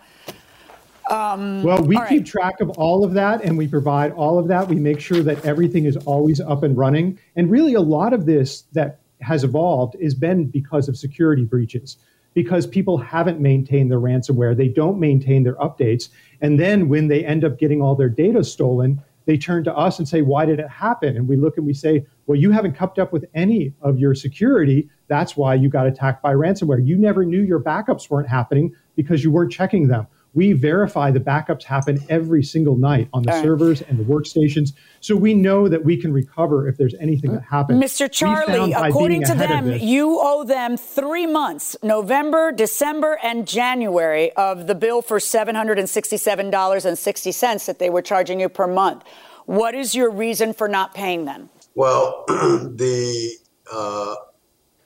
Um, 1.11 1.63
Well, 1.63 1.83
we 1.83 1.97
all 1.97 2.03
right. 2.03 2.09
keep 2.09 2.25
track 2.25 2.61
of 2.61 2.71
all 2.71 3.05
of 3.05 3.13
that 3.15 3.43
and 3.43 3.59
we 3.59 3.69
provide 3.69 4.13
all 4.13 4.39
of 4.39 4.49
that. 4.49 4.69
We 4.69 4.77
make 4.77 5.01
sure 5.01 5.23
that 5.23 5.45
everything 5.45 5.85
is 5.85 5.97
always 5.99 6.41
up 6.41 6.63
and 6.63 6.77
running. 6.77 7.19
And 7.37 7.51
really, 7.51 7.75
a 7.75 7.81
lot 7.81 8.13
of 8.13 8.27
this 8.27 8.63
that 8.73 9.01
has 9.21 9.45
evolved 9.45 9.97
has 10.03 10.15
been 10.15 10.47
because 10.47 10.89
of 10.89 10.97
security 10.97 11.45
breaches, 11.45 11.99
because 12.35 12.67
people 12.67 12.99
haven't 12.99 13.41
maintained 13.41 13.91
their 13.91 14.01
ransomware, 14.01 14.57
they 14.57 14.69
don't 14.69 14.99
maintain 14.99 15.43
their 15.45 15.55
updates. 15.57 16.09
And 16.41 16.59
then 16.59 16.89
when 16.89 17.09
they 17.09 17.25
end 17.25 17.45
up 17.45 17.59
getting 17.59 17.81
all 17.81 17.95
their 17.95 18.09
data 18.09 18.45
stolen, 18.45 19.01
they 19.27 19.39
turn 19.39 19.65
to 19.65 19.75
us 19.75 19.99
and 19.99 20.07
say, 20.07 20.23
Why 20.23 20.45
did 20.45 20.59
it 20.59 20.69
happen? 20.69 21.17
And 21.17 21.27
we 21.29 21.37
look 21.37 21.57
and 21.57 21.67
we 21.67 21.73
say, 21.75 22.05
Well, 22.27 22.39
you 22.39 22.51
haven't 22.51 22.77
kept 22.77 22.99
up 22.99 23.13
with 23.13 23.25
any 23.35 23.73
of 23.81 23.99
your 23.99 24.15
security. 24.15 24.89
That's 25.09 25.37
why 25.37 25.55
you 25.55 25.69
got 25.69 25.87
attacked 25.87 26.23
by 26.23 26.35
ransomware. 26.35 26.87
You 26.87 26.99
never 26.99 27.25
knew 27.25 27.41
your 27.43 27.61
backups 27.61 28.11
weren't 28.11 28.29
happening 28.29 28.75
because 28.97 29.25
you 29.25 29.31
weren't 29.31 29.53
checking 29.53 29.89
them. 29.89 30.07
We 30.35 30.53
verify 30.53 31.11
the 31.13 31.21
backups 31.21 31.63
happen 31.63 32.05
every 32.09 32.43
single 32.43 32.77
night 32.77 33.09
on 33.13 33.23
the 33.23 33.31
All 33.31 33.37
right. 33.37 33.45
servers 33.45 33.83
and 33.83 33.99
the 33.99 34.05
workstations. 34.05 34.73
So 35.01 35.15
we 35.15 35.33
know 35.33 35.69
that 35.69 35.85
we 35.85 35.97
can 35.97 36.13
recover 36.13 36.67
if 36.69 36.77
there's 36.77 36.95
anything 37.01 37.33
that 37.33 37.45
happens. 37.45 37.83
Mr. 37.83 38.11
Charlie, 38.11 38.73
according 38.73 39.23
to 39.25 39.35
them, 39.35 39.67
this- 39.67 39.83
you 39.83 40.19
owe 40.21 40.45
them 40.45 40.77
three 40.77 41.27
months 41.27 41.77
November, 41.83 42.51
December, 42.53 43.19
and 43.23 43.47
January 43.47 44.33
of 44.33 44.67
the 44.67 44.75
bill 44.75 45.03
for 45.03 45.19
$767.60 45.21 47.67
that 47.67 47.79
they 47.79 47.91
were 47.91 48.03
charging 48.03 48.41
you 48.41 48.49
per 48.49 48.67
month. 48.67 49.03
What 49.47 49.75
is 49.75 49.95
your 49.95 50.11
reason 50.11 50.53
for 50.53 50.69
not 50.69 50.95
paying 50.95 51.27
them? 51.27 51.51
Well, 51.75 52.25
the 52.29 53.31
uh, 53.73 54.15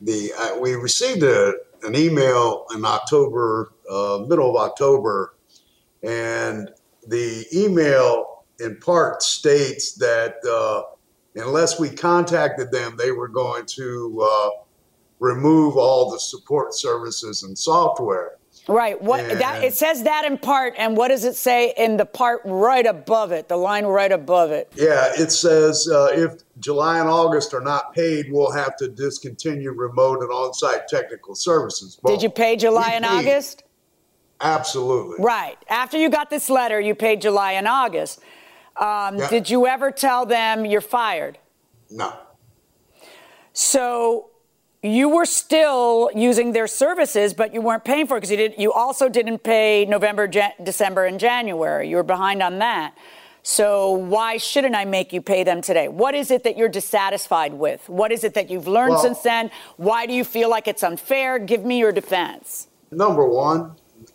the 0.00 0.32
uh, 0.36 0.58
we 0.58 0.74
received 0.74 1.22
a, 1.22 1.52
an 1.82 1.94
email 1.94 2.66
in 2.74 2.84
October, 2.84 3.72
uh, 3.90 4.24
middle 4.28 4.50
of 4.50 4.56
October, 4.56 5.34
and 6.02 6.70
the 7.06 7.46
email 7.54 8.44
in 8.60 8.78
part 8.78 9.22
states 9.22 9.94
that 9.94 10.36
uh, 10.48 10.82
unless 11.40 11.78
we 11.78 11.88
contacted 11.90 12.70
them, 12.70 12.96
they 12.96 13.12
were 13.12 13.28
going 13.28 13.64
to 13.66 14.20
uh, 14.22 14.50
remove 15.20 15.76
all 15.76 16.10
the 16.10 16.18
support 16.18 16.74
services 16.74 17.42
and 17.42 17.56
software. 17.56 18.32
Right. 18.66 19.00
What 19.00 19.20
And- 19.20 19.40
that 19.40 19.64
it 19.64 19.74
says 19.74 20.02
that 20.02 20.24
in 20.26 20.36
part, 20.36 20.74
and 20.76 20.96
what 20.96 21.08
does 21.08 21.24
it 21.24 21.36
say 21.36 21.72
in 21.78 21.96
the 21.96 22.04
part 22.04 22.42
right 22.44 22.84
above 22.84 23.32
it? 23.32 23.48
The 23.48 23.56
line 23.56 23.86
right 23.86 24.12
above 24.12 24.50
it. 24.50 24.70
Yeah, 24.74 25.10
it 25.16 25.32
says 25.32 25.88
uh, 25.90 26.08
if 26.12 26.42
July 26.58 26.98
and 26.98 27.08
August 27.08 27.54
are 27.54 27.62
not 27.62 27.94
paid, 27.94 28.30
we'll 28.30 28.52
have 28.52 28.76
to 28.76 28.88
discontinue 28.88 29.70
remote 29.70 30.20
and 30.20 30.30
on-site 30.30 30.86
technical 30.88 31.34
services. 31.34 31.98
Did 32.04 32.22
you 32.22 32.28
pay 32.28 32.56
July 32.56 32.90
and 32.92 33.04
paid. 33.06 33.20
August? 33.20 33.62
Absolutely. 34.40 35.16
Right. 35.18 35.56
After 35.68 35.98
you 35.98 36.08
got 36.10 36.30
this 36.30 36.48
letter, 36.48 36.80
you 36.80 36.94
paid 36.94 37.20
July 37.20 37.52
and 37.52 37.66
August. 37.66 38.20
Um, 38.76 39.18
Yeah. 39.18 39.28
Did 39.28 39.50
you 39.50 39.66
ever 39.66 39.90
tell 39.90 40.26
them 40.26 40.64
you're 40.64 40.80
fired? 40.80 41.38
No. 41.90 42.12
So 43.52 44.30
you 44.82 45.08
were 45.08 45.24
still 45.26 46.10
using 46.14 46.52
their 46.52 46.68
services, 46.68 47.34
but 47.34 47.52
you 47.52 47.60
weren't 47.60 47.84
paying 47.84 48.06
for 48.06 48.16
it 48.16 48.20
because 48.20 48.30
you 48.30 48.36
did. 48.36 48.54
You 48.58 48.72
also 48.72 49.08
didn't 49.08 49.42
pay 49.42 49.84
November, 49.86 50.28
Jan- 50.28 50.52
December, 50.62 51.04
and 51.06 51.18
January. 51.18 51.88
You 51.88 51.96
were 51.96 52.02
behind 52.04 52.42
on 52.42 52.58
that. 52.60 52.96
So 53.42 53.90
why 53.92 54.36
shouldn't 54.36 54.74
I 54.76 54.84
make 54.84 55.12
you 55.12 55.22
pay 55.22 55.42
them 55.42 55.62
today? 55.62 55.88
What 55.88 56.14
is 56.14 56.30
it 56.30 56.44
that 56.44 56.56
you're 56.56 56.68
dissatisfied 56.68 57.54
with? 57.54 57.88
What 57.88 58.12
is 58.12 58.22
it 58.22 58.34
that 58.34 58.50
you've 58.50 58.68
learned 58.68 58.90
Well- 58.94 59.02
since 59.02 59.20
then? 59.22 59.50
Why 59.76 60.06
do 60.06 60.12
you 60.12 60.22
feel 60.24 60.48
like 60.50 60.68
it's 60.68 60.82
unfair? 60.82 61.38
Give 61.38 61.64
me 61.64 61.78
your 61.78 61.90
defense. 61.92 62.68
Number 62.90 63.26
one, 63.26 63.72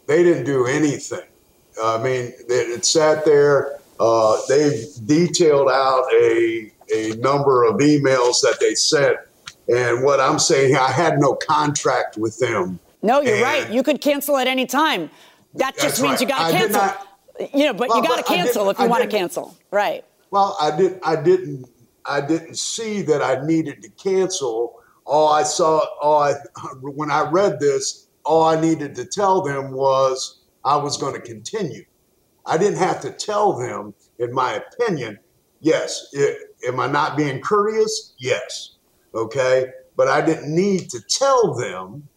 they 0.08 0.24
didn't 0.24 0.46
do 0.46 0.66
anything. 0.66 1.28
I 1.82 1.98
mean, 1.98 2.26
it, 2.26 2.50
it 2.50 2.86
sat 2.86 3.26
there. 3.26 3.80
Uh, 4.00 4.38
they 4.50 4.86
detailed 5.06 5.70
out 5.70 6.06
a 6.14 6.72
a 6.94 7.12
number 7.16 7.64
of 7.64 7.78
emails 7.78 8.42
that 8.42 8.58
they 8.60 8.76
sent, 8.76 9.18
and 9.74 10.04
what 10.04 10.20
I'm 10.20 10.38
saying, 10.40 10.76
I 10.76 10.92
had 10.92 11.20
no 11.20 11.36
contract 11.36 12.18
with 12.18 12.38
them. 12.40 12.80
No, 13.02 13.22
you're 13.22 13.36
And- 13.36 13.44
right. 13.44 13.70
You 13.72 13.84
could 13.84 14.02
cancel 14.02 14.38
at 14.38 14.48
any 14.48 14.66
time. 14.66 15.10
That 15.56 15.78
just 15.78 16.02
means 16.02 16.14
right. 16.14 16.22
you 16.22 16.28
got 16.28 16.48
to 16.52 16.58
cancel. 16.58 16.82
not- 16.82 17.08
you 17.54 17.66
know, 17.66 17.74
but 17.74 17.90
Well, 17.90 17.98
you 17.98 18.08
got 18.08 18.18
to 18.18 18.24
cancel 18.24 18.70
if 18.70 18.78
you 18.78 18.86
I 18.86 18.88
want 18.88 19.04
to 19.04 19.10
cancel. 19.10 19.58
Right. 19.72 20.06
Well, 20.30 20.56
I 20.62 20.76
didn't. 20.76 21.00
I 21.04 21.16
didn't. 21.16 21.68
I 22.06 22.22
didn't 22.22 22.58
see 22.58 23.02
that 23.04 23.22
I 23.24 23.46
needed 23.46 23.82
to 23.84 23.90
cancel. 23.90 24.80
All 25.06 25.30
I 25.30 25.44
saw, 25.44 25.80
all 26.02 26.24
I 26.24 26.34
when 26.82 27.10
I 27.12 27.30
read 27.30 27.60
this, 27.60 28.03
all 28.26 28.44
I 28.44 28.60
needed 28.60 28.96
to 28.96 29.06
tell 29.06 29.42
them 29.42 29.72
was 29.72 30.42
I 30.64 30.78
was 30.78 30.98
going 30.98 31.14
to 31.14 31.22
continue. 31.22 31.86
I 32.46 32.58
didn't 32.58 32.80
have 32.80 33.02
to 33.02 33.12
tell 33.12 33.54
them, 33.54 33.94
in 34.20 34.34
my 34.34 34.54
opinion. 34.54 35.20
Yes, 35.62 36.08
it, 36.14 36.56
am 36.68 36.80
I 36.80 36.88
not 36.88 37.16
being 37.16 37.42
courteous? 37.42 38.14
Yes. 38.18 38.76
Okay, 39.16 39.68
but 39.96 40.08
I 40.08 40.22
didn't 40.22 40.54
need 40.54 40.90
to 40.90 41.00
tell 41.02 41.54
them 41.54 42.08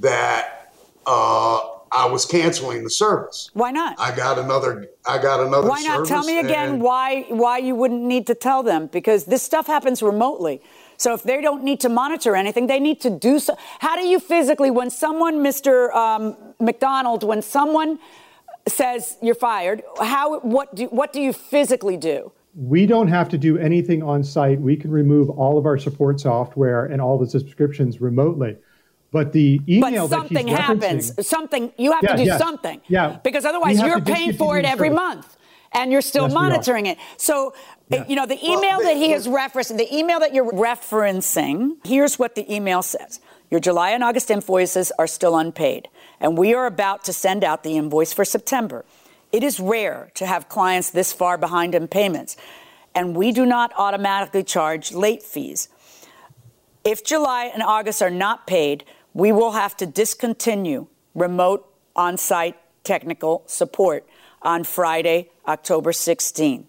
that 0.00 0.74
uh, 1.06 1.60
I 1.90 2.06
was 2.06 2.24
canceling 2.24 2.84
the 2.84 2.90
service. 2.90 3.50
Why 3.52 3.70
not? 3.70 3.98
I 3.98 4.14
got 4.14 4.38
another. 4.38 4.88
I 5.06 5.18
got 5.18 5.40
another. 5.40 5.68
Why 5.68 5.82
not? 5.82 6.06
Tell 6.06 6.24
me 6.24 6.38
again 6.38 6.80
why 6.80 7.22
why 7.28 7.58
you 7.58 7.74
wouldn't 7.74 8.02
need 8.02 8.26
to 8.26 8.34
tell 8.34 8.62
them 8.62 8.88
because 8.88 9.26
this 9.26 9.42
stuff 9.42 9.66
happens 9.66 10.02
remotely. 10.02 10.62
So 11.02 11.14
if 11.14 11.24
they 11.24 11.40
don't 11.40 11.64
need 11.64 11.80
to 11.80 11.88
monitor 11.88 12.36
anything, 12.36 12.68
they 12.68 12.78
need 12.78 13.00
to 13.00 13.10
do 13.10 13.40
so. 13.40 13.56
How 13.80 13.96
do 13.96 14.06
you 14.06 14.20
physically, 14.20 14.70
when 14.70 14.88
someone, 14.88 15.34
Mr. 15.48 15.92
Um, 15.92 16.36
McDonald, 16.60 17.24
when 17.24 17.42
someone 17.42 17.98
says 18.68 19.16
you're 19.20 19.34
fired, 19.34 19.82
how 20.00 20.38
what 20.56 20.72
do 20.76 20.84
what 21.00 21.12
do 21.12 21.20
you 21.20 21.32
physically 21.32 21.96
do? 21.96 22.30
We 22.54 22.86
don't 22.86 23.08
have 23.08 23.28
to 23.30 23.38
do 23.48 23.58
anything 23.58 24.00
on 24.04 24.22
site. 24.22 24.60
We 24.60 24.76
can 24.76 24.92
remove 24.92 25.28
all 25.30 25.58
of 25.58 25.66
our 25.66 25.76
support 25.76 26.20
software 26.20 26.84
and 26.84 27.00
all 27.00 27.18
the 27.18 27.28
subscriptions 27.28 28.00
remotely. 28.00 28.56
But 29.10 29.32
the 29.32 29.60
email 29.68 30.06
but 30.06 30.18
something 30.20 30.46
that 30.46 30.60
happens. 30.60 31.26
Something 31.26 31.72
you 31.78 31.90
have 31.90 32.04
Yeah, 32.04 32.12
to 32.12 32.16
do 32.22 32.28
yeah, 32.28 32.38
something. 32.38 32.80
yeah. 32.86 33.18
Because 33.24 33.44
otherwise 33.44 33.80
you're 33.80 34.00
paying 34.00 34.34
for 34.34 34.56
it 34.56 34.64
every 34.64 34.90
service. 34.90 35.04
month. 35.04 35.36
And 35.74 35.90
you're 35.90 36.02
still 36.12 36.24
Yes, 36.26 36.34
monitoring 36.34 36.84
it. 36.84 36.98
So, 37.16 37.54
uh, 37.92 38.04
you 38.08 38.16
know, 38.16 38.26
the 38.26 38.44
email 38.44 38.80
that 38.80 38.96
he 38.96 39.12
is 39.12 39.26
referencing, 39.26 39.78
the 39.78 39.94
email 39.94 40.20
that 40.20 40.34
you're 40.34 40.50
referencing, 40.50 41.76
here's 41.84 42.18
what 42.18 42.34
the 42.34 42.52
email 42.52 42.82
says. 42.82 43.20
Your 43.50 43.60
July 43.60 43.90
and 43.90 44.02
August 44.02 44.30
invoices 44.30 44.92
are 44.98 45.06
still 45.06 45.36
unpaid, 45.36 45.88
and 46.20 46.38
we 46.38 46.54
are 46.54 46.66
about 46.66 47.04
to 47.04 47.12
send 47.12 47.44
out 47.44 47.62
the 47.62 47.76
invoice 47.76 48.12
for 48.12 48.24
September. 48.24 48.84
It 49.30 49.42
is 49.42 49.60
rare 49.60 50.10
to 50.14 50.26
have 50.26 50.48
clients 50.48 50.90
this 50.90 51.12
far 51.12 51.36
behind 51.36 51.74
in 51.74 51.88
payments, 51.88 52.36
and 52.94 53.14
we 53.16 53.32
do 53.32 53.44
not 53.44 53.72
automatically 53.76 54.42
charge 54.42 54.92
late 54.92 55.22
fees. 55.22 55.68
If 56.84 57.04
July 57.04 57.50
and 57.52 57.62
August 57.62 58.02
are 58.02 58.10
not 58.10 58.46
paid, 58.46 58.84
we 59.14 59.32
will 59.32 59.52
have 59.52 59.76
to 59.76 59.86
discontinue 59.86 60.86
remote 61.14 61.68
on 61.94 62.16
site 62.16 62.56
technical 62.84 63.42
support 63.46 64.06
on 64.40 64.64
Friday, 64.64 65.30
October 65.46 65.92
16. 65.92 66.66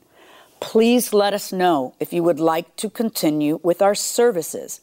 Please 0.63 1.11
let 1.11 1.33
us 1.33 1.51
know 1.51 1.93
if 1.99 2.13
you 2.13 2.23
would 2.23 2.39
like 2.39 2.73
to 2.77 2.89
continue 2.89 3.59
with 3.63 3.81
our 3.81 3.93
services. 3.93 4.79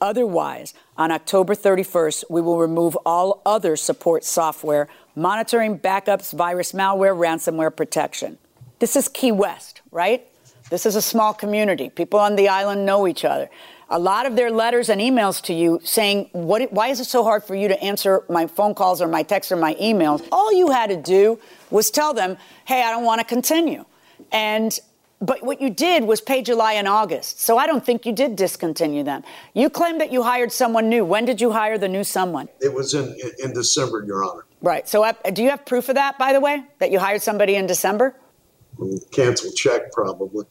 Otherwise, 0.00 0.74
on 0.96 1.10
October 1.10 1.56
31st, 1.56 2.22
we 2.30 2.40
will 2.40 2.56
remove 2.56 2.96
all 3.04 3.42
other 3.44 3.74
support 3.74 4.22
software, 4.22 4.88
monitoring 5.16 5.76
backups, 5.76 6.32
virus 6.32 6.70
malware, 6.70 7.16
ransomware 7.16 7.74
protection. 7.74 8.38
This 8.78 8.94
is 8.94 9.08
Key 9.08 9.32
West, 9.32 9.82
right? 9.90 10.24
This 10.70 10.86
is 10.86 10.94
a 10.94 11.02
small 11.02 11.34
community. 11.34 11.90
People 11.90 12.20
on 12.20 12.36
the 12.36 12.48
island 12.48 12.86
know 12.86 13.08
each 13.08 13.24
other. 13.24 13.50
A 13.90 13.98
lot 13.98 14.24
of 14.24 14.36
their 14.36 14.52
letters 14.52 14.88
and 14.88 15.00
emails 15.00 15.42
to 15.42 15.52
you 15.52 15.80
saying, 15.82 16.28
what, 16.30 16.72
why 16.72 16.88
is 16.88 17.00
it 17.00 17.06
so 17.06 17.24
hard 17.24 17.42
for 17.42 17.56
you 17.56 17.66
to 17.66 17.82
answer 17.82 18.22
my 18.30 18.46
phone 18.46 18.72
calls 18.72 19.02
or 19.02 19.08
my 19.08 19.24
texts 19.24 19.50
or 19.50 19.56
my 19.56 19.74
emails? 19.74 20.26
All 20.30 20.52
you 20.52 20.70
had 20.70 20.90
to 20.90 20.96
do 20.96 21.40
was 21.70 21.90
tell 21.90 22.14
them, 22.14 22.36
hey, 22.66 22.84
I 22.84 22.92
don't 22.92 23.04
want 23.04 23.20
to 23.20 23.26
continue. 23.26 23.84
And 24.30 24.78
but 25.20 25.42
what 25.42 25.60
you 25.60 25.70
did 25.70 26.04
was 26.04 26.20
pay 26.20 26.42
July 26.42 26.74
and 26.74 26.86
August. 26.86 27.40
So 27.40 27.58
I 27.58 27.66
don't 27.66 27.84
think 27.84 28.06
you 28.06 28.12
did 28.12 28.36
discontinue 28.36 29.02
them. 29.02 29.24
You 29.54 29.68
claim 29.68 29.98
that 29.98 30.12
you 30.12 30.22
hired 30.22 30.52
someone 30.52 30.88
new. 30.88 31.04
When 31.04 31.24
did 31.24 31.40
you 31.40 31.50
hire 31.50 31.76
the 31.76 31.88
new 31.88 32.04
someone? 32.04 32.48
It 32.60 32.72
was 32.72 32.94
in 32.94 33.16
in 33.42 33.52
December, 33.52 34.04
Your 34.06 34.24
Honor. 34.24 34.44
Right. 34.62 34.88
So 34.88 35.02
uh, 35.04 35.12
do 35.32 35.42
you 35.42 35.50
have 35.50 35.64
proof 35.64 35.88
of 35.88 35.96
that, 35.96 36.18
by 36.18 36.32
the 36.32 36.40
way, 36.40 36.64
that 36.78 36.90
you 36.90 36.98
hired 36.98 37.22
somebody 37.22 37.56
in 37.56 37.66
December? 37.66 38.14
Cancel 39.10 39.50
check, 39.52 39.92
probably. 39.92 40.44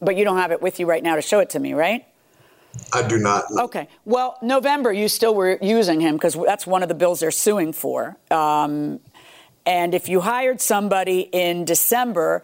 But 0.00 0.16
you 0.16 0.24
don't 0.24 0.38
have 0.38 0.50
it 0.50 0.60
with 0.60 0.80
you 0.80 0.86
right 0.86 1.02
now 1.02 1.14
to 1.14 1.22
show 1.22 1.38
it 1.38 1.50
to 1.50 1.60
me, 1.60 1.74
right? 1.74 2.04
I 2.92 3.06
do 3.06 3.18
not. 3.18 3.44
know. 3.50 3.64
Okay. 3.64 3.88
Well, 4.04 4.38
November, 4.42 4.92
you 4.92 5.08
still 5.08 5.34
were 5.34 5.58
using 5.62 6.00
him 6.00 6.16
because 6.16 6.34
that's 6.34 6.66
one 6.66 6.82
of 6.82 6.88
the 6.88 6.94
bills 6.94 7.20
they're 7.20 7.30
suing 7.30 7.72
for. 7.72 8.16
Um, 8.30 8.98
and 9.64 9.94
if 9.94 10.08
you 10.08 10.20
hired 10.20 10.60
somebody 10.60 11.20
in 11.20 11.64
December, 11.64 12.42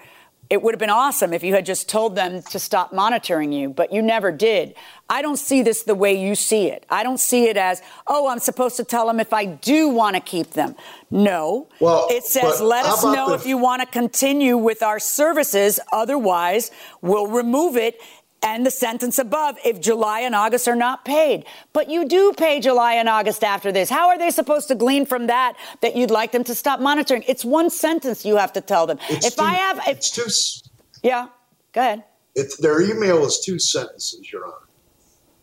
it 0.51 0.63
would 0.63 0.75
have 0.75 0.79
been 0.79 0.89
awesome 0.91 1.33
if 1.35 1.43
you 1.43 1.55
had 1.55 1.67
just 1.67 1.89
told 1.89 2.15
them 2.17 2.43
to 2.43 2.59
stop 2.59 2.93
monitoring 2.93 3.53
you, 3.53 3.69
but 3.69 3.93
you 3.93 4.01
never 4.01 4.33
did. 4.33 4.75
I 5.11 5.21
don't 5.23 5.37
see 5.39 5.63
this 5.63 5.83
the 5.83 5.95
way 5.95 6.15
you 6.23 6.35
see 6.35 6.69
it. 6.69 6.85
I 6.89 7.03
don't 7.03 7.19
see 7.21 7.45
it 7.49 7.57
as, 7.57 7.83
oh, 8.07 8.29
I'm 8.29 8.39
supposed 8.39 8.77
to 8.77 8.85
tell 8.85 9.07
them 9.07 9.21
if 9.21 9.33
I 9.33 9.45
do 9.45 9.89
want 9.89 10.17
to 10.17 10.21
keep 10.21 10.51
them. 10.51 10.75
No. 11.11 11.69
Well, 11.81 12.07
it 12.11 12.25
says, 12.25 12.61
let 12.61 12.85
us 12.87 13.03
know 13.05 13.29
the- 13.29 13.35
if 13.35 13.47
you 13.47 13.59
want 13.59 13.83
to 13.83 13.87
continue 13.87 14.57
with 14.57 14.83
our 14.83 14.99
services. 14.99 15.81
Otherwise, 15.93 16.71
we'll 17.03 17.27
remove 17.27 17.77
it. 17.77 18.01
And 18.42 18.64
the 18.64 18.70
sentence 18.70 19.18
above, 19.18 19.57
if 19.64 19.81
July 19.81 20.20
and 20.20 20.35
August 20.35 20.68
are 20.68 20.77
not 20.77 21.05
paid. 21.05 21.44
But 21.72 21.90
you 21.90 22.07
do 22.07 22.33
pay 22.37 22.61
July 22.61 22.94
and 22.94 23.09
August 23.09 23.42
after 23.42 23.72
this. 23.72 23.90
How 23.90 24.09
are 24.09 24.18
they 24.18 24.31
supposed 24.31 24.68
to 24.68 24.77
glean 24.77 25.07
from 25.07 25.27
that 25.27 25.55
that 25.83 25.96
you'd 25.96 26.12
like 26.12 26.31
them 26.31 26.44
to 26.44 26.55
stop 26.55 26.79
monitoring? 26.79 27.24
It's 27.27 27.44
one 27.44 27.68
sentence 27.68 28.24
you 28.24 28.37
have 28.37 28.53
to 28.53 28.61
tell 28.61 28.87
them. 28.87 28.98
It's 29.11 29.27
if 29.27 29.37
two- 29.37 29.42
I 29.42 29.55
have, 29.55 29.79
if, 29.79 29.88
It's 29.88 30.11
two. 30.12 30.68
yeah, 31.03 31.27
go 31.72 31.81
ahead. 31.81 32.05
It's 32.37 32.57
their 32.59 32.81
email 32.81 33.24
is 33.24 33.42
two 33.44 33.59
sentences, 33.59 34.33
Your 34.33 34.44
Honor. 34.46 34.55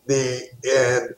The 0.06 0.48
and 0.64 1.14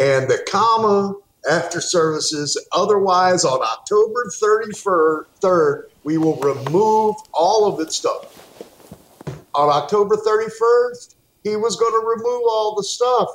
and 0.00 0.28
the 0.28 0.44
comma 0.50 1.14
after 1.48 1.80
services. 1.80 2.58
Otherwise, 2.72 3.44
on 3.44 3.60
October 3.62 4.28
thirty 4.40 4.72
third, 4.72 5.90
we 6.02 6.18
will 6.18 6.36
remove 6.40 7.14
all 7.32 7.66
of 7.72 7.78
its 7.78 7.94
stuff. 7.94 8.26
On 9.54 9.68
October 9.68 10.16
thirty 10.16 10.50
first, 10.58 11.11
he 11.44 11.56
was 11.56 11.76
going 11.76 11.92
to 11.92 12.06
remove 12.06 12.42
all 12.48 12.74
the 12.76 12.84
stuff. 12.84 13.28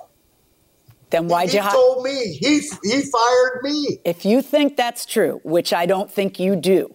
Then 1.10 1.28
why'd 1.28 1.50
he 1.50 1.58
you 1.58 1.62
hi- 1.64 1.72
told 1.72 2.04
me 2.04 2.34
he 2.34 2.60
he 2.84 3.02
fired 3.02 3.60
me. 3.64 4.00
If 4.04 4.26
you 4.26 4.42
think 4.42 4.76
that's 4.76 5.06
true, 5.06 5.40
which 5.44 5.72
I 5.72 5.86
don't 5.86 6.12
think 6.12 6.38
you 6.40 6.56
do, 6.56 6.94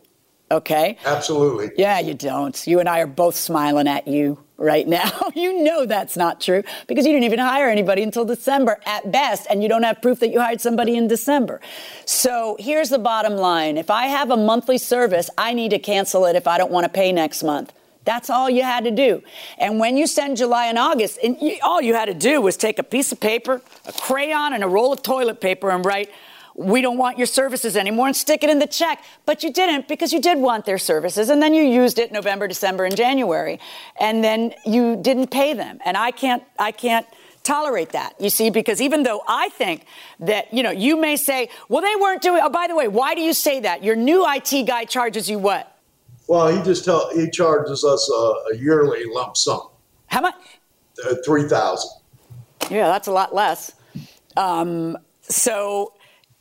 okay? 0.50 0.98
Absolutely. 1.06 1.70
Yeah, 1.78 1.98
you 2.00 2.12
don't. 2.12 2.66
You 2.66 2.78
and 2.80 2.88
I 2.88 3.00
are 3.00 3.06
both 3.06 3.36
smiling 3.36 3.88
at 3.88 4.06
you 4.06 4.38
right 4.58 4.86
now. 4.86 5.10
you 5.34 5.62
know 5.62 5.86
that's 5.86 6.14
not 6.14 6.42
true 6.42 6.62
because 6.86 7.06
you 7.06 7.12
didn't 7.12 7.24
even 7.24 7.38
hire 7.38 7.70
anybody 7.70 8.02
until 8.02 8.26
December 8.26 8.80
at 8.84 9.10
best, 9.10 9.46
and 9.48 9.62
you 9.62 9.68
don't 9.68 9.82
have 9.82 10.02
proof 10.02 10.20
that 10.20 10.28
you 10.28 10.40
hired 10.40 10.60
somebody 10.60 10.94
in 10.94 11.08
December. 11.08 11.62
So 12.04 12.56
here's 12.60 12.90
the 12.90 12.98
bottom 12.98 13.36
line 13.36 13.78
if 13.78 13.90
I 13.90 14.06
have 14.06 14.30
a 14.30 14.36
monthly 14.36 14.76
service, 14.78 15.30
I 15.38 15.54
need 15.54 15.70
to 15.70 15.78
cancel 15.78 16.26
it 16.26 16.36
if 16.36 16.46
I 16.46 16.58
don't 16.58 16.70
want 16.70 16.84
to 16.84 16.90
pay 16.90 17.12
next 17.12 17.42
month. 17.42 17.72
That's 18.05 18.30
all 18.30 18.50
you 18.50 18.62
had 18.62 18.84
to 18.84 18.90
do. 18.90 19.22
And 19.59 19.78
when 19.78 19.96
you 19.96 20.07
send 20.07 20.36
July 20.36 20.66
and 20.66 20.78
August, 20.78 21.18
and 21.22 21.36
you, 21.40 21.59
all 21.62 21.80
you 21.80 21.94
had 21.94 22.07
to 22.07 22.14
do 22.14 22.40
was 22.40 22.57
take 22.57 22.78
a 22.78 22.82
piece 22.82 23.12
of 23.12 23.20
paper, 23.20 23.62
a 23.86 23.92
crayon, 23.92 24.53
and 24.53 24.64
a 24.64 24.68
roll 24.68 24.92
of 24.92 25.03
toilet 25.03 25.40
paper 25.40 25.70
and 25.70 25.84
write, 25.84 26.11
we 26.55 26.82
don't 26.82 26.98
want 26.98 27.16
your 27.16 27.26
services 27.26 27.76
anymore 27.76 28.09
and 28.09 28.16
stick 28.16 28.44
it 28.44 28.50
in 28.50 28.59
the 28.59 28.66
check. 28.66 29.03
But 29.24 29.42
you 29.42 29.53
didn't 29.53 29.88
because 29.88 30.12
you 30.12 30.20
did 30.20 30.38
want 30.38 30.66
their 30.66 30.78
services. 30.78 31.30
And 31.30 31.40
then 31.40 31.55
you 31.55 31.62
used 31.62 31.98
it 31.98 32.12
November, 32.12 32.46
December, 32.46 32.84
and 32.84 32.96
January. 32.96 33.59
And 33.98 34.22
then 34.22 34.53
you 34.66 34.96
didn't 34.96 35.30
pay 35.30 35.55
them. 35.55 35.78
And 35.84 35.96
I 35.96 36.11
can't, 36.11 36.42
I 36.59 36.72
can't 36.72 37.07
tolerate 37.42 37.90
that, 37.90 38.14
you 38.20 38.30
see, 38.30 38.50
because 38.50 38.80
even 38.80 39.03
though 39.03 39.22
I 39.26 39.48
think 39.48 39.84
that, 40.20 40.53
you 40.55 40.62
know, 40.62 40.70
you 40.70 40.96
may 40.96 41.16
say, 41.16 41.48
well, 41.68 41.82
they 41.82 42.00
weren't 42.00 42.22
doing, 42.22 42.40
oh, 42.42 42.50
by 42.50 42.68
the 42.68 42.76
way, 42.76 42.86
why 42.86 43.14
do 43.14 43.20
you 43.20 43.32
say 43.32 43.61
that? 43.61 43.82
Your 43.82 43.96
new 43.96 44.24
IT 44.28 44.66
guy 44.66 44.84
charges 44.84 45.28
you 45.28 45.38
what? 45.38 45.71
Well, 46.26 46.48
he 46.48 46.62
just 46.62 46.84
tell 46.84 47.10
he 47.14 47.30
charges 47.30 47.84
us 47.84 48.10
a, 48.10 48.54
a 48.54 48.56
yearly 48.56 49.04
lump 49.06 49.36
sum. 49.36 49.68
How 50.06 50.20
much? 50.20 50.34
Uh, 51.04 51.16
Three 51.24 51.48
thousand. 51.48 51.90
Yeah, 52.70 52.88
that's 52.88 53.08
a 53.08 53.12
lot 53.12 53.34
less. 53.34 53.72
Um, 54.36 54.96
so 55.22 55.94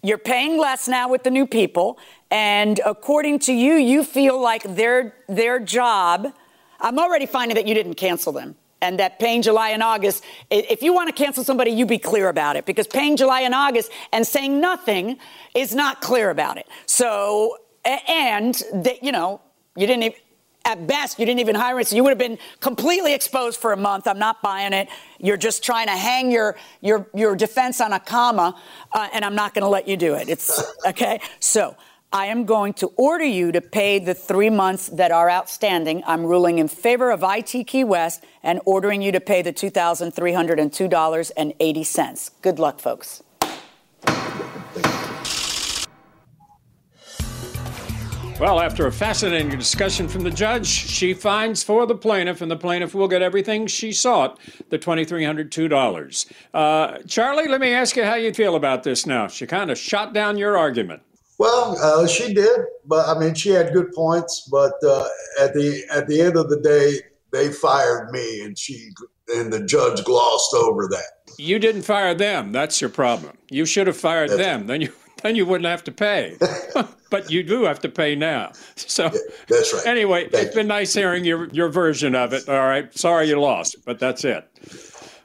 you're 0.03 0.17
paying 0.17 0.57
less 0.57 0.87
now 0.87 1.09
with 1.09 1.23
the 1.23 1.31
new 1.31 1.47
people, 1.47 1.99
and 2.29 2.79
according 2.85 3.39
to 3.39 3.53
you, 3.53 3.73
you 3.73 4.03
feel 4.03 4.39
like 4.39 4.63
their 4.75 5.15
their 5.27 5.59
job. 5.59 6.33
I'm 6.79 6.97
already 6.97 7.25
finding 7.25 7.55
that 7.55 7.67
you 7.67 7.75
didn't 7.75 7.95
cancel 7.95 8.31
them. 8.31 8.55
And 8.83 8.97
that 8.97 9.19
paying 9.19 9.43
July 9.43 9.69
and 9.69 9.83
August, 9.83 10.23
if 10.49 10.81
you 10.81 10.91
want 10.91 11.07
to 11.07 11.13
cancel 11.13 11.43
somebody, 11.43 11.69
you 11.69 11.85
be 11.85 11.99
clear 11.99 12.29
about 12.29 12.55
it 12.55 12.65
because 12.65 12.87
paying 12.87 13.15
July 13.15 13.41
and 13.41 13.53
August 13.53 13.91
and 14.11 14.25
saying 14.25 14.59
nothing 14.59 15.19
is 15.53 15.75
not 15.75 16.01
clear 16.01 16.31
about 16.31 16.57
it. 16.57 16.67
So, 16.87 17.57
and 17.85 18.55
that, 18.73 19.03
you 19.03 19.11
know, 19.11 19.39
you 19.75 19.87
didn't 19.87 20.03
even, 20.03 20.19
at 20.63 20.85
best, 20.85 21.17
you 21.17 21.25
didn't 21.25 21.39
even 21.39 21.55
hire 21.55 21.79
it. 21.79 21.87
So 21.87 21.95
you 21.95 22.03
would 22.03 22.11
have 22.11 22.19
been 22.19 22.37
completely 22.59 23.13
exposed 23.13 23.59
for 23.59 23.73
a 23.73 23.77
month. 23.77 24.07
I'm 24.07 24.19
not 24.19 24.41
buying 24.41 24.73
it. 24.73 24.89
You're 25.19 25.37
just 25.37 25.63
trying 25.63 25.87
to 25.87 25.97
hang 25.97 26.31
your 26.31 26.55
your 26.81 27.07
your 27.15 27.35
defense 27.35 27.81
on 27.81 27.93
a 27.93 27.99
comma, 27.99 28.55
uh, 28.91 29.07
and 29.13 29.25
I'm 29.25 29.35
not 29.35 29.53
going 29.53 29.63
to 29.63 29.69
let 29.69 29.87
you 29.87 29.97
do 29.97 30.13
it. 30.13 30.29
It's 30.29 30.63
okay. 30.85 31.19
So 31.39 31.75
I 32.13 32.27
am 32.27 32.45
going 32.45 32.73
to 32.73 32.87
order 32.97 33.25
you 33.25 33.51
to 33.53 33.61
pay 33.61 33.97
the 33.97 34.13
three 34.13 34.49
months 34.49 34.89
that 34.89 35.11
are 35.11 35.29
outstanding. 35.31 36.03
I'm 36.05 36.25
ruling 36.25 36.59
in 36.59 36.67
favor 36.67 37.09
of 37.09 37.23
IT 37.23 37.65
Key 37.65 37.83
West 37.83 38.23
and 38.43 38.59
ordering 38.65 39.01
you 39.01 39.11
to 39.13 39.19
pay 39.19 39.41
the 39.41 39.53
two 39.53 39.71
thousand 39.71 40.11
three 40.11 40.33
hundred 40.33 40.59
and 40.59 40.71
two 40.71 40.87
dollars 40.87 41.31
and 41.31 41.53
eighty 41.59 41.83
cents. 41.83 42.29
Good 42.41 42.59
luck, 42.59 42.79
folks. 42.79 43.23
Well, 48.41 48.59
after 48.59 48.87
a 48.87 48.91
fascinating 48.91 49.49
discussion 49.49 50.07
from 50.07 50.23
the 50.23 50.31
judge, 50.31 50.65
she 50.65 51.13
finds 51.13 51.61
for 51.61 51.85
the 51.85 51.93
plaintiff, 51.93 52.41
and 52.41 52.49
the 52.49 52.55
plaintiff 52.55 52.95
will 52.95 53.07
get 53.07 53.21
everything 53.21 53.67
she 53.67 53.91
sought 53.91 54.39
the 54.71 54.79
$2,302. 54.79 56.25
Uh, 56.51 56.97
Charlie, 57.05 57.47
let 57.47 57.61
me 57.61 57.71
ask 57.71 57.95
you 57.95 58.03
how 58.03 58.15
you 58.15 58.33
feel 58.33 58.55
about 58.55 58.81
this 58.81 59.05
now. 59.05 59.27
She 59.27 59.45
kind 59.45 59.69
of 59.69 59.77
shot 59.77 60.15
down 60.15 60.39
your 60.39 60.57
argument. 60.57 61.03
Well, 61.37 61.77
uh, 61.79 62.07
she 62.07 62.33
did, 62.33 62.61
but 62.83 63.07
I 63.07 63.19
mean, 63.19 63.35
she 63.35 63.49
had 63.49 63.73
good 63.73 63.93
points. 63.93 64.49
But 64.51 64.73
uh, 64.83 65.07
at 65.39 65.53
the 65.53 65.83
at 65.91 66.07
the 66.07 66.19
end 66.19 66.35
of 66.35 66.49
the 66.49 66.59
day, 66.61 66.93
they 67.31 67.51
fired 67.51 68.09
me, 68.09 68.41
and 68.41 68.57
she 68.57 68.89
and 69.35 69.53
the 69.53 69.63
judge 69.63 70.03
glossed 70.03 70.55
over 70.55 70.87
that. 70.87 71.37
You 71.37 71.59
didn't 71.59 71.83
fire 71.83 72.15
them. 72.15 72.51
That's 72.53 72.81
your 72.81 72.89
problem. 72.89 73.37
You 73.51 73.67
should 73.67 73.85
have 73.85 73.97
fired 73.97 74.31
them. 74.31 74.65
Then 74.65 74.81
you 74.81 74.91
then 75.23 75.35
you 75.35 75.45
wouldn't 75.45 75.67
have 75.67 75.83
to 75.85 75.91
pay. 75.91 76.37
but 77.09 77.29
you 77.31 77.43
do 77.43 77.63
have 77.63 77.79
to 77.81 77.89
pay 77.89 78.15
now. 78.15 78.51
So 78.75 79.09
that's 79.47 79.73
right. 79.73 79.85
Anyway, 79.87 80.29
it's 80.31 80.55
been 80.55 80.67
nice 80.67 80.93
hearing 80.93 81.23
your 81.25 81.47
your 81.49 81.69
version 81.69 82.15
of 82.15 82.33
it. 82.33 82.47
All 82.49 82.55
right. 82.67 82.93
Sorry 82.97 83.27
you 83.29 83.39
lost, 83.39 83.77
but 83.85 83.99
that's 83.99 84.23
it. 84.25 84.47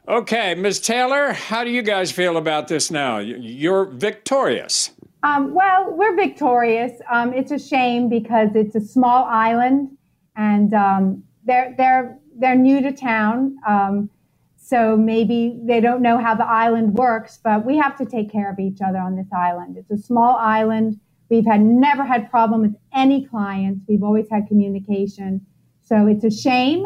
Okay, 0.09 0.55
Ms. 0.55 0.80
Taylor, 0.80 1.32
how 1.32 1.64
do 1.64 1.70
you 1.70 1.82
guys 1.82 2.12
feel 2.12 2.36
about 2.36 2.68
this 2.68 2.90
now? 2.92 3.18
You- 3.18 3.38
You're 3.38 3.86
victorious. 3.86 4.90
Um, 5.24 5.53
well, 5.55 5.90
we're 5.92 6.14
victorious. 6.14 6.92
Um, 7.11 7.32
it's 7.32 7.51
a 7.51 7.59
shame 7.59 8.09
because 8.09 8.51
it's 8.55 8.76
a 8.76 8.80
small 8.80 9.24
island, 9.24 9.97
and 10.36 10.72
um, 10.74 11.24
they're 11.44 11.74
they're 11.76 12.18
they're 12.38 12.55
new 12.55 12.80
to 12.82 12.92
town, 12.92 13.57
um, 13.66 14.09
so 14.66 14.96
maybe 14.96 15.60
they 15.62 15.80
don't 15.80 16.02
know 16.02 16.18
how 16.18 16.34
the 16.34 16.44
island 16.44 16.94
works. 16.94 17.38
But 17.42 17.64
we 17.64 17.76
have 17.78 17.96
to 17.98 18.04
take 18.04 18.32
care 18.32 18.50
of 18.50 18.58
each 18.58 18.80
other 18.84 18.98
on 18.98 19.14
this 19.14 19.28
island. 19.32 19.76
It's 19.78 19.90
a 19.92 20.02
small 20.02 20.36
island. 20.36 20.98
We've 21.30 21.46
had 21.46 21.60
never 21.60 22.04
had 22.04 22.28
problem 22.30 22.62
with 22.62 22.74
any 22.92 23.26
clients. 23.26 23.84
We've 23.88 24.02
always 24.02 24.26
had 24.28 24.48
communication. 24.48 25.46
So 25.82 26.08
it's 26.08 26.24
a 26.24 26.32
shame, 26.32 26.84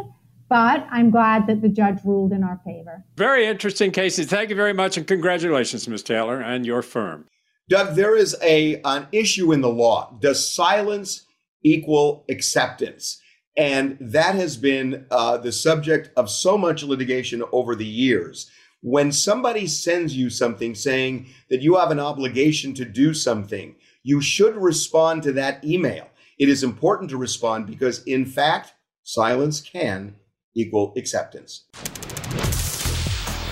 but 0.50 0.86
I'm 0.90 1.10
glad 1.10 1.46
that 1.46 1.62
the 1.62 1.70
judge 1.70 2.00
ruled 2.04 2.32
in 2.32 2.44
our 2.44 2.60
favor. 2.66 3.02
Very 3.16 3.46
interesting 3.46 3.92
cases. 3.92 4.26
Thank 4.26 4.50
you 4.50 4.56
very 4.56 4.74
much, 4.74 4.98
and 4.98 5.06
congratulations, 5.06 5.88
Ms. 5.88 6.02
Taylor, 6.02 6.38
and 6.38 6.66
your 6.66 6.82
firm. 6.82 7.28
Doug, 7.70 7.94
there 7.94 8.14
is 8.14 8.36
a 8.42 8.82
an 8.82 9.06
issue 9.10 9.52
in 9.52 9.62
the 9.62 9.70
law. 9.70 10.14
Does 10.20 10.52
silence 10.52 11.24
equal 11.62 12.26
acceptance? 12.28 13.22
And 13.57 13.98
that 14.01 14.34
has 14.36 14.57
been 14.57 15.07
uh, 15.11 15.36
the 15.38 15.53
subject 15.53 16.11
of 16.16 16.30
so 16.30 16.57
much 16.57 16.82
litigation 16.82 17.42
over 17.53 17.74
the 17.74 17.86
years. 17.86 18.51
When 18.82 19.12
somebody 19.12 19.66
sends 19.66 20.16
you 20.16 20.30
something 20.30 20.74
saying 20.74 21.28
that 21.51 21.61
you 21.61 21.76
have 21.76 21.90
an 21.90 22.01
obligation 22.01 22.72
to 22.74 22.84
do 22.84 23.12
something, 23.12 23.74
you 24.03 24.20
should 24.20 24.57
respond 24.57 25.22
to 25.24 25.32
that 25.32 25.62
email. 25.64 26.09
It 26.38 26.48
is 26.48 26.62
important 26.62 27.11
to 27.11 27.18
respond 27.18 27.66
because, 27.66 28.03
in 28.05 28.24
fact, 28.24 28.72
silence 29.03 29.61
can 29.61 30.14
equal 30.55 30.94
acceptance. 30.96 31.64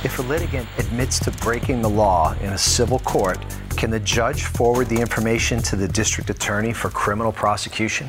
If 0.04 0.18
a 0.18 0.22
litigant 0.22 0.68
admits 0.78 1.18
to 1.20 1.30
breaking 1.32 1.82
the 1.82 1.90
law 1.90 2.34
in 2.40 2.52
a 2.52 2.58
civil 2.58 3.00
court, 3.00 3.38
can 3.76 3.90
the 3.90 4.00
judge 4.00 4.44
forward 4.44 4.88
the 4.88 5.00
information 5.00 5.60
to 5.64 5.76
the 5.76 5.88
district 5.88 6.30
attorney 6.30 6.72
for 6.72 6.88
criminal 6.88 7.32
prosecution? 7.32 8.08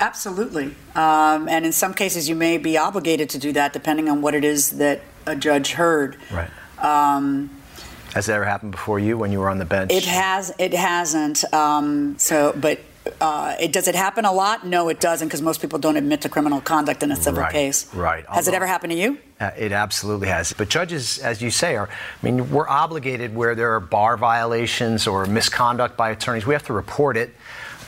Absolutely. 0.00 0.74
Um, 0.94 1.48
and 1.48 1.64
in 1.64 1.72
some 1.72 1.94
cases, 1.94 2.28
you 2.28 2.34
may 2.34 2.58
be 2.58 2.76
obligated 2.76 3.30
to 3.30 3.38
do 3.38 3.52
that 3.52 3.72
depending 3.72 4.08
on 4.08 4.22
what 4.22 4.34
it 4.34 4.44
is 4.44 4.70
that 4.72 5.00
a 5.26 5.34
judge 5.36 5.72
heard. 5.72 6.16
Right. 6.30 6.50
Um, 6.78 7.50
Has 8.14 8.26
that 8.26 8.34
ever 8.34 8.44
happened 8.44 8.72
before 8.72 8.98
you 8.98 9.16
when 9.18 9.32
you 9.32 9.40
were 9.40 9.50
on 9.50 9.58
the 9.58 9.64
bench? 9.64 9.92
it 9.92 10.04
has. 10.04 10.52
It 10.58 10.74
hasn't. 10.74 11.44
Um, 11.52 12.16
so, 12.18 12.54
but 12.60 12.80
uh, 13.20 13.54
it 13.60 13.72
does 13.72 13.86
it 13.88 13.94
happen 13.94 14.24
a 14.24 14.32
lot? 14.32 14.66
No, 14.66 14.88
it 14.88 14.98
doesn't, 15.00 15.28
because 15.28 15.40
most 15.40 15.60
people 15.60 15.78
don't 15.78 15.96
admit 15.96 16.22
to 16.22 16.28
criminal 16.28 16.60
conduct 16.60 17.02
in 17.04 17.12
a 17.12 17.16
civil 17.16 17.42
Right, 17.42 17.52
case. 17.52 17.92
right. 17.94 18.24
Has 18.26 18.48
it 18.48 18.54
ever 18.54 18.66
happened 18.66 18.90
to 18.92 18.98
you? 18.98 19.18
Uh, 19.40 19.50
It 19.56 19.70
absolutely 19.72 20.26
has. 20.28 20.52
But 20.52 20.68
judges, 20.68 21.18
as 21.20 21.40
you 21.40 21.50
say, 21.50 21.76
are, 21.76 21.88
I 21.88 22.26
mean, 22.26 22.50
we're 22.50 22.68
obligated 22.68 23.34
where 23.34 23.54
there 23.54 23.74
are 23.74 23.80
bar 23.80 24.16
violations 24.16 25.06
or 25.06 25.24
misconduct 25.26 25.96
by 25.96 26.10
attorneys, 26.10 26.46
we 26.46 26.54
have 26.54 26.64
to 26.66 26.72
report 26.72 27.16
it. 27.16 27.30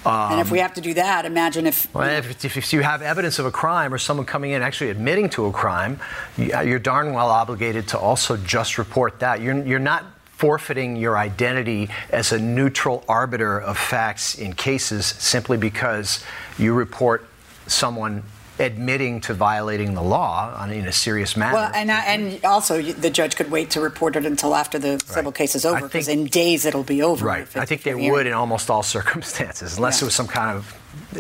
Um, 0.07 0.33
and 0.33 0.41
if 0.41 0.51
we 0.51 0.61
have 0.61 0.75
to 0.75 0.81
do 0.81 0.95
that, 0.95 1.25
imagine 1.25 1.67
if. 1.67 1.93
well, 1.95 2.09
if, 2.09 2.45
if, 2.45 2.73
you 2.73 2.83
have 2.83 3.03
evidence 3.03 3.39
of 3.39 3.47
a 3.47 3.51
crime 3.51 3.93
or 3.93 3.99
someone 3.99 4.27
coming 4.27 4.53
in 4.53 4.63
actually 4.63 4.91
admitting 4.91 5.29
to 5.31 5.47
a 5.47 5.53
crime, 5.53 6.01
uh, 6.39 6.61
you're 6.61 6.79
darn 6.79 7.13
well 7.13 7.31
obligated 7.31 7.89
to 7.89 7.99
also 7.99 8.37
just 8.37 8.79
report 8.79 9.19
that. 9.21 9.41
You're, 9.41 9.65
you're 9.65 9.79
not 9.79 10.05
forfeiting 10.39 10.95
your 10.95 11.19
identity 11.19 11.89
as 12.11 12.31
a 12.31 12.39
neutral 12.39 13.05
arbiter 13.09 13.59
of 13.59 13.77
facts 13.77 14.37
in 14.37 14.53
cases 14.53 15.05
simply 15.05 15.57
because 15.57 16.25
you 16.59 16.73
report 16.73 17.29
someone 17.67 18.23
admitting 18.59 19.21
to 19.23 19.35
violating 19.35 19.95
the 19.95 20.03
law 20.03 20.55
on, 20.57 20.71
in 20.73 20.87
a 20.87 20.93
serious 20.93 21.37
manner. 21.37 21.55
Well, 21.55 21.71
and, 21.75 21.91
I- 21.93 22.05
and 22.07 22.45
also 22.45 22.83
the 22.83 23.11
judge 23.11 23.37
could 23.37 23.51
wait 23.51 23.71
to 23.71 23.81
report 23.81 24.17
it 24.17 24.25
until 24.27 24.55
after 24.55 24.79
the 24.79 24.99
civil 25.07 25.33
case 25.33 25.55
is 25.55 25.65
over, 25.65 25.83
because 25.83 26.09
in 26.09 26.27
days 26.27 26.65
it'll 26.65 26.83
be 26.83 27.03
over. 27.03 27.25
Right. 27.25 27.47
I 27.57 27.65
think 27.65 27.83
they 27.83 27.91
hearing. 27.91 28.11
would 28.13 28.27
in 28.27 28.33
almost 28.33 28.71
all 28.71 28.83
circumstances, 28.99 29.77
unless 29.77 30.01
Yeah. 30.01 30.05
it 30.05 30.09
was 30.09 30.15
some 30.15 30.29
kind 30.29 30.57
of 30.57 30.75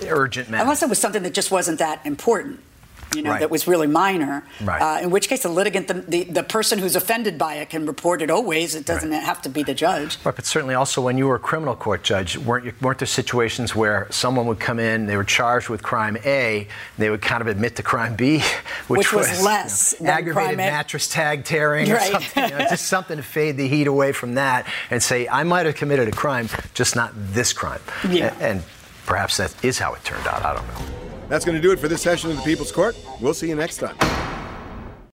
urgent 0.08 0.50
matter. 0.50 0.62
Unless 0.62 0.82
it 0.82 0.88
was 0.88 0.98
something 0.98 1.22
that 1.22 1.34
just 1.34 1.50
wasn't 1.50 1.78
that 1.78 2.04
important, 2.04 2.60
you 3.18 3.24
know, 3.24 3.30
Right. 3.32 3.40
that 3.40 3.50
was 3.50 3.66
really 3.66 3.88
minor. 3.88 4.44
Right. 4.62 4.80
Uh, 4.80 5.02
in 5.02 5.10
which 5.10 5.28
case, 5.28 5.42
the 5.42 5.48
litigant, 5.48 5.88
the, 5.88 5.94
the, 5.94 6.22
the 6.24 6.42
person 6.44 6.78
who's 6.78 6.94
offended 6.94 7.36
by 7.36 7.56
it, 7.56 7.68
can 7.68 7.84
report 7.84 8.22
it 8.22 8.30
always. 8.30 8.76
It 8.76 8.86
doesn't 8.86 9.10
have 9.10 9.42
to 9.42 9.48
be 9.48 9.64
the 9.64 9.74
judge. 9.74 10.16
Right, 10.24 10.34
but 10.36 10.46
certainly 10.46 10.74
also 10.76 11.02
when 11.02 11.18
you 11.18 11.26
were 11.26 11.34
a 11.34 11.40
criminal 11.40 11.74
court 11.74 12.04
judge, 12.04 12.38
weren't 12.38 12.64
you, 12.66 12.72
weren't 12.80 13.00
there 13.00 13.06
situations 13.06 13.74
where 13.74 14.06
someone 14.10 14.46
would 14.46 14.60
come 14.60 14.78
in, 14.78 15.06
they 15.06 15.16
were 15.16 15.24
charged 15.24 15.68
with 15.68 15.82
crime 15.82 16.16
A, 16.24 16.58
and 16.60 16.68
they 16.96 17.10
would 17.10 17.20
kind 17.22 17.40
of 17.40 17.48
admit 17.48 17.74
to 17.76 17.82
crime 17.82 18.14
B, 18.14 18.38
which, 18.86 18.98
Which 18.98 19.12
was 19.12 19.42
less 19.42 19.96
you 19.98 20.06
know, 20.06 20.12
aggravated 20.12 20.56
mattress 20.58 21.08
tag 21.08 21.44
tearing 21.44 21.90
or 21.90 21.98
something, 21.98 22.44
you 22.44 22.50
know, 22.50 22.58
just 22.70 22.86
something 22.94 23.16
to 23.16 23.22
fade 23.24 23.56
the 23.56 23.66
heat 23.66 23.88
away 23.88 24.12
from 24.12 24.34
that, 24.34 24.64
and 24.90 25.02
say 25.02 25.26
I 25.26 25.42
might 25.42 25.66
have 25.66 25.74
committed 25.74 26.06
a 26.06 26.12
crime, 26.12 26.48
just 26.72 26.94
not 26.94 27.12
this 27.16 27.52
crime. 27.52 27.80
Yeah. 28.08 28.32
And 28.40 28.62
perhaps 29.06 29.38
that 29.38 29.52
is 29.64 29.78
how 29.78 29.94
it 29.94 30.04
turned 30.04 30.26
out. 30.28 30.44
I 30.44 30.54
don't 30.54 30.66
know. 30.68 31.17
That's 31.28 31.44
going 31.44 31.56
to 31.56 31.62
do 31.62 31.72
it 31.72 31.78
for 31.78 31.88
this 31.88 32.02
session 32.02 32.30
of 32.30 32.36
the 32.36 32.42
People's 32.42 32.72
Court. 32.72 32.96
We'll 33.20 33.34
see 33.34 33.48
you 33.48 33.54
next 33.54 33.76
time. 33.76 34.37